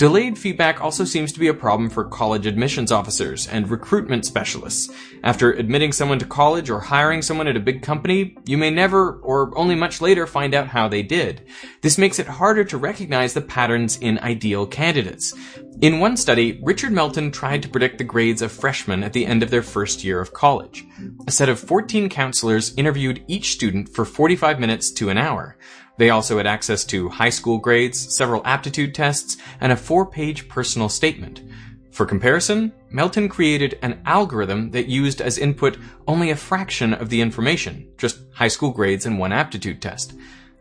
Delayed 0.00 0.38
feedback 0.38 0.80
also 0.80 1.04
seems 1.04 1.30
to 1.30 1.38
be 1.38 1.48
a 1.48 1.52
problem 1.52 1.90
for 1.90 2.06
college 2.06 2.46
admissions 2.46 2.90
officers 2.90 3.46
and 3.46 3.68
recruitment 3.68 4.24
specialists. 4.24 4.90
After 5.22 5.52
admitting 5.52 5.92
someone 5.92 6.18
to 6.20 6.24
college 6.24 6.70
or 6.70 6.80
hiring 6.80 7.20
someone 7.20 7.46
at 7.46 7.56
a 7.58 7.60
big 7.60 7.82
company, 7.82 8.34
you 8.46 8.56
may 8.56 8.70
never 8.70 9.16
or 9.16 9.52
only 9.58 9.74
much 9.74 10.00
later 10.00 10.26
find 10.26 10.54
out 10.54 10.68
how 10.68 10.88
they 10.88 11.02
did. 11.02 11.46
This 11.82 11.98
makes 11.98 12.18
it 12.18 12.26
harder 12.26 12.64
to 12.64 12.78
recognize 12.78 13.34
the 13.34 13.42
patterns 13.42 13.98
in 13.98 14.18
ideal 14.20 14.66
candidates. 14.66 15.34
In 15.82 16.00
one 16.00 16.16
study, 16.16 16.58
Richard 16.62 16.92
Melton 16.92 17.30
tried 17.30 17.62
to 17.62 17.68
predict 17.68 17.98
the 17.98 18.04
grades 18.04 18.40
of 18.40 18.52
freshmen 18.52 19.04
at 19.04 19.12
the 19.12 19.26
end 19.26 19.42
of 19.42 19.50
their 19.50 19.62
first 19.62 20.02
year 20.02 20.18
of 20.18 20.32
college. 20.32 20.82
A 21.26 21.30
set 21.30 21.50
of 21.50 21.60
14 21.60 22.08
counselors 22.08 22.74
interviewed 22.76 23.22
each 23.28 23.52
student 23.52 23.90
for 23.90 24.06
45 24.06 24.60
minutes 24.60 24.90
to 24.92 25.10
an 25.10 25.18
hour. 25.18 25.58
They 26.00 26.08
also 26.08 26.38
had 26.38 26.46
access 26.46 26.86
to 26.86 27.10
high 27.10 27.28
school 27.28 27.58
grades, 27.58 27.98
several 28.16 28.40
aptitude 28.46 28.94
tests, 28.94 29.36
and 29.60 29.70
a 29.70 29.76
four 29.76 30.06
page 30.06 30.48
personal 30.48 30.88
statement. 30.88 31.42
For 31.90 32.06
comparison, 32.06 32.72
Melton 32.88 33.28
created 33.28 33.78
an 33.82 34.00
algorithm 34.06 34.70
that 34.70 34.88
used 34.88 35.20
as 35.20 35.36
input 35.36 35.76
only 36.08 36.30
a 36.30 36.36
fraction 36.36 36.94
of 36.94 37.10
the 37.10 37.20
information, 37.20 37.86
just 37.98 38.18
high 38.32 38.48
school 38.48 38.70
grades 38.70 39.04
and 39.04 39.18
one 39.18 39.30
aptitude 39.30 39.82
test. 39.82 40.14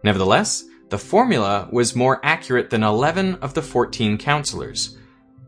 Nevertheless, 0.03 0.65
the 0.89 0.97
formula 0.97 1.69
was 1.71 1.95
more 1.95 2.19
accurate 2.21 2.69
than 2.69 2.83
11 2.83 3.35
of 3.35 3.53
the 3.53 3.61
14 3.61 4.17
counselors. 4.17 4.97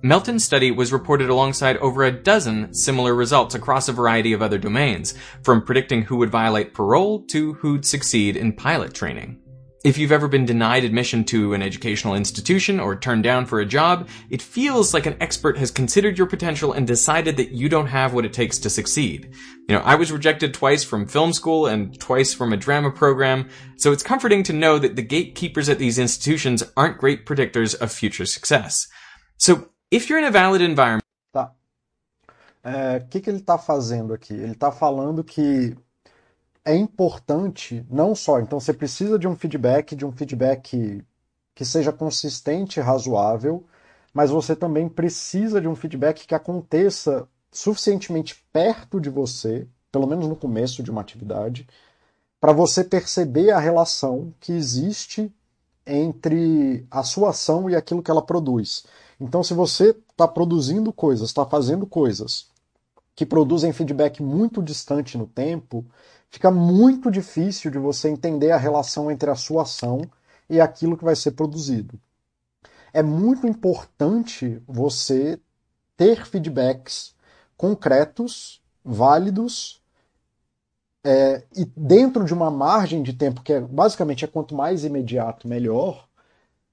Melton's 0.01 0.45
study 0.45 0.71
was 0.71 0.93
reported 0.93 1.29
alongside 1.29 1.75
over 1.79 2.05
a 2.05 2.11
dozen 2.13 2.73
similar 2.73 3.13
results 3.13 3.55
across 3.55 3.89
a 3.89 3.91
variety 3.91 4.31
of 4.31 4.41
other 4.41 4.57
domains, 4.57 5.15
from 5.43 5.61
predicting 5.61 6.03
who 6.03 6.15
would 6.15 6.31
violate 6.31 6.73
parole 6.73 7.23
to 7.23 7.55
who'd 7.55 7.85
succeed 7.85 8.37
in 8.37 8.53
pilot 8.53 8.93
training. 8.93 9.37
If 9.83 9.97
you've 9.97 10.11
ever 10.11 10.27
been 10.27 10.45
denied 10.45 10.83
admission 10.83 11.23
to 11.25 11.55
an 11.55 11.63
educational 11.63 12.13
institution 12.13 12.79
or 12.79 12.95
turned 12.95 13.23
down 13.23 13.47
for 13.47 13.59
a 13.59 13.65
job, 13.65 14.07
it 14.29 14.39
feels 14.39 14.93
like 14.93 15.07
an 15.07 15.17
expert 15.19 15.57
has 15.57 15.71
considered 15.71 16.19
your 16.19 16.27
potential 16.27 16.71
and 16.71 16.85
decided 16.85 17.35
that 17.37 17.53
you 17.53 17.67
don't 17.67 17.87
have 17.87 18.13
what 18.13 18.23
it 18.23 18.31
takes 18.31 18.59
to 18.59 18.69
succeed. 18.69 19.33
You 19.67 19.75
know, 19.75 19.81
I 19.81 19.95
was 19.95 20.11
rejected 20.11 20.53
twice 20.53 20.83
from 20.83 21.07
film 21.07 21.33
school 21.33 21.65
and 21.65 21.99
twice 21.99 22.31
from 22.31 22.53
a 22.53 22.57
drama 22.57 22.91
program, 22.91 23.49
so 23.75 23.91
it's 23.91 24.03
comforting 24.03 24.43
to 24.43 24.53
know 24.53 24.77
that 24.77 24.95
the 24.95 25.01
gatekeepers 25.01 25.67
at 25.67 25.79
these 25.79 25.97
institutions 25.97 26.61
aren't 26.77 26.99
great 26.99 27.25
predictors 27.25 27.73
of 27.73 27.91
future 27.91 28.27
success. 28.27 28.87
So, 29.37 29.69
if 29.89 30.07
you're 30.07 30.19
in 30.19 30.25
a 30.25 30.31
valid 30.31 30.61
environment. 30.61 31.03
Tá. 31.33 31.53
O 32.63 32.69
é, 32.69 32.99
que, 33.09 33.19
que 33.19 33.31
ele 33.31 33.39
está 33.39 33.57
fazendo 33.57 34.13
aqui? 34.13 34.35
Ele 34.35 34.51
está 34.51 34.71
falando 34.71 35.23
que 35.23 35.75
é 36.63 36.75
importante, 36.75 37.85
não 37.89 38.13
só, 38.15 38.39
então 38.39 38.59
você 38.59 38.73
precisa 38.73 39.17
de 39.17 39.27
um 39.27 39.35
feedback, 39.35 39.95
de 39.95 40.05
um 40.05 40.11
feedback 40.11 41.03
que 41.55 41.65
seja 41.65 41.91
consistente 41.91 42.79
e 42.79 42.83
razoável, 42.83 43.65
mas 44.13 44.29
você 44.29 44.55
também 44.55 44.87
precisa 44.87 45.59
de 45.59 45.67
um 45.67 45.75
feedback 45.75 46.27
que 46.27 46.35
aconteça 46.35 47.27
suficientemente 47.51 48.45
perto 48.51 48.99
de 48.99 49.09
você, 49.09 49.67
pelo 49.91 50.07
menos 50.07 50.27
no 50.27 50.35
começo 50.35 50.83
de 50.83 50.91
uma 50.91 51.01
atividade, 51.01 51.67
para 52.39 52.53
você 52.53 52.83
perceber 52.83 53.51
a 53.51 53.59
relação 53.59 54.33
que 54.39 54.51
existe 54.51 55.31
entre 55.85 56.85
a 56.89 57.03
sua 57.03 57.29
ação 57.29 57.69
e 57.69 57.75
aquilo 57.75 58.01
que 58.01 58.11
ela 58.11 58.21
produz. 58.21 58.85
Então, 59.19 59.43
se 59.43 59.53
você 59.53 59.95
está 60.09 60.27
produzindo 60.27 60.93
coisas, 60.93 61.29
está 61.29 61.45
fazendo 61.45 61.85
coisas 61.85 62.49
que 63.15 63.25
produzem 63.25 63.73
feedback 63.73 64.23
muito 64.23 64.63
distante 64.63 65.17
no 65.17 65.27
tempo, 65.27 65.85
fica 66.31 66.49
muito 66.49 67.11
difícil 67.11 67.69
de 67.69 67.77
você 67.77 68.09
entender 68.09 68.51
a 68.51 68.57
relação 68.57 69.11
entre 69.11 69.29
a 69.29 69.35
sua 69.35 69.63
ação 69.63 70.01
e 70.49 70.59
aquilo 70.59 70.97
que 70.97 71.03
vai 71.03 71.15
ser 71.15 71.31
produzido. 71.31 71.99
É 72.93 73.03
muito 73.03 73.45
importante 73.45 74.61
você 74.67 75.39
ter 75.95 76.25
feedbacks 76.25 77.13
concretos, 77.55 78.61
válidos, 78.83 79.81
é, 81.03 81.43
e 81.55 81.65
dentro 81.75 82.23
de 82.25 82.33
uma 82.33 82.49
margem 82.49 83.03
de 83.03 83.13
tempo 83.13 83.41
que 83.41 83.53
é, 83.53 83.59
basicamente 83.59 84.25
é 84.25 84.27
quanto 84.27 84.55
mais 84.55 84.83
imediato, 84.83 85.47
melhor, 85.47 86.07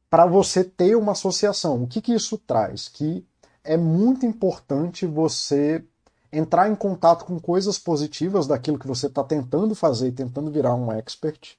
para 0.08 0.26
você 0.26 0.64
ter 0.64 0.96
uma 0.96 1.12
associação. 1.12 1.82
O 1.82 1.86
que, 1.86 2.00
que 2.00 2.14
isso 2.14 2.38
traz? 2.38 2.88
Que 2.88 3.26
é 3.62 3.76
muito 3.76 4.24
importante 4.24 5.06
você 5.06 5.84
entrar 6.32 6.68
em 6.68 6.74
contato 6.74 7.24
com 7.24 7.38
coisas 7.38 7.78
positivas 7.78 8.46
daquilo 8.46 8.78
que 8.78 8.86
você 8.86 9.06
está 9.06 9.24
tentando 9.24 9.74
fazer 9.74 10.08
e 10.08 10.12
tentando 10.12 10.50
virar 10.50 10.74
um 10.74 10.92
expert 10.92 11.56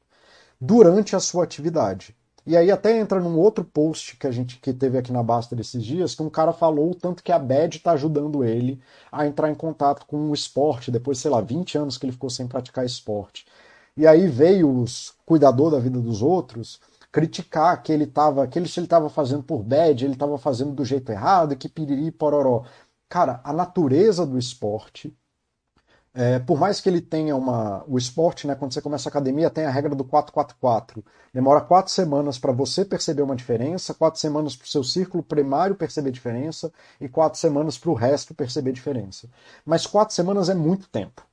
durante 0.60 1.16
a 1.16 1.20
sua 1.20 1.44
atividade. 1.44 2.16
E 2.46 2.58
aí 2.58 2.72
até 2.72 2.98
entra 2.98 3.20
num 3.20 3.38
outro 3.38 3.64
post 3.64 4.18
que 4.18 4.26
a 4.26 4.32
gente 4.32 4.58
que 4.58 4.74
teve 4.74 4.98
aqui 4.98 5.12
na 5.12 5.22
Basta 5.22 5.56
desses 5.56 5.84
dias, 5.84 6.16
que 6.16 6.24
um 6.24 6.30
cara 6.30 6.52
falou 6.52 6.92
o 6.92 6.96
tanto 6.96 7.22
que 7.22 7.32
a 7.32 7.38
BAD 7.38 7.78
está 7.78 7.92
ajudando 7.92 8.44
ele 8.44 8.82
a 9.12 9.28
entrar 9.28 9.52
em 9.52 9.56
contato 9.56 10.06
com 10.06 10.30
o 10.30 10.34
esporte, 10.34 10.90
depois, 10.90 11.20
sei 11.20 11.30
lá, 11.30 11.42
20 11.42 11.78
anos 11.78 11.98
que 11.98 12.06
ele 12.06 12.14
ficou 12.14 12.30
sem 12.30 12.48
praticar 12.48 12.86
esporte. 12.86 13.46
E 13.96 14.08
aí 14.08 14.28
veio 14.28 14.70
os 14.82 15.14
cuidador 15.26 15.72
da 15.72 15.80
vida 15.80 16.00
dos 16.00 16.22
outros 16.22 16.80
criticar 17.12 17.82
que 17.82 17.92
ele 17.92 18.04
estava, 18.04 18.48
que 18.48 18.58
ele 18.60 18.68
estava 18.68 19.10
fazendo 19.10 19.44
por 19.44 19.64
bad, 19.64 20.04
ele 20.04 20.14
estava 20.14 20.38
fazendo 20.38 20.72
do 20.74 20.86
jeito 20.86 21.12
errado, 21.12 21.56
que 21.56 21.68
piriri 21.68 22.12
pororó. 22.12 22.64
Cara, 23.10 23.42
a 23.44 23.52
natureza 23.52 24.26
do 24.26 24.38
esporte, 24.38 25.14
é, 26.14 26.40
por 26.40 26.60
mais 26.60 26.82
que 26.82 26.90
ele 26.90 27.02
tenha 27.02 27.36
uma. 27.36 27.84
O 27.88 27.98
esporte, 27.98 28.48
né, 28.48 28.56
quando 28.56 28.74
você 28.74 28.82
começa 28.82 29.10
a 29.10 29.12
academia, 29.12 29.50
tem 29.50 29.66
a 29.66 29.70
regra 29.72 29.96
do 29.96 30.04
444. 30.04 31.04
Demora 31.34 31.62
quatro 31.62 31.92
semanas 31.92 32.38
para 32.38 32.52
você 32.52 32.84
perceber 32.84 33.22
uma 33.22 33.36
diferença, 33.36 33.94
quatro 33.94 34.20
semanas 34.20 34.56
para 34.56 34.66
o 34.66 34.68
seu 34.68 34.84
círculo 34.84 35.24
primário 35.24 35.76
perceber 35.76 36.12
diferença 36.12 36.72
e 37.00 37.08
quatro 37.08 37.40
semanas 37.40 37.78
para 37.78 37.90
o 37.92 37.94
resto 37.94 38.34
perceber 38.34 38.72
diferença. 38.74 39.30
Mas 39.66 39.86
quatro 39.88 40.16
semanas 40.16 40.50
é 40.50 40.56
muito 40.56 40.90
tempo. 40.90 41.26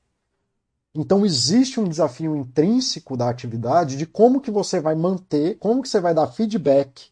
Então 0.95 1.25
existe 1.25 1.79
um 1.79 1.87
desafio 1.87 2.35
intrínseco 2.35 3.15
da 3.15 3.29
atividade 3.29 3.97
de 3.97 4.05
como 4.05 4.41
que 4.41 4.49
você 4.49 4.79
vai 4.79 4.95
manter, 4.95 5.57
como 5.59 5.81
que 5.81 5.89
você 5.89 5.99
vai 5.99 6.13
dar 6.13 6.27
feedback, 6.27 7.09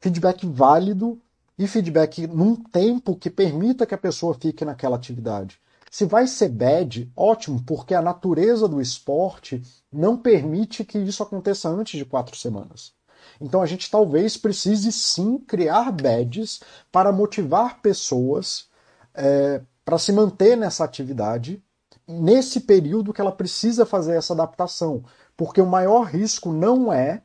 feedback 0.00 0.46
válido 0.46 1.20
e 1.58 1.66
feedback 1.66 2.26
num 2.26 2.56
tempo 2.56 3.16
que 3.16 3.30
permita 3.30 3.86
que 3.86 3.94
a 3.94 3.98
pessoa 3.98 4.34
fique 4.34 4.64
naquela 4.64 4.96
atividade. 4.96 5.60
Se 5.90 6.06
vai 6.06 6.26
ser 6.26 6.48
bad, 6.48 7.12
ótimo, 7.14 7.62
porque 7.66 7.94
a 7.94 8.00
natureza 8.00 8.66
do 8.66 8.80
esporte 8.80 9.62
não 9.92 10.16
permite 10.16 10.84
que 10.84 10.98
isso 10.98 11.22
aconteça 11.22 11.68
antes 11.68 11.98
de 11.98 12.04
quatro 12.04 12.34
semanas. 12.34 12.92
Então 13.40 13.60
a 13.60 13.66
gente 13.66 13.90
talvez 13.90 14.36
precise 14.36 14.90
sim 14.90 15.38
criar 15.38 15.92
badges 15.92 16.60
para 16.90 17.12
motivar 17.12 17.80
pessoas 17.82 18.68
é, 19.14 19.60
para 19.84 19.98
se 19.98 20.12
manter 20.12 20.56
nessa 20.56 20.84
atividade 20.84 21.62
nesse 22.06 22.60
período 22.60 23.12
que 23.12 23.20
ela 23.20 23.32
precisa 23.32 23.86
fazer 23.86 24.16
essa 24.16 24.32
adaptação. 24.32 25.04
Porque 25.36 25.60
o 25.60 25.66
maior 25.66 26.04
risco 26.04 26.52
não 26.52 26.92
é 26.92 27.22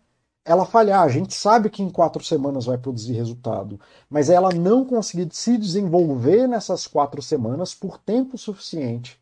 ela 0.48 0.66
falhar. 0.66 1.04
A 1.04 1.10
gente 1.10 1.34
sabe 1.36 1.70
que 1.70 1.84
em 1.84 1.90
quatro 1.90 2.24
semanas 2.24 2.66
vai 2.66 2.78
produzir 2.78 3.14
resultado, 3.14 3.80
mas 4.10 4.30
ela 4.30 4.50
não 4.50 4.86
conseguir 4.86 5.28
se 5.32 5.58
desenvolver 5.58 6.48
nessas 6.48 6.88
quatro 6.88 7.22
semanas 7.22 7.76
por 7.76 7.98
tempo 7.98 8.38
suficiente 8.38 9.20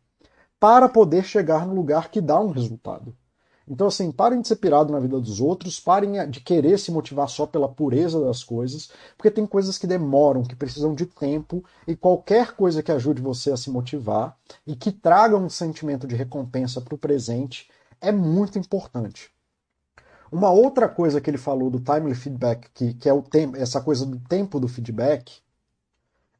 para 0.60 0.88
poder 0.88 1.24
chegar 1.24 1.66
no 1.66 1.74
lugar 1.74 2.10
que 2.10 2.20
dá 2.20 2.40
um 2.40 2.50
resultado. 2.50 3.14
Então, 3.68 3.88
assim, 3.88 4.12
parem 4.12 4.40
de 4.40 4.46
ser 4.46 4.56
pirado 4.56 4.92
na 4.92 5.00
vida 5.00 5.18
dos 5.18 5.40
outros, 5.40 5.80
parem 5.80 6.30
de 6.30 6.40
querer 6.40 6.78
se 6.78 6.92
motivar 6.92 7.28
só 7.28 7.44
pela 7.44 7.68
pureza 7.68 8.24
das 8.24 8.44
coisas, 8.44 8.90
porque 9.16 9.28
tem 9.28 9.44
coisas 9.44 9.76
que 9.76 9.88
demoram, 9.88 10.44
que 10.44 10.54
precisam 10.54 10.94
de 10.94 11.04
tempo, 11.04 11.64
e 11.88 11.96
qualquer 11.96 12.52
coisa 12.52 12.80
que 12.80 12.92
ajude 12.92 13.20
você 13.20 13.50
a 13.50 13.56
se 13.56 13.68
motivar 13.68 14.38
e 14.64 14.76
que 14.76 14.92
traga 14.92 15.36
um 15.36 15.48
sentimento 15.48 16.06
de 16.06 16.14
recompensa 16.14 16.80
para 16.80 16.94
o 16.94 16.98
presente 16.98 17.68
é 18.00 18.12
muito 18.12 18.56
importante. 18.56 19.35
Uma 20.30 20.50
outra 20.50 20.88
coisa 20.88 21.20
que 21.20 21.30
ele 21.30 21.38
falou 21.38 21.70
do 21.70 21.80
timely 21.80 22.14
feedback, 22.14 22.68
que, 22.72 22.94
que 22.94 23.08
é 23.08 23.12
o 23.12 23.22
tempo, 23.22 23.56
essa 23.56 23.80
coisa 23.80 24.04
do 24.04 24.18
tempo 24.18 24.58
do 24.58 24.68
feedback, 24.68 25.40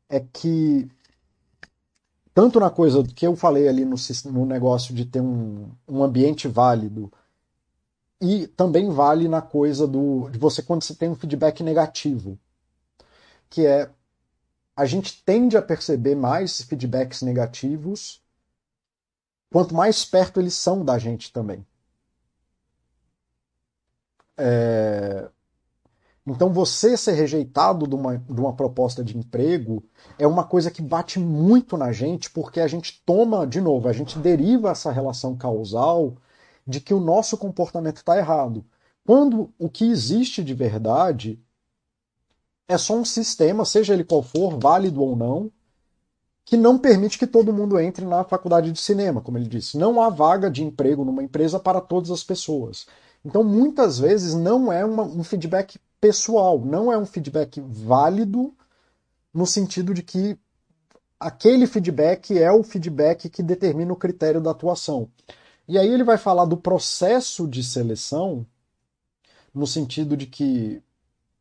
é 0.09 0.20
que 0.20 0.89
tanto 2.34 2.61
na 2.61 2.68
coisa 2.70 3.03
que 3.03 3.26
eu 3.26 3.34
falei 3.34 3.66
ali 3.66 3.84
no, 3.84 3.97
no 4.26 4.45
negócio 4.45 4.95
de 4.95 5.07
ter 5.07 5.20
um, 5.20 5.70
um 5.89 6.03
ambiente 6.03 6.47
válido, 6.47 7.11
e 8.20 8.47
também 8.47 8.91
vale 8.91 9.28
na 9.28 9.43
coisa 9.43 9.87
do, 9.87 10.28
de 10.30 10.39
você 10.39 10.62
quando 10.62 10.82
você 10.82 10.95
tem 10.95 11.09
um 11.09 11.16
feedback 11.16 11.62
negativo, 11.62 12.39
que 13.49 13.66
é 13.66 13.91
a 14.74 14.84
gente 14.84 15.22
tende 15.24 15.57
a 15.57 15.62
perceber 15.62 16.14
mais 16.14 16.61
feedbacks 16.61 17.22
negativos 17.22 18.22
quanto 19.51 19.74
mais 19.74 20.05
perto 20.05 20.39
eles 20.39 20.55
são 20.55 20.84
da 20.84 20.99
gente 20.99 21.32
também. 21.32 21.64
É, 24.37 25.28
então, 26.26 26.53
você 26.53 26.97
ser 26.97 27.12
rejeitado 27.12 27.87
de 27.87 27.95
uma, 27.95 28.18
de 28.18 28.41
uma 28.41 28.53
proposta 28.53 29.05
de 29.05 29.16
emprego 29.16 29.84
é 30.18 30.26
uma 30.26 30.43
coisa 30.43 30.72
que 30.72 30.82
bate 30.82 31.20
muito 31.20 31.76
na 31.76 31.93
gente, 31.93 32.28
porque 32.30 32.61
a 32.61 32.66
gente 32.66 33.01
toma, 33.07 33.47
de 33.47 33.61
novo, 33.61 33.89
a 33.89 33.93
gente 33.93 34.18
deriva 34.18 34.70
essa 34.70 34.91
relação 34.91 35.37
causal 35.37 36.16
de 36.66 36.80
que 36.80 36.93
o 36.93 36.99
nosso 36.99 37.37
comportamento 37.39 37.99
está 37.99 38.18
errado. 38.18 38.64
Quando 39.07 39.53
o 39.57 39.68
que 39.68 39.84
existe 39.89 40.43
de 40.43 40.53
verdade 40.53 41.41
é 42.68 42.76
só 42.76 42.97
um 42.97 43.05
sistema, 43.05 43.64
seja 43.64 43.95
ele 43.95 44.03
qual 44.03 44.20
for, 44.20 44.59
válido 44.59 45.01
ou 45.01 45.14
não, 45.14 45.53
que 46.45 46.57
não 46.57 46.76
permite 46.76 47.18
que 47.18 47.26
todo 47.26 47.53
mundo 47.53 47.78
entre 47.78 48.05
na 48.05 48.24
faculdade 48.24 48.72
de 48.72 48.80
cinema, 48.80 49.20
como 49.20 49.39
ele 49.39 49.49
disse. 49.49 49.78
Não 49.78 50.01
há 50.01 50.09
vaga 50.09 50.51
de 50.51 50.64
emprego 50.64 51.05
numa 51.05 51.22
empresa 51.22 51.61
para 51.61 51.80
todas 51.80 52.11
as 52.11 52.24
pessoas. 52.24 52.87
Então, 53.26 53.42
muitas 53.42 53.98
vezes, 53.98 54.36
não 54.36 54.72
é 54.72 54.84
uma, 54.84 55.02
um 55.02 55.24
feedback 55.24 55.80
pessoal, 56.00 56.60
não 56.60 56.92
é 56.92 56.96
um 56.96 57.04
feedback 57.04 57.60
válido 57.60 58.54
no 59.34 59.44
sentido 59.44 59.92
de 59.92 60.00
que 60.00 60.38
aquele 61.18 61.66
feedback 61.66 62.38
é 62.38 62.52
o 62.52 62.62
feedback 62.62 63.28
que 63.28 63.42
determina 63.42 63.92
o 63.92 63.96
critério 63.96 64.40
da 64.40 64.52
atuação. 64.52 65.10
E 65.66 65.76
aí 65.76 65.88
ele 65.88 66.04
vai 66.04 66.16
falar 66.16 66.44
do 66.44 66.56
processo 66.56 67.48
de 67.48 67.64
seleção 67.64 68.46
no 69.52 69.66
sentido 69.66 70.16
de 70.16 70.26
que 70.26 70.80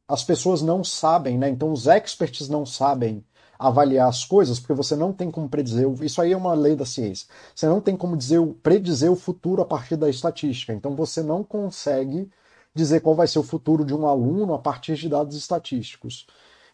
as 0.08 0.24
pessoas 0.24 0.64
não 0.64 0.84
sabem, 0.84 1.38
né? 1.38 1.50
Então 1.50 1.72
os 1.72 1.86
experts 1.86 2.50
não 2.50 2.66
sabem 2.66 3.24
avaliar 3.58 4.10
as 4.10 4.26
coisas, 4.26 4.60
porque 4.60 4.74
você 4.74 4.96
não 4.96 5.14
tem 5.14 5.32
como 5.32 5.50
predizer. 5.50 5.88
Isso 6.02 6.22
aí 6.22 6.34
é 6.34 6.38
uma 6.38 6.54
lei 6.54 6.76
da 6.76 6.86
ciência. 6.86 7.28
Você 7.54 7.68
não 7.68 7.82
tem 7.82 7.96
como 7.96 8.18
dizer, 8.18 8.42
predizer 8.62 9.12
o 9.12 9.16
futuro 9.16 9.62
a 9.62 9.66
partir 9.66 9.96
da 9.96 10.10
estatística. 10.10 10.74
Então 10.74 10.96
você 10.96 11.24
não 11.24 11.44
consegue 11.44 12.30
dizer 12.74 13.00
qual 13.02 13.16
vai 13.16 13.28
ser 13.28 13.40
o 13.40 13.44
futuro 13.44 13.86
de 13.86 13.94
um 13.94 14.06
aluno 14.06 14.54
a 14.54 14.60
partir 14.60 14.96
de 14.96 15.08
dados 15.08 15.36
estatísticos. 15.36 16.28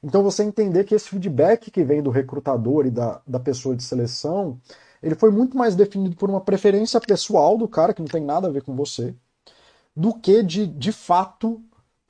Então 0.04 0.24
você 0.24 0.44
entender 0.44 0.84
que 0.84 0.96
esse 0.96 1.10
feedback 1.10 1.70
que 1.70 1.84
vem 1.84 2.02
do 2.02 2.10
recrutador 2.10 2.88
e 2.88 2.92
da, 2.92 3.22
da 3.26 3.40
pessoa 3.40 3.76
de 3.76 3.84
seleção, 3.84 4.60
ele 5.02 5.16
foi 5.16 5.30
muito 5.32 5.56
mais 5.56 5.76
definido 5.76 6.16
por 6.16 6.30
uma 6.30 6.42
preferência 6.42 7.00
pessoal 7.00 7.58
do 7.58 7.68
cara, 7.68 7.94
que 7.94 8.02
não 8.02 8.08
tem 8.08 8.24
nada 8.24 8.48
a 8.48 8.52
ver 8.52 8.64
com 8.64 8.76
você, 8.76 9.16
do 9.96 10.14
que 10.14 10.42
de, 10.42 10.66
de 10.66 10.92
fato, 10.92 11.62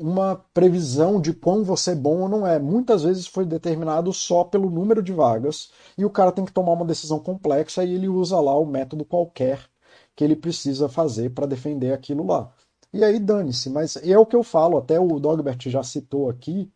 uma 0.01 0.35
previsão 0.53 1.21
de 1.21 1.33
quão 1.33 1.63
você 1.63 1.91
é 1.91 1.95
bom 1.95 2.21
ou 2.21 2.29
não 2.29 2.45
é. 2.45 2.59
Muitas 2.59 3.03
vezes 3.03 3.27
foi 3.27 3.45
determinado 3.45 4.11
só 4.11 4.43
pelo 4.43 4.69
número 4.69 5.01
de 5.01 5.13
vagas 5.13 5.71
e 5.97 6.03
o 6.03 6.09
cara 6.09 6.31
tem 6.31 6.43
que 6.45 6.51
tomar 6.51 6.73
uma 6.73 6.85
decisão 6.85 7.19
complexa 7.19 7.83
e 7.83 7.93
ele 7.93 8.07
usa 8.07 8.39
lá 8.39 8.57
o 8.57 8.65
método 8.65 9.05
qualquer 9.05 9.69
que 10.15 10.23
ele 10.23 10.35
precisa 10.35 10.89
fazer 10.89 11.31
para 11.31 11.45
defender 11.45 11.93
aquilo 11.93 12.25
lá. 12.25 12.51
E 12.93 13.03
aí 13.03 13.19
dane-se, 13.19 13.69
mas 13.69 13.95
é 13.97 14.17
o 14.17 14.25
que 14.25 14.35
eu 14.35 14.43
falo, 14.43 14.77
até 14.77 14.99
o 14.99 15.19
Dogbert 15.19 15.69
já 15.69 15.81
citou 15.83 16.29
aqui, 16.29 16.69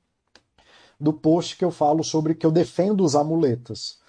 do 0.99 1.11
post 1.11 1.57
que 1.57 1.65
eu 1.65 1.71
falo 1.71 2.03
sobre 2.03 2.36
que 2.36 2.45
eu 2.45 2.51
defendo 2.51 3.03
os 3.03 3.15
amuletas. 3.15 3.99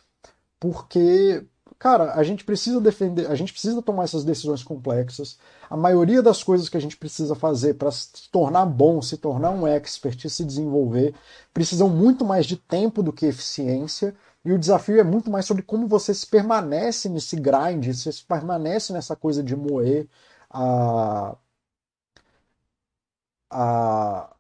Porque, 0.61 1.45
cara, 1.79 2.15
a 2.15 2.23
gente 2.23 2.45
precisa 2.45 2.81
defender, 2.81 3.31
a 3.31 3.35
gente 3.35 3.53
precisa 3.53 3.83
tomar 3.83 4.05
essas 4.05 4.25
decisões 4.25 4.63
complexas. 4.63 5.39
A 5.69 5.77
maioria 5.77 6.23
das 6.23 6.43
coisas 6.43 6.69
que 6.69 6.77
a 6.77 6.81
gente 6.81 6.97
precisa 6.97 7.35
fazer 7.35 7.75
para 7.75 7.91
se 7.91 8.31
tornar 8.31 8.67
bom, 8.67 9.03
se 9.03 9.17
tornar 9.17 9.51
um 9.51 9.67
expert 9.67 10.25
e 10.25 10.31
se 10.31 10.45
desenvolver, 10.45 11.15
precisam 11.53 11.89
muito 11.89 12.25
mais 12.25 12.47
de 12.47 12.57
tempo 12.57 13.03
do 13.03 13.13
que 13.13 13.27
eficiência. 13.27 14.15
E 14.45 14.53
o 14.53 14.59
desafio 14.59 15.01
é 15.01 15.05
muito 15.05 15.31
mais 15.31 15.45
sobre 15.47 15.63
como 15.63 15.87
você 15.89 16.15
se 16.15 16.27
permanece 16.27 17.09
nesse 17.09 17.37
grind, 17.37 17.93
se 17.95 18.25
permanece 18.25 18.93
nessa 18.93 19.17
coisa 19.17 19.43
de 19.43 19.57
moer 19.57 20.07
a 20.51 21.37
a 23.51 24.37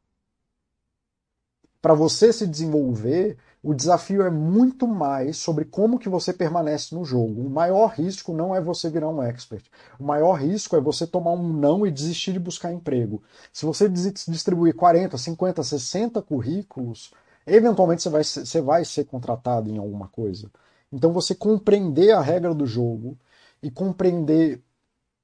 para 1.80 1.95
você 1.95 2.32
se 2.32 2.47
desenvolver, 2.47 3.39
o 3.66 3.74
desafio 3.74 4.22
é 4.22 4.30
muito 4.30 4.86
mais 4.86 5.38
sobre 5.38 5.64
como 5.64 5.98
que 5.98 6.08
você 6.08 6.32
permanece 6.32 6.94
no 6.94 7.04
jogo. 7.04 7.44
O 7.44 7.50
maior 7.50 7.88
risco 7.88 8.32
não 8.32 8.54
é 8.54 8.60
você 8.60 8.88
virar 8.88 9.08
um 9.08 9.20
expert. 9.20 9.64
O 9.98 10.04
maior 10.04 10.34
risco 10.34 10.76
é 10.76 10.80
você 10.80 11.04
tomar 11.04 11.32
um 11.32 11.52
não 11.52 11.84
e 11.84 11.90
desistir 11.90 12.32
de 12.32 12.38
buscar 12.38 12.72
emprego. 12.72 13.24
Se 13.52 13.66
você 13.66 13.88
distribuir 13.88 14.72
40, 14.72 15.18
50, 15.18 15.64
60 15.64 16.22
currículos, 16.22 17.10
eventualmente 17.44 18.04
você 18.04 18.08
vai, 18.08 18.22
você 18.22 18.60
vai 18.60 18.84
ser 18.84 19.04
contratado 19.04 19.68
em 19.68 19.78
alguma 19.78 20.06
coisa. 20.06 20.48
Então 20.92 21.12
você 21.12 21.34
compreender 21.34 22.12
a 22.12 22.20
regra 22.20 22.54
do 22.54 22.66
jogo 22.66 23.18
e 23.60 23.68
compreender, 23.68 24.62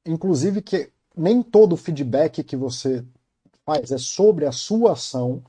inclusive, 0.04 0.60
que 0.62 0.90
nem 1.16 1.44
todo 1.44 1.76
feedback 1.76 2.42
que 2.42 2.56
você 2.56 3.04
faz 3.64 3.92
é 3.92 3.98
sobre 3.98 4.46
a 4.46 4.52
sua 4.52 4.94
ação 4.94 5.44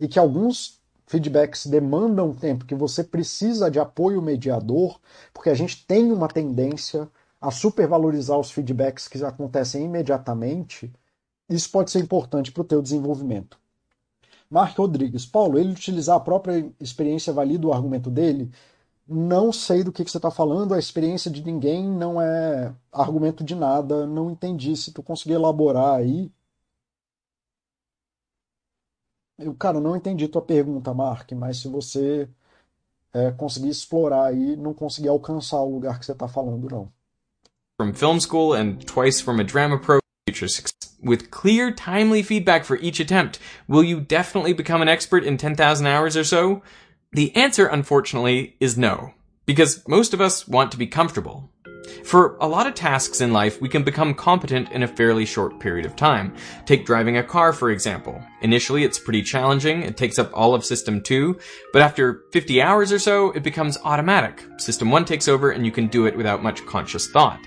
e 0.00 0.08
que 0.08 0.18
alguns 0.18 0.77
feedbacks 1.08 1.66
demandam 1.66 2.34
tempo, 2.34 2.66
que 2.66 2.74
você 2.74 3.02
precisa 3.02 3.70
de 3.70 3.80
apoio 3.80 4.22
mediador, 4.22 5.00
porque 5.32 5.50
a 5.50 5.54
gente 5.54 5.84
tem 5.86 6.12
uma 6.12 6.28
tendência 6.28 7.08
a 7.40 7.50
supervalorizar 7.50 8.38
os 8.38 8.50
feedbacks 8.50 9.08
que 9.08 9.24
acontecem 9.24 9.84
imediatamente, 9.84 10.92
isso 11.48 11.70
pode 11.70 11.90
ser 11.90 12.00
importante 12.00 12.52
para 12.52 12.60
o 12.60 12.64
teu 12.64 12.82
desenvolvimento. 12.82 13.58
Mark 14.50 14.76
Rodrigues, 14.76 15.24
Paulo, 15.24 15.58
ele 15.58 15.72
utilizar 15.72 16.16
a 16.16 16.20
própria 16.20 16.70
experiência 16.80 17.32
valida 17.32 17.66
o 17.66 17.72
argumento 17.72 18.10
dele? 18.10 18.50
Não 19.06 19.52
sei 19.52 19.82
do 19.82 19.92
que, 19.92 20.04
que 20.04 20.10
você 20.10 20.18
está 20.18 20.30
falando, 20.30 20.74
a 20.74 20.78
experiência 20.78 21.30
de 21.30 21.42
ninguém 21.42 21.88
não 21.88 22.20
é 22.20 22.74
argumento 22.92 23.42
de 23.42 23.54
nada, 23.54 24.06
não 24.06 24.30
entendi. 24.30 24.76
Se 24.76 24.92
tu 24.92 25.02
conseguir 25.02 25.34
elaborar 25.34 25.96
aí, 25.96 26.30
eu, 29.38 29.54
cara, 29.54 29.80
não 29.80 29.96
entendi 29.96 30.26
tua 30.28 30.42
pergunta, 30.42 30.92
Mark, 30.92 31.30
mas 31.32 31.58
se 31.58 31.68
você 31.68 32.28
é, 33.12 33.30
conseguir 33.30 33.68
explorar 33.68 34.26
aí, 34.26 34.56
não 34.56 34.74
conseguir 34.74 35.08
alcançar 35.08 35.60
o 35.60 35.72
lugar 35.72 35.98
que 35.98 36.04
você 36.04 36.12
está 36.12 36.28
falando, 36.28 36.68
não. 36.68 36.92
From 37.80 37.94
film 37.94 38.18
school 38.20 38.54
and 38.54 38.78
twice 38.84 39.22
from 39.22 39.40
a 39.40 39.44
drama 39.44 39.78
pro 39.78 40.00
with 41.02 41.30
clear, 41.30 41.72
timely 41.72 42.22
feedback 42.22 42.64
for 42.64 42.76
each 42.76 43.00
attempt, 43.00 43.38
will 43.66 43.82
you 43.82 44.00
definitely 44.00 44.52
become 44.52 44.82
an 44.82 44.88
expert 44.88 45.24
in 45.24 45.36
10,000 45.36 45.86
hours 45.86 46.16
or 46.16 46.24
so? 46.24 46.62
The 47.12 47.34
answer, 47.34 47.66
unfortunately, 47.66 48.56
is 48.60 48.76
no. 48.76 49.14
Because 49.46 49.82
most 49.88 50.12
of 50.12 50.20
us 50.20 50.46
want 50.46 50.70
to 50.72 50.76
be 50.76 50.86
comfortable. 50.86 51.50
For 52.04 52.36
a 52.40 52.48
lot 52.48 52.66
of 52.66 52.74
tasks 52.74 53.20
in 53.20 53.32
life, 53.32 53.60
we 53.60 53.68
can 53.68 53.82
become 53.82 54.14
competent 54.14 54.70
in 54.72 54.82
a 54.82 54.88
fairly 54.88 55.24
short 55.24 55.58
period 55.60 55.86
of 55.86 55.96
time. 55.96 56.34
Take 56.66 56.86
driving 56.86 57.16
a 57.16 57.22
car, 57.22 57.52
for 57.52 57.70
example. 57.70 58.22
Initially, 58.42 58.84
it's 58.84 58.98
pretty 58.98 59.22
challenging. 59.22 59.82
It 59.82 59.96
takes 59.96 60.18
up 60.18 60.30
all 60.32 60.54
of 60.54 60.64
System 60.64 61.02
2, 61.02 61.38
but 61.72 61.82
after 61.82 62.24
50 62.32 62.62
hours 62.62 62.92
or 62.92 62.98
so, 62.98 63.32
it 63.32 63.42
becomes 63.42 63.78
automatic. 63.84 64.44
System 64.58 64.90
1 64.90 65.04
takes 65.04 65.28
over 65.28 65.50
and 65.50 65.64
you 65.64 65.72
can 65.72 65.86
do 65.88 66.06
it 66.06 66.16
without 66.16 66.42
much 66.42 66.64
conscious 66.66 67.08
thought. 67.08 67.40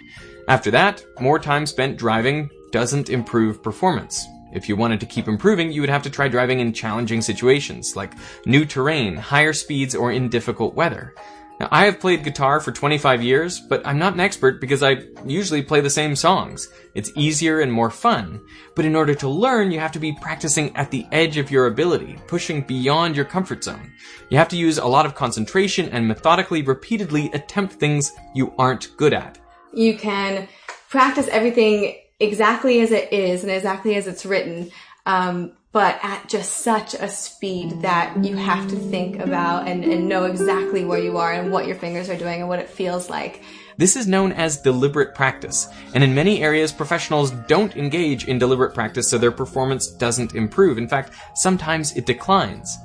After 0.48 0.72
that, 0.72 1.06
more 1.20 1.40
time 1.40 1.66
spent 1.66 1.98
driving 1.98 2.50
doesn't 2.72 3.10
improve 3.10 3.64
performance. 3.64 4.26
If 4.52 4.68
you 4.68 4.76
wanted 4.76 5.00
to 5.00 5.06
keep 5.06 5.28
improving, 5.28 5.72
you 5.72 5.80
would 5.82 5.90
have 5.90 6.04
to 6.04 6.10
try 6.10 6.28
driving 6.28 6.60
in 6.60 6.74
challenging 6.74 7.22
situations, 7.22 7.96
like 7.96 8.14
new 8.46 8.66
terrain, 8.66 9.16
higher 9.16 9.54
speeds, 9.54 9.96
or 9.96 10.12
in 10.12 10.28
difficult 10.28 10.76
weather. 10.76 11.16
Now, 11.62 11.68
I 11.70 11.86
have 11.86 12.00
played 12.00 12.24
guitar 12.24 12.60
for 12.60 12.72
25 12.72 13.22
years, 13.22 13.60
but 13.60 13.86
I'm 13.86 14.00
not 14.00 14.16
an 14.16 14.20
expert 14.20 14.60
because 14.60 14.82
I 14.82 15.04
usually 15.24 15.62
play 15.62 15.80
the 15.80 15.92
same 15.92 16.16
songs. 16.16 16.68
It's 16.96 17.12
easier 17.16 17.60
and 17.60 17.72
more 17.72 17.92
fun. 17.92 18.42
But 18.76 18.86
in 18.86 18.96
order 18.96 19.14
to 19.14 19.30
learn, 19.30 19.70
you 19.70 19.80
have 19.80 19.92
to 19.92 20.00
be 20.00 20.18
practicing 20.20 20.76
at 20.76 20.90
the 20.90 21.06
edge 21.12 21.38
of 21.38 21.52
your 21.52 21.68
ability, 21.68 22.18
pushing 22.26 22.62
beyond 22.62 23.16
your 23.16 23.26
comfort 23.26 23.64
zone. 23.64 23.92
You 24.30 24.40
have 24.40 24.48
to 24.48 24.58
use 24.58 24.80
a 24.80 24.88
lot 24.88 25.06
of 25.06 25.14
concentration 25.14 25.88
and 25.90 26.08
methodically, 26.08 26.64
repeatedly 26.64 27.30
attempt 27.32 27.74
things 27.74 28.12
you 28.34 28.56
aren't 28.58 28.98
good 28.98 29.14
at. 29.14 29.38
You 29.72 29.96
can 29.96 30.48
practice 30.90 31.28
everything 31.28 31.96
exactly 32.20 32.82
as 32.82 32.92
it 32.92 33.14
is 33.14 33.44
and 33.44 33.52
exactly 33.52 33.94
as 33.94 34.08
it's 34.08 34.26
written. 34.26 34.72
Um, 35.06 35.54
but 35.72 36.00
at 36.04 36.28
just 36.28 36.60
such 36.60 36.94
a 36.94 37.08
speed 37.08 37.82
that 37.82 38.24
you 38.24 38.36
have 38.36 38.68
to 38.68 38.76
think 38.76 39.20
about 39.20 39.68
and, 39.68 39.84
and 39.86 40.10
know 40.10 40.26
exactly 40.26 40.84
where 40.84 41.00
you 41.00 41.18
are 41.18 41.32
and 41.32 41.52
what 41.52 41.66
your 41.66 41.76
fingers 41.76 42.10
are 42.10 42.18
doing 42.18 42.42
and 42.42 42.50
what 42.50 42.60
it 42.60 42.70
feels 42.70 43.10
like. 43.10 43.42
This 43.78 43.96
is 43.96 44.06
known 44.06 44.34
as 44.34 44.62
deliberate 44.62 45.16
practice, 45.16 45.68
and 45.96 46.04
in 46.04 46.14
many 46.14 46.44
areas, 46.44 46.72
professionals 46.72 47.32
don't 47.32 47.76
engage 47.78 48.26
in 48.28 48.38
deliberate 48.38 48.74
practice 48.74 49.10
so 49.10 49.18
their 49.18 49.32
performance 49.32 49.88
doesn't 49.88 50.36
improve. 50.36 50.78
In 50.78 50.90
fact, 50.90 51.14
sometimes 51.36 51.96
it 51.96 52.06
declines. 52.06 52.78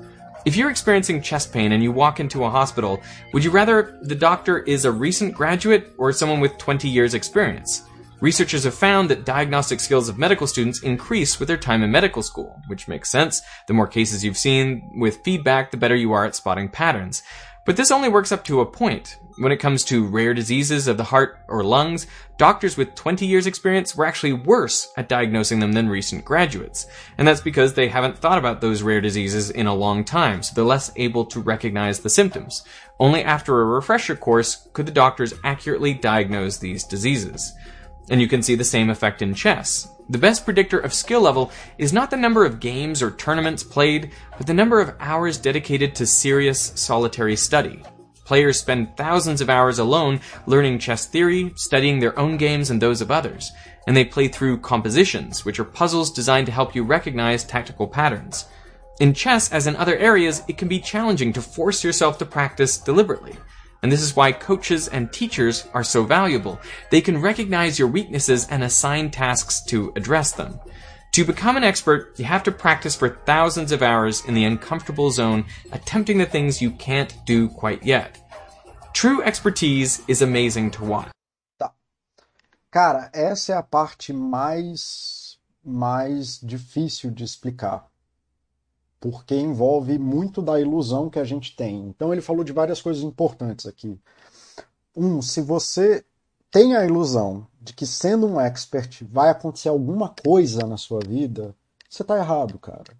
If 0.46 0.56
you're 0.56 0.70
experiencing 0.70 1.22
chest 1.22 1.52
pain 1.52 1.72
and 1.72 1.82
you 1.82 1.90
walk 1.90 2.20
into 2.20 2.44
a 2.44 2.50
hospital, 2.50 3.02
would 3.32 3.42
you 3.42 3.50
rather 3.50 3.98
the 4.02 4.14
doctor 4.14 4.60
is 4.60 4.84
a 4.84 4.92
recent 4.92 5.34
graduate 5.34 5.92
or 5.98 6.12
someone 6.12 6.38
with 6.38 6.56
20 6.56 6.88
years 6.88 7.14
experience? 7.14 7.82
Researchers 8.20 8.64
have 8.64 8.74
found 8.74 9.10
that 9.10 9.26
diagnostic 9.26 9.78
skills 9.78 10.08
of 10.08 10.16
medical 10.16 10.46
students 10.46 10.82
increase 10.82 11.38
with 11.38 11.48
their 11.48 11.58
time 11.58 11.82
in 11.82 11.90
medical 11.90 12.22
school, 12.22 12.62
which 12.66 12.88
makes 12.88 13.10
sense. 13.10 13.42
The 13.66 13.74
more 13.74 13.86
cases 13.86 14.24
you've 14.24 14.38
seen 14.38 14.90
with 14.98 15.22
feedback, 15.22 15.70
the 15.70 15.76
better 15.76 15.94
you 15.94 16.12
are 16.12 16.24
at 16.24 16.34
spotting 16.34 16.70
patterns. 16.70 17.22
But 17.66 17.76
this 17.76 17.90
only 17.90 18.08
works 18.08 18.30
up 18.30 18.44
to 18.44 18.60
a 18.60 18.66
point. 18.66 19.18
When 19.38 19.52
it 19.52 19.58
comes 19.58 19.84
to 19.84 20.06
rare 20.06 20.32
diseases 20.32 20.86
of 20.86 20.96
the 20.96 21.04
heart 21.04 21.40
or 21.48 21.64
lungs, 21.64 22.06
doctors 22.38 22.76
with 22.76 22.94
20 22.94 23.26
years 23.26 23.46
experience 23.46 23.94
were 23.94 24.06
actually 24.06 24.32
worse 24.32 24.90
at 24.96 25.08
diagnosing 25.08 25.58
them 25.58 25.72
than 25.72 25.88
recent 25.88 26.24
graduates. 26.24 26.86
And 27.18 27.26
that's 27.26 27.40
because 27.40 27.74
they 27.74 27.88
haven't 27.88 28.16
thought 28.16 28.38
about 28.38 28.60
those 28.60 28.82
rare 28.82 29.00
diseases 29.00 29.50
in 29.50 29.66
a 29.66 29.74
long 29.74 30.04
time, 30.04 30.42
so 30.42 30.54
they're 30.54 30.64
less 30.64 30.92
able 30.96 31.26
to 31.26 31.40
recognize 31.40 32.00
the 32.00 32.08
symptoms. 32.08 32.64
Only 33.00 33.22
after 33.22 33.60
a 33.60 33.64
refresher 33.64 34.16
course 34.16 34.68
could 34.72 34.86
the 34.86 34.92
doctors 34.92 35.34
accurately 35.42 35.92
diagnose 35.92 36.56
these 36.56 36.84
diseases. 36.84 37.52
And 38.10 38.20
you 38.20 38.28
can 38.28 38.42
see 38.42 38.54
the 38.54 38.64
same 38.64 38.90
effect 38.90 39.22
in 39.22 39.34
chess. 39.34 39.88
The 40.08 40.18
best 40.18 40.44
predictor 40.44 40.78
of 40.78 40.94
skill 40.94 41.22
level 41.22 41.50
is 41.78 41.92
not 41.92 42.10
the 42.10 42.16
number 42.16 42.44
of 42.44 42.60
games 42.60 43.02
or 43.02 43.10
tournaments 43.10 43.64
played, 43.64 44.12
but 44.38 44.46
the 44.46 44.54
number 44.54 44.80
of 44.80 44.94
hours 45.00 45.38
dedicated 45.38 45.96
to 45.96 46.06
serious 46.06 46.72
solitary 46.76 47.34
study. 47.34 47.82
Players 48.24 48.58
spend 48.58 48.96
thousands 48.96 49.40
of 49.40 49.50
hours 49.50 49.78
alone 49.78 50.20
learning 50.46 50.78
chess 50.80 51.06
theory, 51.06 51.52
studying 51.56 51.98
their 51.98 52.18
own 52.18 52.36
games 52.36 52.70
and 52.70 52.80
those 52.80 53.00
of 53.00 53.10
others, 53.10 53.52
and 53.86 53.96
they 53.96 54.04
play 54.04 54.28
through 54.28 54.58
compositions, 54.58 55.44
which 55.44 55.60
are 55.60 55.64
puzzles 55.64 56.12
designed 56.12 56.46
to 56.46 56.52
help 56.52 56.74
you 56.74 56.82
recognize 56.82 57.44
tactical 57.44 57.86
patterns. 57.86 58.46
In 58.98 59.12
chess, 59.12 59.52
as 59.52 59.66
in 59.66 59.76
other 59.76 59.96
areas, 59.96 60.42
it 60.48 60.58
can 60.58 60.68
be 60.68 60.80
challenging 60.80 61.32
to 61.34 61.42
force 61.42 61.84
yourself 61.84 62.18
to 62.18 62.26
practice 62.26 62.78
deliberately. 62.78 63.36
And 63.86 63.92
this 63.92 64.02
is 64.02 64.16
why 64.16 64.32
coaches 64.32 64.88
and 64.88 65.12
teachers 65.12 65.68
are 65.72 65.84
so 65.84 66.02
valuable. 66.02 66.58
They 66.90 67.00
can 67.00 67.22
recognize 67.22 67.78
your 67.78 67.86
weaknesses 67.86 68.48
and 68.50 68.64
assign 68.64 69.12
tasks 69.12 69.60
to 69.66 69.92
address 69.94 70.32
them. 70.32 70.58
To 71.12 71.24
become 71.24 71.56
an 71.56 71.62
expert, 71.62 72.18
you 72.18 72.24
have 72.24 72.42
to 72.42 72.50
practice 72.50 72.96
for 72.96 73.10
thousands 73.10 73.70
of 73.70 73.84
hours 73.84 74.24
in 74.24 74.34
the 74.34 74.42
uncomfortable 74.42 75.12
zone, 75.12 75.44
attempting 75.70 76.18
the 76.18 76.26
things 76.26 76.60
you 76.60 76.72
can't 76.72 77.14
do 77.26 77.48
quite 77.48 77.84
yet. 77.84 78.18
True 78.92 79.22
expertise 79.22 80.02
is 80.08 80.20
amazing 80.20 80.72
to 80.72 80.84
watch. 80.84 81.12
Tá. 81.56 81.70
Cara, 82.72 83.08
essa 83.14 83.52
é 83.52 83.56
a 83.56 83.62
parte 83.62 84.12
mais 84.12 85.38
mais 85.64 86.40
difícil 86.42 87.12
de 87.12 87.22
explicar. 87.22 87.86
Porque 89.00 89.34
envolve 89.34 89.98
muito 89.98 90.40
da 90.42 90.60
ilusão 90.60 91.10
que 91.10 91.18
a 91.18 91.24
gente 91.24 91.54
tem. 91.54 91.88
Então 91.88 92.12
ele 92.12 92.22
falou 92.22 92.44
de 92.44 92.52
várias 92.52 92.80
coisas 92.80 93.02
importantes 93.02 93.66
aqui. 93.66 93.98
Um, 94.94 95.20
se 95.20 95.40
você 95.40 96.04
tem 96.50 96.74
a 96.74 96.84
ilusão 96.84 97.46
de 97.60 97.72
que 97.72 97.86
sendo 97.86 98.26
um 98.26 98.40
expert 98.40 99.04
vai 99.04 99.30
acontecer 99.30 99.68
alguma 99.68 100.08
coisa 100.08 100.66
na 100.66 100.76
sua 100.76 101.00
vida, 101.00 101.54
você 101.88 102.02
está 102.02 102.16
errado, 102.16 102.58
cara. 102.58 102.96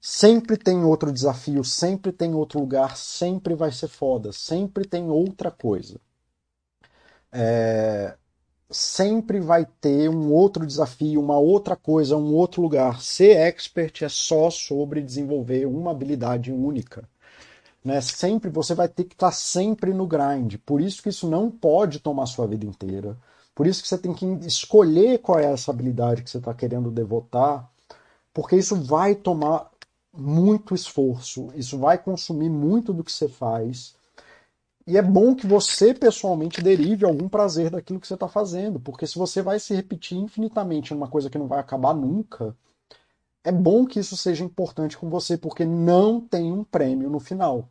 Sempre 0.00 0.56
tem 0.56 0.84
outro 0.84 1.12
desafio, 1.12 1.64
sempre 1.64 2.12
tem 2.12 2.34
outro 2.34 2.60
lugar, 2.60 2.96
sempre 2.96 3.54
vai 3.54 3.70
ser 3.72 3.88
foda, 3.88 4.32
sempre 4.32 4.84
tem 4.84 5.08
outra 5.08 5.50
coisa. 5.50 6.00
É 7.30 8.16
sempre 8.72 9.40
vai 9.40 9.66
ter 9.80 10.08
um 10.08 10.32
outro 10.32 10.66
desafio, 10.66 11.20
uma 11.20 11.38
outra 11.38 11.76
coisa, 11.76 12.16
um 12.16 12.34
outro 12.34 12.62
lugar. 12.62 13.00
Ser 13.02 13.36
expert 13.36 14.02
é 14.02 14.08
só 14.08 14.50
sobre 14.50 15.00
desenvolver 15.02 15.66
uma 15.66 15.90
habilidade 15.90 16.50
única. 16.50 17.08
Né? 17.84 18.00
Sempre 18.00 18.50
você 18.50 18.74
vai 18.74 18.88
ter 18.88 19.04
que 19.04 19.14
estar 19.14 19.32
sempre 19.32 19.92
no 19.92 20.06
grind. 20.06 20.56
Por 20.64 20.80
isso 20.80 21.02
que 21.02 21.08
isso 21.08 21.28
não 21.28 21.50
pode 21.50 22.00
tomar 22.00 22.26
sua 22.26 22.46
vida 22.46 22.64
inteira. 22.64 23.16
Por 23.54 23.66
isso 23.66 23.82
que 23.82 23.88
você 23.88 23.98
tem 23.98 24.14
que 24.14 24.24
escolher 24.46 25.18
qual 25.18 25.38
é 25.38 25.52
essa 25.52 25.70
habilidade 25.70 26.22
que 26.22 26.30
você 26.30 26.38
está 26.38 26.54
querendo 26.54 26.90
devotar, 26.90 27.70
porque 28.32 28.56
isso 28.56 28.76
vai 28.76 29.14
tomar 29.14 29.70
muito 30.12 30.74
esforço, 30.74 31.50
isso 31.54 31.78
vai 31.78 31.98
consumir 31.98 32.48
muito 32.48 32.92
do 32.92 33.04
que 33.04 33.12
você 33.12 33.28
faz. 33.28 33.94
E 34.86 34.96
é 34.98 35.02
bom 35.02 35.34
que 35.34 35.46
você 35.46 35.94
pessoalmente 35.94 36.60
derive 36.60 37.04
algum 37.04 37.28
prazer 37.28 37.70
daquilo 37.70 38.00
que 38.00 38.06
você 38.06 38.14
está 38.14 38.26
fazendo, 38.28 38.80
porque 38.80 39.06
se 39.06 39.16
você 39.16 39.40
vai 39.40 39.60
se 39.60 39.74
repetir 39.74 40.18
infinitamente 40.18 40.92
numa 40.92 41.08
coisa 41.08 41.30
que 41.30 41.38
não 41.38 41.46
vai 41.46 41.60
acabar 41.60 41.94
nunca, 41.94 42.56
é 43.44 43.52
bom 43.52 43.86
que 43.86 44.00
isso 44.00 44.16
seja 44.16 44.44
importante 44.44 44.98
com 44.98 45.08
você, 45.08 45.36
porque 45.36 45.64
não 45.64 46.20
tem 46.20 46.52
um 46.52 46.64
prêmio 46.64 47.08
no 47.10 47.20
final. 47.20 47.68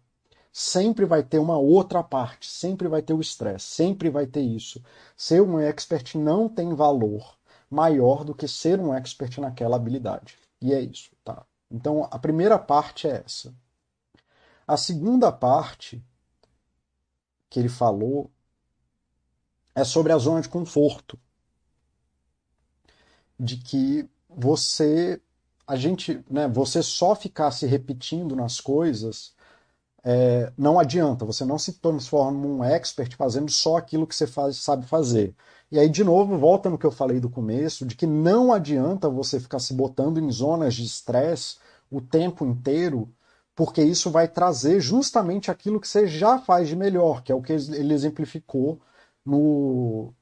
Sempre 0.53 1.05
vai 1.05 1.23
ter 1.23 1.39
uma 1.39 1.57
outra 1.57 2.03
parte, 2.03 2.49
sempre 2.49 2.87
vai 2.87 3.01
ter 3.01 3.13
o 3.13 3.21
estresse, 3.21 3.65
sempre 3.65 4.09
vai 4.09 4.25
ter 4.25 4.41
isso. 4.41 4.81
Ser 5.15 5.41
um 5.41 5.59
expert 5.59 6.15
não 6.17 6.49
tem 6.49 6.73
valor 6.73 7.37
maior 7.69 8.25
do 8.25 8.35
que 8.35 8.47
ser 8.47 8.79
um 8.79 8.93
expert 8.93 9.39
naquela 9.39 9.77
habilidade. 9.77 10.37
E 10.61 10.73
é 10.73 10.81
isso, 10.81 11.11
tá? 11.23 11.45
Então 11.69 12.07
a 12.11 12.19
primeira 12.19 12.59
parte 12.59 13.07
é 13.07 13.23
essa. 13.25 13.53
A 14.67 14.75
segunda 14.75 15.31
parte 15.31 16.03
que 17.51 17.59
ele 17.59 17.69
falou 17.69 18.31
é 19.75 19.83
sobre 19.83 20.11
a 20.11 20.17
zona 20.17 20.41
de 20.41 20.49
conforto. 20.49 21.19
De 23.37 23.57
que 23.57 24.09
você, 24.29 25.21
a 25.67 25.75
gente, 25.75 26.23
né, 26.29 26.47
você 26.47 26.81
só 26.81 27.13
ficar 27.13 27.51
se 27.51 27.65
repetindo 27.67 28.35
nas 28.35 28.59
coisas 28.59 29.35
é, 30.03 30.51
não 30.57 30.79
adianta, 30.79 31.25
você 31.25 31.45
não 31.45 31.59
se 31.59 31.73
transforma 31.73 32.39
num 32.39 32.63
expert 32.63 33.15
fazendo 33.15 33.51
só 33.51 33.77
aquilo 33.77 34.07
que 34.07 34.15
você 34.15 34.25
faz, 34.25 34.57
sabe 34.57 34.85
fazer. 34.87 35.35
E 35.71 35.77
aí, 35.79 35.89
de 35.89 36.03
novo, 36.03 36.37
volta 36.37 36.69
no 36.69 36.77
que 36.77 36.85
eu 36.85 36.91
falei 36.91 37.19
do 37.19 37.29
começo, 37.29 37.85
de 37.85 37.95
que 37.95 38.07
não 38.07 38.51
adianta 38.51 39.09
você 39.09 39.39
ficar 39.39 39.59
se 39.59 39.73
botando 39.73 40.19
em 40.19 40.31
zonas 40.31 40.73
de 40.73 40.85
estresse 40.85 41.57
o 41.91 42.01
tempo 42.01 42.45
inteiro 42.45 43.13
porque 43.55 43.83
isso 43.83 44.09
vai 44.09 44.27
trazer 44.27 44.79
justamente 44.79 45.51
aquilo 45.51 45.79
que 45.79 45.87
você 45.87 46.07
já 46.07 46.39
faz 46.39 46.67
de 46.67 46.75
melhor, 46.75 47.21
que 47.23 47.31
é 47.31 47.35
o 47.35 47.41
que 47.41 47.53
ele 47.53 47.93
exemplificou 47.93 48.79
no 49.25 50.13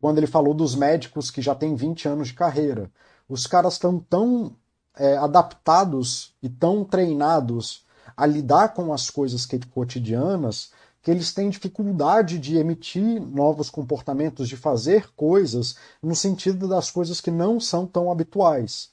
quando 0.00 0.18
ele 0.18 0.26
falou 0.26 0.54
dos 0.54 0.76
médicos 0.76 1.30
que 1.30 1.42
já 1.42 1.54
têm 1.54 1.74
20 1.74 2.08
anos 2.08 2.28
de 2.28 2.34
carreira. 2.34 2.90
Os 3.28 3.46
caras 3.46 3.74
estão 3.74 3.98
tão 3.98 4.56
é, 4.96 5.16
adaptados 5.16 6.34
e 6.42 6.48
tão 6.48 6.84
treinados 6.84 7.84
a 8.16 8.26
lidar 8.26 8.74
com 8.74 8.92
as 8.92 9.10
coisas 9.10 9.46
cotidianas 9.70 10.72
que 11.02 11.10
eles 11.10 11.32
têm 11.32 11.48
dificuldade 11.48 12.38
de 12.38 12.56
emitir 12.56 13.20
novos 13.20 13.70
comportamentos, 13.70 14.48
de 14.48 14.56
fazer 14.56 15.10
coisas 15.14 15.76
no 16.02 16.14
sentido 16.14 16.68
das 16.68 16.90
coisas 16.90 17.20
que 17.20 17.30
não 17.30 17.60
são 17.60 17.86
tão 17.86 18.10
habituais. 18.10 18.90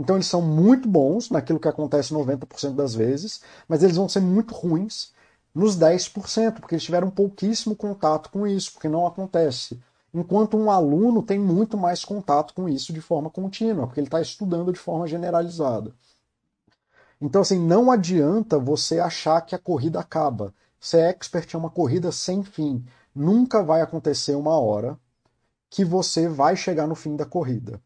Então 0.00 0.16
eles 0.16 0.28
são 0.28 0.40
muito 0.40 0.88
bons 0.88 1.28
naquilo 1.28 1.60
que 1.60 1.68
acontece 1.68 2.14
90% 2.14 2.74
das 2.74 2.94
vezes, 2.94 3.42
mas 3.68 3.82
eles 3.82 3.96
vão 3.96 4.08
ser 4.08 4.20
muito 4.20 4.54
ruins 4.54 5.12
nos 5.54 5.76
10%, 5.76 6.54
porque 6.54 6.74
eles 6.74 6.84
tiveram 6.84 7.10
pouquíssimo 7.10 7.76
contato 7.76 8.30
com 8.30 8.46
isso, 8.46 8.72
porque 8.72 8.88
não 8.88 9.06
acontece. 9.06 9.78
Enquanto 10.14 10.56
um 10.56 10.70
aluno 10.70 11.22
tem 11.22 11.38
muito 11.38 11.76
mais 11.76 12.02
contato 12.02 12.54
com 12.54 12.66
isso 12.66 12.94
de 12.94 13.00
forma 13.02 13.28
contínua, 13.28 13.86
porque 13.86 14.00
ele 14.00 14.06
está 14.06 14.22
estudando 14.22 14.72
de 14.72 14.78
forma 14.78 15.06
generalizada. 15.06 15.92
Então, 17.20 17.42
assim, 17.42 17.58
não 17.58 17.90
adianta 17.90 18.58
você 18.58 19.00
achar 19.00 19.42
que 19.42 19.54
a 19.54 19.58
corrida 19.58 20.00
acaba. 20.00 20.54
Ser 20.80 21.00
expert 21.10 21.54
é 21.54 21.58
uma 21.58 21.68
corrida 21.68 22.10
sem 22.10 22.42
fim. 22.42 22.82
Nunca 23.14 23.62
vai 23.62 23.82
acontecer 23.82 24.34
uma 24.34 24.58
hora 24.58 24.98
que 25.68 25.84
você 25.84 26.26
vai 26.26 26.56
chegar 26.56 26.86
no 26.86 26.94
fim 26.94 27.16
da 27.16 27.26
corrida. 27.26 27.82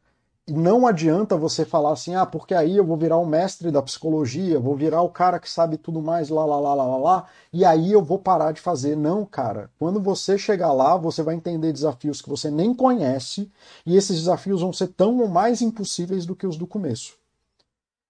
Não 0.49 0.86
adianta 0.86 1.36
você 1.36 1.64
falar 1.64 1.92
assim, 1.92 2.14
ah, 2.14 2.26
porque 2.26 2.55
aí 2.55 2.76
eu 2.76 2.84
vou 2.84 2.97
virar 2.97 3.16
o 3.16 3.24
mestre 3.26 3.70
da 3.70 3.80
psicologia, 3.82 4.61
vou 4.61 4.76
virar 4.76 5.01
o 5.03 5.09
cara 5.09 5.38
que 5.38 5.49
sabe 5.49 5.78
tudo 5.78 6.03
mais, 6.03 6.28
lá, 6.28 6.45
lá, 6.45 6.61
lá, 6.61 6.74
lá, 6.74 6.86
lá, 6.86 6.97
lá, 6.99 7.26
e 7.53 7.64
aí 7.64 7.92
eu 7.92 8.03
vou 8.03 8.18
parar 8.18 8.53
de 8.53 8.61
fazer. 8.61 8.97
Não, 8.97 9.24
cara. 9.24 9.70
Quando 9.78 10.01
você 10.01 10.36
chegar 10.36 10.72
lá, 10.72 10.97
você 10.97 11.22
vai 11.22 11.34
entender 11.34 11.72
desafios 11.72 12.20
que 12.20 12.28
você 12.28 12.51
nem 12.51 12.74
conhece, 12.74 13.51
e 13.86 13.97
esses 13.97 14.18
desafios 14.18 14.61
vão 14.61 14.72
ser 14.72 14.88
tão 14.88 15.18
ou 15.18 15.28
mais 15.28 15.62
impossíveis 15.62 16.26
do 16.26 16.36
que 16.36 16.47
os 16.47 16.57
do 16.59 16.66
começo. 16.66 17.23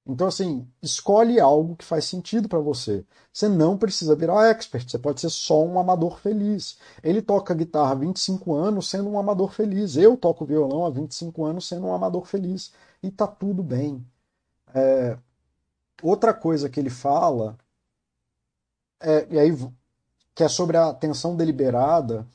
Então, 0.06 0.26
assim, 0.26 0.68
escolhe 0.82 1.40
algo 1.40 1.76
que 1.76 1.84
faz 1.84 2.04
sentido 2.04 2.46
para 2.48 2.58
você. 2.58 3.04
Você 3.32 3.48
não 3.48 3.78
precisa 3.78 4.14
virar 4.14 4.50
expert, 4.50 4.88
você 4.90 4.98
pode 4.98 5.20
ser 5.20 5.30
só 5.30 5.64
um 5.64 5.78
amador 5.78 6.18
feliz. 6.18 6.78
Ele 7.02 7.22
toca 7.22 7.54
guitarra 7.54 7.92
há 7.92 7.94
25 7.94 8.54
anos 8.54 8.90
sendo 8.90 9.08
um 9.08 9.18
amador 9.18 9.50
feliz. 9.52 9.96
Eu 9.96 10.16
toco 10.16 10.44
violão 10.44 10.84
há 10.84 10.90
25 10.90 11.44
anos 11.44 11.66
sendo 11.66 11.86
um 11.86 11.94
amador 11.94 12.26
feliz. 12.26 12.72
E 13.02 13.10
tá 13.10 13.26
tudo 13.26 13.62
bem. 13.62 14.04
É... 14.74 15.16
Outra 16.02 16.34
coisa 16.34 16.68
que 16.68 16.78
ele 16.80 16.90
fala, 16.90 17.56
é, 19.00 19.26
e 19.30 19.38
aí, 19.38 19.56
que 20.34 20.42
é 20.44 20.48
sobre 20.48 20.76
a 20.76 20.88
atenção 20.90 21.36
deliberada, 21.36 22.26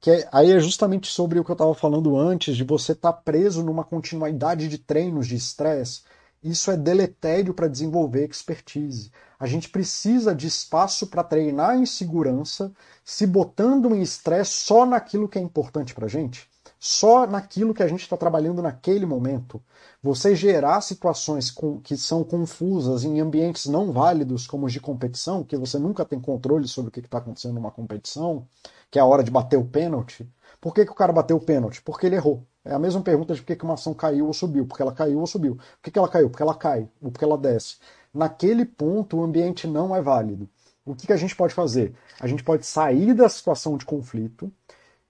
que 0.00 0.10
é, 0.10 0.28
aí 0.32 0.52
é 0.52 0.60
justamente 0.60 1.10
sobre 1.10 1.40
o 1.40 1.44
que 1.44 1.50
eu 1.50 1.54
estava 1.54 1.74
falando 1.74 2.16
antes, 2.16 2.56
de 2.56 2.64
você 2.64 2.92
estar 2.92 3.12
tá 3.12 3.20
preso 3.22 3.62
numa 3.64 3.84
continuidade 3.84 4.68
de 4.68 4.78
treinos 4.78 5.26
de 5.26 5.36
estresse 5.36 6.02
isso 6.42 6.70
é 6.70 6.76
deletério 6.76 7.52
para 7.52 7.68
desenvolver 7.68 8.28
expertise. 8.28 9.10
A 9.38 9.46
gente 9.46 9.68
precisa 9.68 10.34
de 10.34 10.46
espaço 10.46 11.06
para 11.06 11.24
treinar 11.24 11.76
em 11.76 11.86
segurança, 11.86 12.72
se 13.04 13.26
botando 13.26 13.94
em 13.94 14.02
estresse 14.02 14.52
só 14.52 14.84
naquilo 14.84 15.28
que 15.28 15.38
é 15.38 15.42
importante 15.42 15.94
para 15.94 16.06
a 16.06 16.08
gente, 16.08 16.48
só 16.78 17.26
naquilo 17.26 17.74
que 17.74 17.82
a 17.82 17.88
gente 17.88 18.02
está 18.02 18.16
trabalhando 18.16 18.62
naquele 18.62 19.06
momento. 19.06 19.62
Você 20.02 20.34
gerar 20.34 20.80
situações 20.80 21.50
com, 21.50 21.80
que 21.80 21.96
são 21.96 22.22
confusas 22.22 23.04
em 23.04 23.20
ambientes 23.20 23.66
não 23.66 23.92
válidos, 23.92 24.46
como 24.46 24.66
os 24.66 24.72
de 24.72 24.80
competição, 24.80 25.44
que 25.44 25.56
você 25.56 25.78
nunca 25.78 26.04
tem 26.04 26.20
controle 26.20 26.68
sobre 26.68 26.88
o 26.88 26.92
que 26.92 27.00
está 27.00 27.18
acontecendo 27.18 27.54
numa 27.54 27.70
competição, 27.70 28.46
que 28.90 28.98
é 28.98 29.02
a 29.02 29.06
hora 29.06 29.24
de 29.24 29.30
bater 29.30 29.56
o 29.56 29.64
pênalti. 29.64 30.28
Por 30.60 30.74
que, 30.74 30.84
que 30.84 30.92
o 30.92 30.94
cara 30.94 31.12
bateu 31.12 31.36
o 31.36 31.40
pênalti? 31.40 31.82
Porque 31.82 32.06
ele 32.06 32.16
errou. 32.16 32.44
É 32.68 32.74
a 32.74 32.78
mesma 32.78 33.00
pergunta 33.00 33.34
de 33.34 33.40
por 33.40 33.56
que 33.56 33.64
uma 33.64 33.74
ação 33.74 33.94
caiu 33.94 34.26
ou 34.26 34.34
subiu. 34.34 34.66
Porque 34.66 34.82
ela 34.82 34.92
caiu 34.92 35.18
ou 35.18 35.26
subiu. 35.26 35.58
Por 35.82 35.90
que 35.90 35.98
ela 35.98 36.08
caiu? 36.08 36.28
Porque 36.28 36.42
ela 36.42 36.54
cai 36.54 36.86
ou 37.00 37.10
porque 37.10 37.24
ela 37.24 37.38
desce. 37.38 37.76
Naquele 38.12 38.66
ponto, 38.66 39.16
o 39.16 39.24
ambiente 39.24 39.66
não 39.66 39.96
é 39.96 40.02
válido. 40.02 40.46
O 40.84 40.94
que 40.94 41.10
a 41.10 41.16
gente 41.16 41.34
pode 41.34 41.54
fazer? 41.54 41.94
A 42.20 42.26
gente 42.26 42.44
pode 42.44 42.66
sair 42.66 43.14
da 43.14 43.28
situação 43.28 43.78
de 43.78 43.86
conflito, 43.86 44.52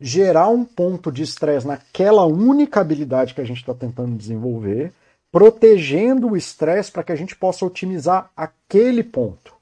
gerar 0.00 0.48
um 0.48 0.64
ponto 0.64 1.10
de 1.10 1.22
estresse 1.22 1.66
naquela 1.66 2.24
única 2.24 2.80
habilidade 2.80 3.34
que 3.34 3.40
a 3.40 3.44
gente 3.44 3.58
está 3.58 3.74
tentando 3.74 4.16
desenvolver, 4.16 4.92
protegendo 5.32 6.28
o 6.28 6.36
estresse 6.36 6.92
para 6.92 7.02
que 7.02 7.12
a 7.12 7.16
gente 7.16 7.34
possa 7.34 7.66
otimizar 7.66 8.30
aquele 8.36 9.02
ponto. 9.02 9.54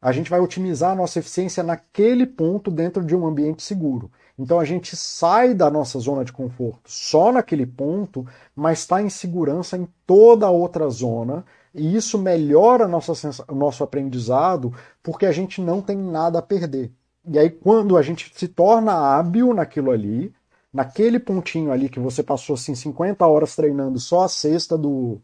A 0.00 0.12
gente 0.12 0.30
vai 0.30 0.40
otimizar 0.40 0.92
a 0.92 0.94
nossa 0.94 1.18
eficiência 1.18 1.62
naquele 1.62 2.24
ponto 2.24 2.70
dentro 2.70 3.04
de 3.04 3.14
um 3.14 3.26
ambiente 3.26 3.62
seguro. 3.62 4.10
Então 4.40 4.58
a 4.58 4.64
gente 4.64 4.96
sai 4.96 5.52
da 5.52 5.70
nossa 5.70 5.98
zona 5.98 6.24
de 6.24 6.32
conforto 6.32 6.90
só 6.90 7.30
naquele 7.30 7.66
ponto, 7.66 8.26
mas 8.56 8.78
está 8.78 9.02
em 9.02 9.10
segurança 9.10 9.76
em 9.76 9.86
toda 10.06 10.46
a 10.46 10.50
outra 10.50 10.88
zona, 10.88 11.44
e 11.74 11.94
isso 11.94 12.16
melhora 12.18 12.86
o 12.86 13.54
nosso 13.54 13.84
aprendizado 13.84 14.72
porque 15.02 15.26
a 15.26 15.32
gente 15.32 15.60
não 15.60 15.82
tem 15.82 15.98
nada 15.98 16.38
a 16.38 16.42
perder. 16.42 16.90
E 17.26 17.38
aí, 17.38 17.50
quando 17.50 17.98
a 17.98 18.02
gente 18.02 18.32
se 18.34 18.48
torna 18.48 18.94
hábil 18.94 19.52
naquilo 19.52 19.90
ali, 19.90 20.32
naquele 20.72 21.18
pontinho 21.20 21.70
ali 21.70 21.90
que 21.90 22.00
você 22.00 22.22
passou 22.22 22.54
assim 22.54 22.74
50 22.74 23.26
horas 23.26 23.54
treinando 23.54 24.00
só 24.00 24.22
a 24.22 24.28
cesta 24.28 24.76
do, 24.78 25.20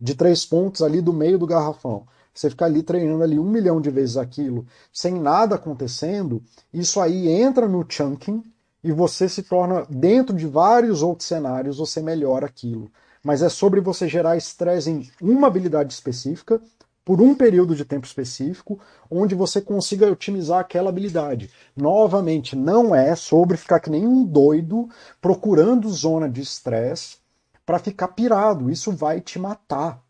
de 0.00 0.14
três 0.14 0.46
pontos 0.46 0.80
ali 0.80 1.02
do 1.02 1.12
meio 1.12 1.38
do 1.38 1.46
garrafão, 1.46 2.06
você 2.32 2.48
ficar 2.48 2.64
ali 2.64 2.82
treinando 2.82 3.22
ali 3.22 3.38
um 3.38 3.44
milhão 3.44 3.78
de 3.78 3.90
vezes 3.90 4.16
aquilo, 4.16 4.66
sem 4.90 5.12
nada 5.12 5.56
acontecendo, 5.56 6.42
isso 6.72 6.98
aí 6.98 7.28
entra 7.28 7.68
no 7.68 7.84
chunking, 7.86 8.42
e 8.84 8.92
você 8.92 9.30
se 9.30 9.42
torna, 9.42 9.86
dentro 9.88 10.36
de 10.36 10.46
vários 10.46 11.02
outros 11.02 11.26
cenários, 11.26 11.78
você 11.78 12.02
melhora 12.02 12.44
aquilo. 12.44 12.90
Mas 13.22 13.40
é 13.40 13.48
sobre 13.48 13.80
você 13.80 14.06
gerar 14.06 14.36
estresse 14.36 14.90
em 14.90 15.10
uma 15.22 15.46
habilidade 15.46 15.94
específica, 15.94 16.60
por 17.02 17.20
um 17.20 17.34
período 17.34 17.74
de 17.74 17.84
tempo 17.84 18.06
específico, 18.06 18.78
onde 19.10 19.34
você 19.34 19.60
consiga 19.60 20.10
otimizar 20.10 20.60
aquela 20.60 20.90
habilidade. 20.90 21.50
Novamente, 21.74 22.54
não 22.54 22.94
é 22.94 23.14
sobre 23.14 23.56
ficar 23.56 23.80
que 23.80 23.90
nem 23.90 24.06
um 24.06 24.22
doido 24.22 24.88
procurando 25.20 25.88
zona 25.88 26.28
de 26.28 26.42
estresse 26.42 27.16
para 27.64 27.78
ficar 27.78 28.08
pirado. 28.08 28.70
Isso 28.70 28.92
vai 28.92 29.20
te 29.20 29.38
matar 29.38 30.03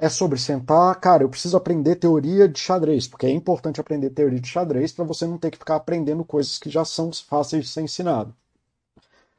é 0.00 0.08
sobre 0.08 0.38
sentar, 0.38 0.98
cara, 0.98 1.22
eu 1.22 1.28
preciso 1.28 1.56
aprender 1.56 1.96
teoria 1.96 2.48
de 2.48 2.58
xadrez, 2.58 3.06
porque 3.06 3.26
é 3.26 3.30
importante 3.30 3.80
aprender 3.80 4.08
teoria 4.10 4.40
de 4.40 4.48
xadrez 4.48 4.92
para 4.92 5.04
você 5.04 5.26
não 5.26 5.36
ter 5.36 5.50
que 5.50 5.58
ficar 5.58 5.76
aprendendo 5.76 6.24
coisas 6.24 6.58
que 6.58 6.70
já 6.70 6.84
são 6.84 7.12
fáceis 7.12 7.64
de 7.66 7.70
ser 7.70 7.82
ensinado. 7.82 8.34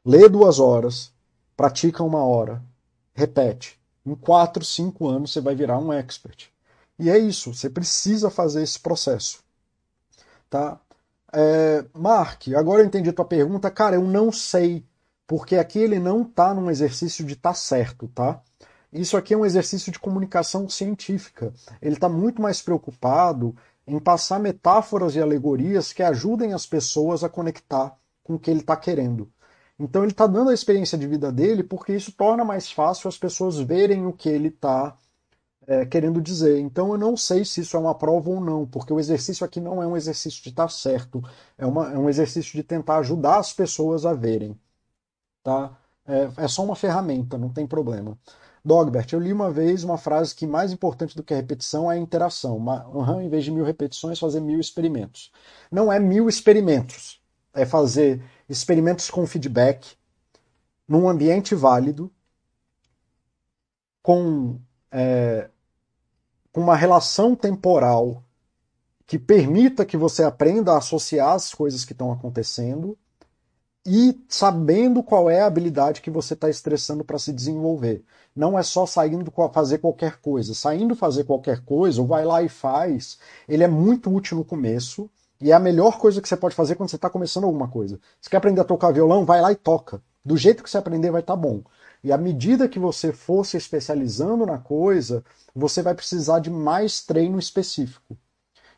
Lê 0.04 0.28
duas 0.28 0.60
horas, 0.60 1.12
pratica 1.56 2.04
uma 2.04 2.24
hora, 2.24 2.62
repete. 3.12 3.80
Em 4.06 4.14
quatro, 4.14 4.64
cinco 4.64 5.08
anos 5.08 5.32
você 5.32 5.40
vai 5.40 5.54
virar 5.54 5.78
um 5.78 5.92
expert. 5.92 6.48
E 6.98 7.10
é 7.10 7.18
isso, 7.18 7.52
você 7.52 7.68
precisa 7.68 8.30
fazer 8.30 8.62
esse 8.62 8.78
processo. 8.78 9.42
Tá? 10.48 10.80
É, 11.32 11.84
Mark, 11.92 12.48
agora 12.56 12.82
eu 12.82 12.86
entendi 12.86 13.10
a 13.10 13.12
tua 13.12 13.24
pergunta. 13.24 13.70
Cara, 13.70 13.96
eu 13.96 14.02
não 14.02 14.30
sei, 14.30 14.84
porque 15.26 15.56
aqui 15.56 15.78
ele 15.80 15.98
não 15.98 16.22
está 16.22 16.54
num 16.54 16.70
exercício 16.70 17.24
de 17.24 17.34
tá 17.34 17.54
certo, 17.54 18.06
tá? 18.08 18.40
Isso 18.92 19.16
aqui 19.16 19.32
é 19.32 19.36
um 19.36 19.46
exercício 19.46 19.90
de 19.90 19.98
comunicação 19.98 20.68
científica. 20.68 21.52
Ele 21.80 21.94
está 21.94 22.08
muito 22.08 22.42
mais 22.42 22.60
preocupado 22.60 23.56
em 23.86 23.98
passar 23.98 24.38
metáforas 24.38 25.14
e 25.16 25.20
alegorias 25.20 25.92
que 25.92 26.02
ajudem 26.02 26.52
as 26.52 26.66
pessoas 26.66 27.24
a 27.24 27.28
conectar 27.28 27.96
com 28.22 28.34
o 28.34 28.38
que 28.38 28.50
ele 28.50 28.60
está 28.60 28.76
querendo. 28.76 29.30
Então 29.78 30.02
ele 30.02 30.12
está 30.12 30.26
dando 30.26 30.50
a 30.50 30.54
experiência 30.54 30.96
de 30.98 31.06
vida 31.06 31.32
dele 31.32 31.62
porque 31.64 31.94
isso 31.94 32.12
torna 32.12 32.44
mais 32.44 32.70
fácil 32.70 33.08
as 33.08 33.18
pessoas 33.18 33.58
verem 33.58 34.06
o 34.06 34.12
que 34.12 34.28
ele 34.28 34.48
está 34.48 34.96
é, 35.66 35.86
querendo 35.86 36.20
dizer. 36.20 36.60
Então 36.60 36.92
eu 36.92 36.98
não 36.98 37.16
sei 37.16 37.44
se 37.44 37.62
isso 37.62 37.76
é 37.76 37.80
uma 37.80 37.94
prova 37.94 38.30
ou 38.30 38.40
não, 38.40 38.66
porque 38.66 38.92
o 38.92 39.00
exercício 39.00 39.44
aqui 39.44 39.60
não 39.60 39.82
é 39.82 39.86
um 39.86 39.96
exercício 39.96 40.42
de 40.42 40.50
estar 40.50 40.64
tá 40.64 40.68
certo, 40.68 41.22
é, 41.56 41.66
uma, 41.66 41.92
é 41.92 41.98
um 41.98 42.08
exercício 42.08 42.52
de 42.52 42.62
tentar 42.62 42.98
ajudar 42.98 43.38
as 43.38 43.52
pessoas 43.52 44.04
a 44.04 44.12
verem. 44.12 44.58
Tá? 45.42 45.76
É, 46.06 46.44
é 46.44 46.48
só 46.48 46.64
uma 46.64 46.76
ferramenta, 46.76 47.38
não 47.38 47.48
tem 47.48 47.66
problema. 47.66 48.18
Dogbert, 48.64 49.12
eu 49.12 49.18
li 49.18 49.32
uma 49.32 49.50
vez 49.50 49.82
uma 49.82 49.98
frase 49.98 50.34
que 50.34 50.46
mais 50.46 50.72
importante 50.72 51.16
do 51.16 51.22
que 51.22 51.34
a 51.34 51.36
repetição 51.36 51.90
é 51.90 51.96
a 51.96 51.98
interação. 51.98 52.56
Uma, 52.56 53.22
em 53.22 53.28
vez 53.28 53.44
de 53.44 53.50
mil 53.50 53.64
repetições, 53.64 54.18
fazer 54.18 54.40
mil 54.40 54.60
experimentos. 54.60 55.32
Não 55.70 55.92
é 55.92 55.98
mil 55.98 56.28
experimentos. 56.28 57.20
É 57.52 57.66
fazer 57.66 58.22
experimentos 58.48 59.10
com 59.10 59.26
feedback, 59.26 59.96
num 60.86 61.08
ambiente 61.08 61.54
válido, 61.54 62.10
com, 64.02 64.58
é, 64.90 65.50
com 66.52 66.60
uma 66.60 66.76
relação 66.76 67.34
temporal 67.34 68.22
que 69.06 69.18
permita 69.18 69.84
que 69.84 69.96
você 69.96 70.22
aprenda 70.22 70.72
a 70.72 70.78
associar 70.78 71.34
as 71.34 71.52
coisas 71.52 71.84
que 71.84 71.92
estão 71.92 72.12
acontecendo 72.12 72.96
e 73.84 74.20
sabendo 74.28 75.02
qual 75.02 75.28
é 75.28 75.40
a 75.40 75.46
habilidade 75.46 76.00
que 76.00 76.10
você 76.10 76.34
está 76.34 76.48
estressando 76.48 77.04
para 77.04 77.18
se 77.18 77.32
desenvolver. 77.32 78.04
Não 78.34 78.58
é 78.58 78.62
só 78.62 78.86
saindo 78.86 79.32
fazer 79.52 79.78
qualquer 79.78 80.20
coisa. 80.20 80.54
Saindo 80.54 80.94
fazer 80.94 81.24
qualquer 81.24 81.64
coisa, 81.64 82.00
ou 82.00 82.06
vai 82.06 82.24
lá 82.24 82.42
e 82.42 82.48
faz, 82.48 83.18
ele 83.48 83.64
é 83.64 83.68
muito 83.68 84.14
útil 84.14 84.38
no 84.38 84.44
começo 84.44 85.10
e 85.40 85.50
é 85.50 85.54
a 85.54 85.58
melhor 85.58 85.98
coisa 85.98 86.22
que 86.22 86.28
você 86.28 86.36
pode 86.36 86.54
fazer 86.54 86.76
quando 86.76 86.88
você 86.88 86.96
está 86.96 87.10
começando 87.10 87.44
alguma 87.44 87.68
coisa. 87.68 87.98
Você 88.20 88.30
quer 88.30 88.36
aprender 88.36 88.60
a 88.60 88.64
tocar 88.64 88.92
violão? 88.92 89.24
Vai 89.24 89.40
lá 89.40 89.50
e 89.50 89.56
toca. 89.56 90.00
Do 90.24 90.36
jeito 90.36 90.62
que 90.62 90.70
você 90.70 90.78
aprender, 90.78 91.10
vai 91.10 91.20
estar 91.20 91.34
tá 91.34 91.40
bom. 91.40 91.62
E 92.04 92.12
à 92.12 92.18
medida 92.18 92.68
que 92.68 92.78
você 92.78 93.12
for 93.12 93.44
se 93.44 93.56
especializando 93.56 94.46
na 94.46 94.58
coisa, 94.58 95.24
você 95.54 95.82
vai 95.82 95.94
precisar 95.94 96.38
de 96.38 96.50
mais 96.50 97.04
treino 97.04 97.38
específico. 97.38 98.16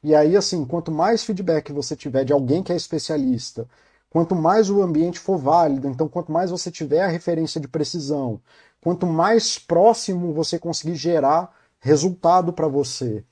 E 0.03 0.15
aí, 0.15 0.37
assim, 0.37 0.65
quanto 0.65 0.91
mais 0.91 1.25
feedback 1.25 1.73
você 1.73 1.95
tiver 1.95 2.25
de 2.25 2.33
alguém 2.33 2.63
que 2.63 2.73
é 2.73 2.77
especialista, 2.77 3.67
Quanto 4.15 4.37
mais 4.37 4.71
o 4.71 4.81
ambiente 4.81 5.19
for 5.19 5.37
válido, 5.37 5.89
então 5.89 6.07
quanto 6.07 6.31
mais 6.31 6.53
você 6.53 6.71
tiver 6.71 7.03
a 7.03 7.09
referência 7.09 7.61
de 7.61 7.67
precisão, 7.67 8.41
quanto 8.81 9.07
mais 9.07 9.59
próximo 9.59 10.33
você 10.33 10.57
conseguir 10.57 10.95
gerar 10.95 11.53
resultado 11.81 12.53
para 12.53 12.69
você, 12.69 13.25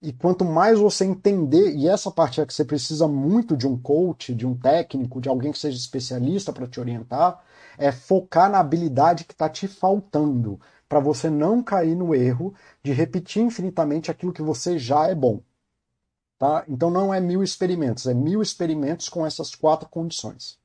e 0.00 0.12
quanto 0.12 0.44
mais 0.44 0.78
você 0.78 1.04
entender, 1.04 1.74
e 1.74 1.88
essa 1.88 2.12
parte 2.12 2.40
é 2.40 2.46
que 2.46 2.54
você 2.54 2.64
precisa 2.64 3.08
muito 3.08 3.56
de 3.56 3.66
um 3.66 3.76
coach, 3.76 4.32
de 4.32 4.46
um 4.46 4.56
técnico, 4.56 5.20
de 5.20 5.28
alguém 5.28 5.50
que 5.50 5.58
seja 5.58 5.76
especialista 5.76 6.52
para 6.52 6.68
te 6.68 6.78
orientar, 6.78 7.42
é 7.76 7.90
focar 7.90 8.48
na 8.48 8.60
habilidade 8.60 9.24
que 9.24 9.32
está 9.32 9.48
te 9.48 9.66
faltando, 9.66 10.60
para 10.88 11.00
você 11.00 11.28
não 11.28 11.60
cair 11.60 11.96
no 11.96 12.14
erro 12.14 12.54
de 12.84 12.92
repetir 12.92 13.42
infinitamente 13.42 14.12
aquilo 14.12 14.32
que 14.32 14.42
você 14.42 14.78
já 14.78 15.08
é 15.08 15.14
bom. 15.14 15.40
Tá? 16.40 16.64
Então 16.66 16.90
não 16.90 17.12
é 17.12 17.20
mil 17.20 17.42
experimentos, 17.42 18.06
é 18.06 18.14
mil 18.14 18.40
experimentos 18.40 19.10
com 19.10 19.26
essas 19.26 19.54
quatro 19.54 19.88
condições. 19.88 20.58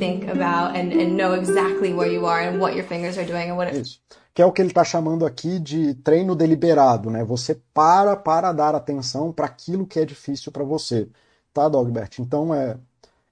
think 0.00 0.24
about 0.30 0.74
and, 0.74 0.92
and 0.92 1.16
know 1.16 1.34
exactly 1.34 1.92
where 1.92 2.10
you 2.10 2.26
are 2.26 2.42
and 2.42 2.58
what 2.58 2.74
your 2.74 2.86
fingers 2.86 3.18
are 3.18 3.26
doing 3.26 3.50
and 3.50 3.56
what 3.56 3.68
it, 3.68 3.80
Isso. 3.80 4.00
Que 4.34 4.42
é 4.42 4.46
o 4.46 4.52
que 4.52 4.62
ele 4.62 4.70
está 4.70 4.84
chamando 4.84 5.26
aqui 5.26 5.58
de 5.58 5.94
treino 5.94 6.36
deliberado, 6.36 7.10
né? 7.10 7.24
Você 7.24 7.60
para 7.74 8.14
para 8.14 8.52
dar 8.52 8.74
atenção 8.74 9.32
para 9.32 9.46
aquilo 9.46 9.86
que 9.86 9.98
é 9.98 10.04
difícil 10.04 10.52
para 10.52 10.64
você, 10.64 11.08
tá, 11.52 11.68
Dogbert? 11.68 12.18
Então 12.18 12.54
é 12.54 12.78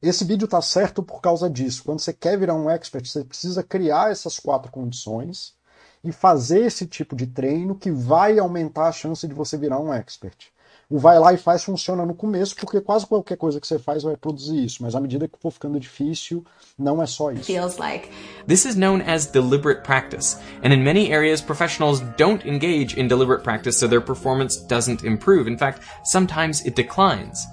esse 0.01 0.25
vídeo 0.25 0.49
tá 0.49 0.63
certo 0.63 1.03
por 1.03 1.21
causa 1.21 1.51
disso. 1.51 1.85
Quando 1.85 2.01
você 2.01 2.13
quer 2.15 2.39
virar 2.39 2.55
um 2.55 2.71
expert, 2.71 3.07
você 3.07 3.25
precisa 3.25 3.63
criar 3.63 4.11
essas 4.11 4.39
quatro 4.39 4.73
condições 4.73 5.55
e 6.03 6.13
fazer 6.13 6.65
esse 6.65 6.87
tipo 6.87 7.15
de 7.15 7.27
treino 7.27 7.75
que 7.75 7.91
vai 7.91 8.39
aumentar 8.39 8.89
a 8.89 8.93
chance 8.93 9.27
de 9.29 9.35
você 9.35 9.57
virar 9.59 9.81
um 9.81 9.93
expert. 9.93 10.51
O 10.91 10.99
vai 10.99 11.19
lá 11.19 11.35
e 11.35 11.37
faz 11.37 11.65
funciona 11.65 12.07
no 12.07 12.15
começo, 12.15 12.57
porque 12.57 12.81
quase 12.81 13.07
qualquer 13.07 13.37
coisa 13.37 13.61
que 13.61 13.67
você 13.67 13.79
faz 13.79 14.03
vai 14.03 14.17
produzir 14.17 14.65
isso, 14.65 14.83
mas 14.83 14.95
à 14.95 15.01
medida 15.01 15.29
que 15.29 15.39
for 15.39 15.51
ficando 15.51 15.79
difícil, 15.79 16.43
não 16.79 17.03
é 17.03 17.07
só 17.07 17.31
isso. 17.31 17.45
feels 17.45 17.77
like. 17.77 18.09
This 18.47 18.65
is 18.65 18.75
known 18.75 19.03
as 19.03 19.27
deliberate 19.27 19.83
practice, 19.83 20.39
and 20.65 20.73
in 20.73 20.83
many 20.83 21.13
areas, 21.13 21.43
professionals 21.43 22.01
don't 22.17 22.43
engage 22.49 22.99
in 22.99 23.07
deliberate 23.07 23.43
practice 23.45 23.77
so 23.77 23.87
their 23.87 24.01
performance 24.01 24.57
doesn't 24.67 25.05
improve. 25.05 25.47
In 25.47 25.59
fact, 25.59 25.83
sometimes 26.05 26.65
it 26.65 26.75
declines. 26.75 27.47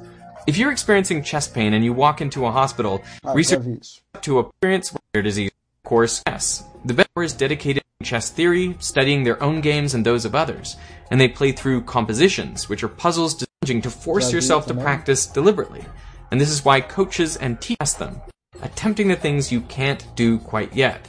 If 0.48 0.58
you're 0.58 0.72
experiencing 0.72 1.22
chest 1.22 1.54
pain 1.54 1.74
and 1.74 1.84
you 1.84 1.92
walk 1.94 2.22
into 2.22 2.46
a 2.46 2.52
hospital, 2.52 3.02
Ah, 3.22 3.34
eu 3.34 3.44
já 3.44 3.58
research 3.58 4.02
to 4.22 4.40
experience 4.40 4.94
rare 5.14 5.22
disease, 5.22 5.52
of 5.84 5.90
course, 5.90 6.22
yes. 6.26 6.64
The 6.86 6.94
vet 6.94 7.08
is 7.18 7.34
dedicated 7.34 7.82
to 7.82 7.85
chess 8.04 8.30
theory, 8.30 8.76
studying 8.80 9.24
their 9.24 9.42
own 9.42 9.62
games 9.62 9.94
and 9.94 10.06
those 10.06 10.26
of 10.26 10.36
others, 10.36 10.76
and 11.12 11.20
they 11.20 11.30
play 11.30 11.52
through 11.52 11.82
compositions, 11.82 12.68
which 12.68 12.84
are 12.84 12.90
puzzles 12.90 13.46
designed 13.64 13.84
to 13.84 13.90
force 13.90 14.34
yourself 14.34 14.68
to 14.68 14.74
practice 14.74 15.26
deliberately. 15.26 15.84
And 16.32 16.42
this 16.42 16.50
is 16.50 16.66
why 16.66 16.82
coaches 16.82 17.38
and 17.38 17.60
teach 17.62 17.96
them, 17.98 18.22
attempting 18.62 19.08
the 19.08 19.16
things 19.16 19.52
you 19.52 19.62
can't 19.62 20.06
do 20.16 20.40
quite 20.40 20.76
yet. 20.76 21.08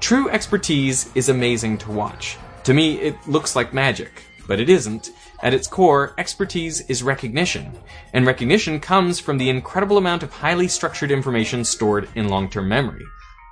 True 0.00 0.28
expertise 0.28 1.10
is 1.14 1.28
amazing 1.28 1.78
to 1.78 1.90
watch. 1.90 2.36
To 2.64 2.74
me, 2.74 3.00
it 3.00 3.16
looks 3.26 3.56
like 3.56 3.72
magic, 3.72 4.22
but 4.46 4.60
it 4.60 4.68
isn't. 4.68 5.10
At 5.42 5.54
its 5.54 5.66
core, 5.66 6.14
expertise 6.18 6.82
is 6.88 7.02
recognition, 7.02 7.72
and 8.12 8.26
recognition 8.26 8.80
comes 8.80 9.18
from 9.18 9.38
the 9.38 9.48
incredible 9.48 9.98
amount 9.98 10.22
of 10.22 10.32
highly 10.32 10.68
structured 10.68 11.10
information 11.10 11.64
stored 11.64 12.08
in 12.14 12.28
long 12.28 12.50
term 12.50 12.68
memory. 12.68 13.04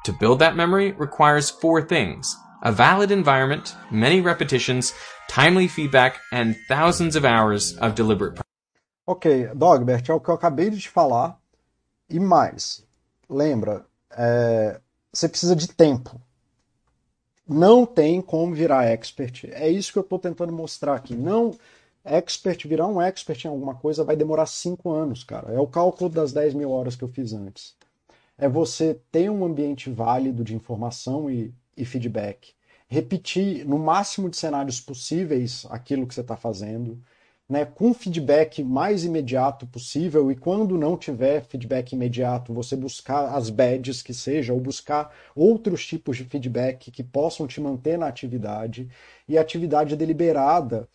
To 0.05 0.13
build 0.13 0.39
that 0.39 0.57
memory 0.57 0.93
requires 0.93 1.51
four 1.51 1.83
things 1.83 2.37
a 2.63 2.71
valid 2.73 3.11
environment, 3.11 3.75
many 3.91 4.21
repetitions, 4.21 4.95
timely 5.29 5.69
feedback, 5.69 6.21
and 6.33 6.57
thousands 6.69 7.17
of 7.17 7.25
hours 7.25 7.77
of 7.79 7.95
deliberate 7.95 8.35
practice. 8.35 8.51
Ok, 9.07 9.49
Dogbert, 9.55 10.09
é 10.09 10.15
o 10.15 10.21
que 10.21 10.31
eu 10.31 10.35
acabei 10.35 10.71
de 10.71 10.79
te 10.79 10.89
falar. 10.89 11.39
E 12.09 12.21
mais, 12.21 12.85
lembra, 13.29 13.85
é, 14.11 14.81
você 15.13 15.29
precisa 15.29 15.57
de 15.57 15.69
tempo. 15.69 16.21
Não 17.49 17.85
tem 17.85 18.23
como 18.23 18.55
virar 18.55 18.85
expert. 18.85 19.45
É 19.53 19.69
isso 19.69 19.93
que 19.93 19.99
eu 19.99 20.03
estou 20.03 20.19
tentando 20.19 20.53
mostrar 20.53 20.95
aqui. 20.95 21.17
Não, 21.17 21.57
expert, 22.05 22.67
virar 22.69 22.87
um 22.87 23.01
expert 23.01 23.45
em 23.45 23.49
alguma 23.49 23.75
coisa 23.75 24.05
vai 24.05 24.15
demorar 24.15 24.47
cinco 24.47 24.91
anos, 24.91 25.25
cara. 25.25 25.53
É 25.53 25.59
o 25.59 25.67
cálculo 25.67 26.09
das 26.09 26.33
10 26.33 26.55
mil 26.55 26.71
horas 26.71 26.95
que 26.95 27.03
eu 27.03 27.09
fiz 27.09 27.33
antes. 27.33 27.75
É 28.39 28.49
você 28.49 29.01
ter 29.11 29.29
um 29.31 29.45
ambiente 29.45 29.91
válido 29.91 30.45
de 30.45 30.55
informação 30.55 31.31
e, 31.31 31.53
e 31.77 31.85
feedback. 31.85 32.53
Repetir 32.89 33.65
no 33.67 33.79
máximo 33.79 34.29
de 34.29 34.37
cenários 34.37 34.81
possíveis 34.81 35.67
aquilo 35.71 36.07
que 36.07 36.15
você 36.15 36.23
está 36.23 36.37
fazendo 36.37 37.01
né, 37.51 37.65
com 37.65 37.93
feedback 37.93 38.63
mais 38.63 39.05
imediato 39.05 39.67
possível 39.67 40.31
e 40.31 40.37
quando 40.37 40.79
não 40.79 40.97
tiver 40.97 41.43
feedback 41.43 41.93
imediato, 41.93 42.55
você 42.55 42.77
buscar 42.77 43.35
as 43.35 43.51
badges 43.51 44.03
que 44.03 44.15
seja, 44.15 44.53
ou 44.53 44.61
buscar 44.61 45.13
outros 45.35 45.85
tipos 45.85 46.17
de 46.17 46.25
feedback 46.25 46.93
que 46.93 47.03
possam 47.03 47.49
te 47.49 47.61
manter 47.61 47.99
na 47.99 48.07
atividade 48.07 48.89
e 49.29 49.37
atividade 49.37 49.97
deliberada. 49.97 50.89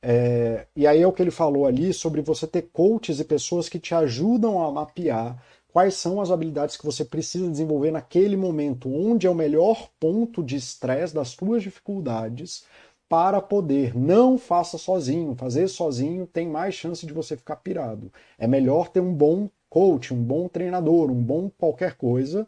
É, 0.00 0.66
e 0.76 0.86
aí 0.86 1.02
é 1.02 1.06
o 1.06 1.12
que 1.12 1.22
ele 1.22 1.32
falou 1.32 1.66
ali 1.66 1.92
sobre 1.92 2.22
você 2.22 2.46
ter 2.46 2.62
coaches 2.72 3.18
e 3.18 3.24
pessoas 3.24 3.68
que 3.68 3.80
te 3.80 3.92
ajudam 3.92 4.62
a 4.62 4.70
mapear 4.70 5.42
quais 5.72 5.94
são 5.94 6.20
as 6.20 6.30
habilidades 6.30 6.76
que 6.76 6.84
você 6.84 7.04
precisa 7.04 7.50
desenvolver 7.50 7.90
naquele 7.90 8.36
momento, 8.36 8.88
onde 8.88 9.26
é 9.26 9.30
o 9.30 9.34
melhor 9.34 9.88
ponto 10.00 10.42
de 10.42 10.56
estresse 10.56 11.14
das 11.14 11.28
suas 11.28 11.62
dificuldades 11.62 12.64
para 13.08 13.40
poder. 13.40 13.96
Não 13.96 14.38
faça 14.38 14.78
sozinho. 14.78 15.34
Fazer 15.36 15.68
sozinho 15.68 16.26
tem 16.26 16.48
mais 16.48 16.74
chance 16.74 17.06
de 17.06 17.12
você 17.12 17.36
ficar 17.36 17.56
pirado. 17.56 18.12
É 18.38 18.46
melhor 18.46 18.88
ter 18.88 19.00
um 19.00 19.14
bom 19.14 19.48
coach, 19.68 20.12
um 20.14 20.22
bom 20.22 20.48
treinador, 20.48 21.10
um 21.10 21.22
bom 21.22 21.50
qualquer 21.58 21.94
coisa 21.94 22.46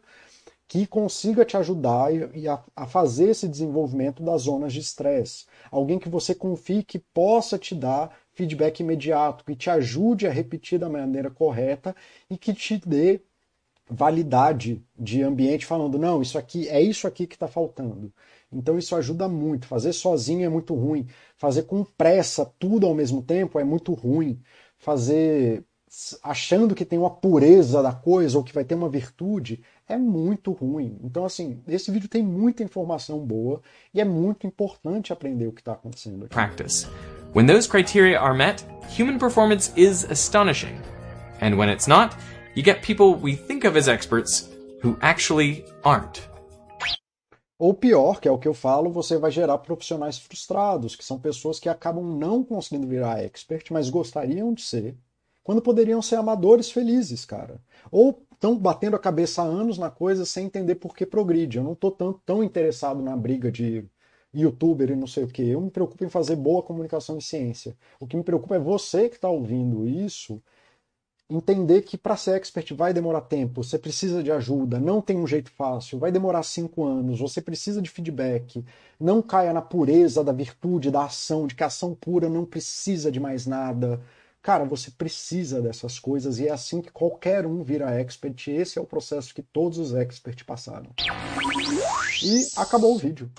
que 0.67 0.85
consiga 0.85 1.43
te 1.43 1.57
ajudar 1.57 2.13
e 2.35 2.47
a, 2.47 2.63
a 2.75 2.85
fazer 2.85 3.31
esse 3.31 3.47
desenvolvimento 3.47 4.21
das 4.21 4.43
zonas 4.43 4.71
de 4.71 4.79
estresse. 4.79 5.45
Alguém 5.71 5.97
que 5.97 6.07
você 6.07 6.35
confie 6.35 6.83
que 6.83 6.99
possa 6.99 7.57
te 7.57 7.73
dar 7.73 8.15
feedback 8.39 8.79
imediato, 8.79 9.43
que 9.43 9.53
te 9.53 9.69
ajude 9.69 10.25
a 10.25 10.31
repetir 10.31 10.79
da 10.79 10.87
maneira 10.87 11.29
correta 11.29 11.93
e 12.29 12.37
que 12.37 12.53
te 12.53 12.77
dê 12.77 13.19
validade 13.89 14.81
de 14.97 15.21
ambiente 15.21 15.65
falando, 15.65 15.99
não, 15.99 16.21
isso 16.21 16.37
aqui 16.37 16.69
é 16.69 16.81
isso 16.81 17.05
aqui 17.05 17.27
que 17.27 17.35
está 17.35 17.49
faltando. 17.49 18.13
Então 18.49 18.77
isso 18.77 18.95
ajuda 18.95 19.27
muito. 19.27 19.67
Fazer 19.67 19.91
sozinho 19.91 20.45
é 20.45 20.49
muito 20.49 20.73
ruim. 20.73 21.05
Fazer 21.35 21.63
com 21.63 21.83
pressa 21.83 22.45
tudo 22.57 22.87
ao 22.87 22.95
mesmo 22.95 23.21
tempo 23.21 23.59
é 23.59 23.63
muito 23.63 23.93
ruim. 23.93 24.39
Fazer 24.77 25.65
achando 26.23 26.75
que 26.75 26.85
tem 26.85 26.99
uma 26.99 27.09
pureza 27.09 27.81
da 27.81 27.91
coisa 27.91 28.37
ou 28.37 28.43
que 28.43 28.53
vai 28.53 28.63
ter 28.63 28.75
uma 28.75 28.87
virtude 28.87 29.61
é 29.87 29.97
muito 29.97 30.51
ruim. 30.51 30.97
Então, 31.03 31.25
assim, 31.25 31.59
esse 31.67 31.89
vídeo 31.91 32.07
tem 32.07 32.23
muita 32.23 32.63
informação 32.63 33.19
boa 33.25 33.59
e 33.91 33.99
é 33.99 34.05
muito 34.05 34.45
importante 34.45 35.11
aprender 35.11 35.47
o 35.47 35.51
que 35.51 35.61
está 35.61 35.73
acontecendo 35.73 36.25
aqui. 36.25 36.35
practice. 36.35 36.87
When 37.31 37.45
those 37.45 37.67
criteria 37.67 38.17
are 38.17 38.33
met, 38.33 38.65
human 38.89 39.19
performance 39.19 39.71
is 39.75 40.03
astonishing. 40.05 40.81
And 41.41 41.55
when 41.59 41.69
it's 41.69 41.87
not, 41.87 42.17
you 42.55 42.63
get 42.63 42.81
people 42.81 43.13
we 43.13 43.35
think 43.35 43.65
of 43.65 43.77
as 43.77 43.87
experts 43.87 44.49
who 44.81 44.97
actually 45.01 45.63
aren't. 45.83 46.27
Ou 47.59 47.71
pior, 47.73 48.19
que 48.19 48.27
é 48.27 48.31
o 48.31 48.37
que 48.39 48.47
eu 48.47 48.53
falo, 48.55 48.89
você 48.89 49.17
vai 49.19 49.29
gerar 49.29 49.59
profissionais 49.59 50.17
frustrados, 50.17 50.95
que 50.95 51.05
são 51.05 51.19
pessoas 51.19 51.59
que 51.59 51.69
acabam 51.69 52.03
não 52.03 52.43
conseguindo 52.43 52.87
virar 52.87 53.19
expert, 53.19 53.71
mas 53.71 53.91
gostariam 53.91 54.51
de 54.51 54.63
ser, 54.63 54.95
quando 55.43 55.61
poderiam 55.61 56.01
ser 56.01 56.15
amadores 56.15 56.71
felizes, 56.71 57.25
cara. 57.25 57.61
Ou 57.91 58.25
estão 58.33 58.57
batendo 58.57 58.95
a 58.95 58.99
cabeça 58.99 59.43
há 59.43 59.45
anos 59.45 59.77
na 59.77 59.91
coisa 59.91 60.25
sem 60.25 60.47
entender 60.47 60.75
por 60.75 60.95
que 60.95 61.05
progride. 61.05 61.59
Eu 61.59 61.63
não 61.63 61.73
estou 61.73 61.91
tão, 61.91 62.13
tão 62.25 62.43
interessado 62.43 63.03
na 63.03 63.15
briga 63.15 63.51
de 63.51 63.85
youtuber 64.33 64.91
e 64.91 64.95
não 64.95 65.07
sei 65.07 65.23
o 65.23 65.27
que. 65.27 65.47
Eu 65.47 65.61
me 65.61 65.71
preocupo 65.71 66.03
em 66.05 66.09
fazer 66.09 66.35
boa 66.35 66.63
comunicação 66.63 67.17
em 67.17 67.21
ciência. 67.21 67.75
O 67.99 68.07
que 68.07 68.17
me 68.17 68.23
preocupa 68.23 68.55
é 68.55 68.59
você 68.59 69.09
que 69.09 69.15
está 69.15 69.29
ouvindo 69.29 69.87
isso 69.87 70.41
entender 71.29 71.83
que 71.83 71.95
para 71.95 72.17
ser 72.17 72.35
expert 72.37 72.73
vai 72.73 72.91
demorar 72.91 73.21
tempo, 73.21 73.63
você 73.63 73.77
precisa 73.77 74.23
de 74.23 74.31
ajuda, 74.31 74.79
não 74.79 74.99
tem 74.99 75.17
um 75.17 75.27
jeito 75.27 75.51
fácil, 75.51 75.99
vai 75.99 76.11
demorar 76.11 76.41
cinco 76.41 76.83
anos, 76.83 77.19
você 77.19 77.39
precisa 77.39 77.81
de 77.81 77.89
feedback, 77.89 78.65
não 78.99 79.21
caia 79.21 79.53
na 79.53 79.61
pureza 79.61 80.23
da 80.23 80.31
virtude, 80.31 80.89
da 80.89 81.05
ação, 81.05 81.45
de 81.45 81.53
que 81.53 81.63
a 81.63 81.67
ação 81.67 81.93
pura 81.93 82.27
não 82.27 82.45
precisa 82.45 83.11
de 83.11 83.19
mais 83.19 83.45
nada. 83.45 84.01
Cara, 84.41 84.63
você 84.63 84.89
precisa 84.89 85.61
dessas 85.61 85.99
coisas 85.99 86.39
e 86.39 86.47
é 86.47 86.51
assim 86.51 86.81
que 86.81 86.91
qualquer 86.91 87.45
um 87.45 87.61
vira 87.61 87.91
expert. 87.99 88.47
Esse 88.47 88.79
é 88.79 88.81
o 88.81 88.85
processo 88.85 89.33
que 89.35 89.43
todos 89.43 89.77
os 89.77 89.93
experts 89.93 90.43
passaram. 90.43 90.89
E 92.23 92.47
acabou 92.57 92.95
o 92.95 92.97
vídeo. 92.97 93.29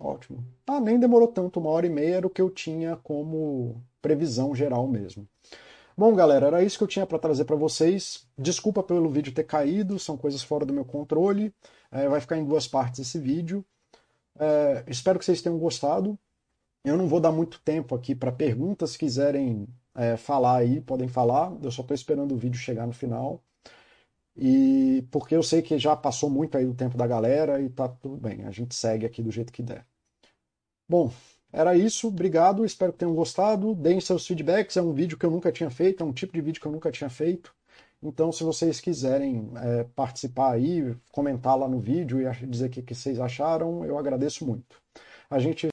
Ótimo. 0.00 0.44
Ah, 0.66 0.80
nem 0.80 0.98
demorou 0.98 1.28
tanto, 1.28 1.60
uma 1.60 1.70
hora 1.70 1.86
e 1.86 1.90
meia 1.90 2.16
era 2.16 2.26
o 2.26 2.30
que 2.30 2.40
eu 2.40 2.50
tinha 2.50 2.96
como 2.96 3.82
previsão 4.00 4.54
geral 4.54 4.88
mesmo. 4.88 5.28
Bom, 5.96 6.14
galera, 6.14 6.46
era 6.46 6.62
isso 6.62 6.78
que 6.78 6.84
eu 6.84 6.88
tinha 6.88 7.06
para 7.06 7.18
trazer 7.18 7.44
para 7.44 7.56
vocês. 7.56 8.26
Desculpa 8.38 8.82
pelo 8.82 9.10
vídeo 9.10 9.34
ter 9.34 9.44
caído, 9.44 9.98
são 9.98 10.16
coisas 10.16 10.42
fora 10.42 10.64
do 10.64 10.72
meu 10.72 10.84
controle. 10.84 11.54
É, 11.90 12.08
vai 12.08 12.20
ficar 12.20 12.38
em 12.38 12.44
duas 12.44 12.66
partes 12.66 13.00
esse 13.00 13.18
vídeo. 13.18 13.64
É, 14.38 14.84
espero 14.86 15.18
que 15.18 15.24
vocês 15.24 15.42
tenham 15.42 15.58
gostado. 15.58 16.18
Eu 16.82 16.96
não 16.96 17.06
vou 17.06 17.20
dar 17.20 17.32
muito 17.32 17.60
tempo 17.60 17.94
aqui 17.94 18.14
para 18.14 18.32
perguntas. 18.32 18.92
Se 18.92 18.98
quiserem 18.98 19.68
é, 19.94 20.16
falar 20.16 20.56
aí, 20.56 20.80
podem 20.80 21.06
falar. 21.06 21.52
Eu 21.62 21.70
só 21.70 21.82
estou 21.82 21.94
esperando 21.94 22.32
o 22.34 22.38
vídeo 22.38 22.58
chegar 22.58 22.86
no 22.86 22.94
final. 22.94 23.42
E 24.36 25.06
porque 25.10 25.34
eu 25.34 25.42
sei 25.42 25.62
que 25.62 25.78
já 25.78 25.96
passou 25.96 26.30
muito 26.30 26.56
aí 26.56 26.64
do 26.64 26.74
tempo 26.74 26.96
da 26.96 27.06
galera 27.06 27.60
e 27.60 27.68
tá 27.68 27.88
tudo 27.88 28.16
bem. 28.16 28.44
A 28.44 28.50
gente 28.50 28.74
segue 28.74 29.06
aqui 29.06 29.22
do 29.22 29.30
jeito 29.30 29.52
que 29.52 29.62
der. 29.62 29.86
Bom, 30.88 31.12
era 31.52 31.76
isso, 31.76 32.08
obrigado, 32.08 32.64
espero 32.64 32.92
que 32.92 32.98
tenham 32.98 33.14
gostado. 33.14 33.74
Deem 33.74 34.00
seus 34.00 34.26
feedbacks, 34.26 34.76
é 34.76 34.82
um 34.82 34.92
vídeo 34.92 35.18
que 35.18 35.26
eu 35.26 35.30
nunca 35.30 35.52
tinha 35.52 35.70
feito, 35.70 36.02
é 36.02 36.06
um 36.06 36.12
tipo 36.12 36.32
de 36.32 36.40
vídeo 36.40 36.60
que 36.60 36.66
eu 36.66 36.72
nunca 36.72 36.90
tinha 36.90 37.10
feito. 37.10 37.54
Então, 38.02 38.32
se 38.32 38.42
vocês 38.42 38.80
quiserem 38.80 39.50
é, 39.56 39.84
participar 39.94 40.52
aí, 40.52 40.96
comentar 41.12 41.56
lá 41.58 41.68
no 41.68 41.78
vídeo 41.78 42.20
e 42.20 42.46
dizer 42.46 42.66
o 42.66 42.70
que, 42.70 42.82
que 42.82 42.94
vocês 42.94 43.20
acharam, 43.20 43.84
eu 43.84 43.98
agradeço 43.98 44.46
muito. 44.46 44.80
A 45.28 45.38
gente 45.38 45.66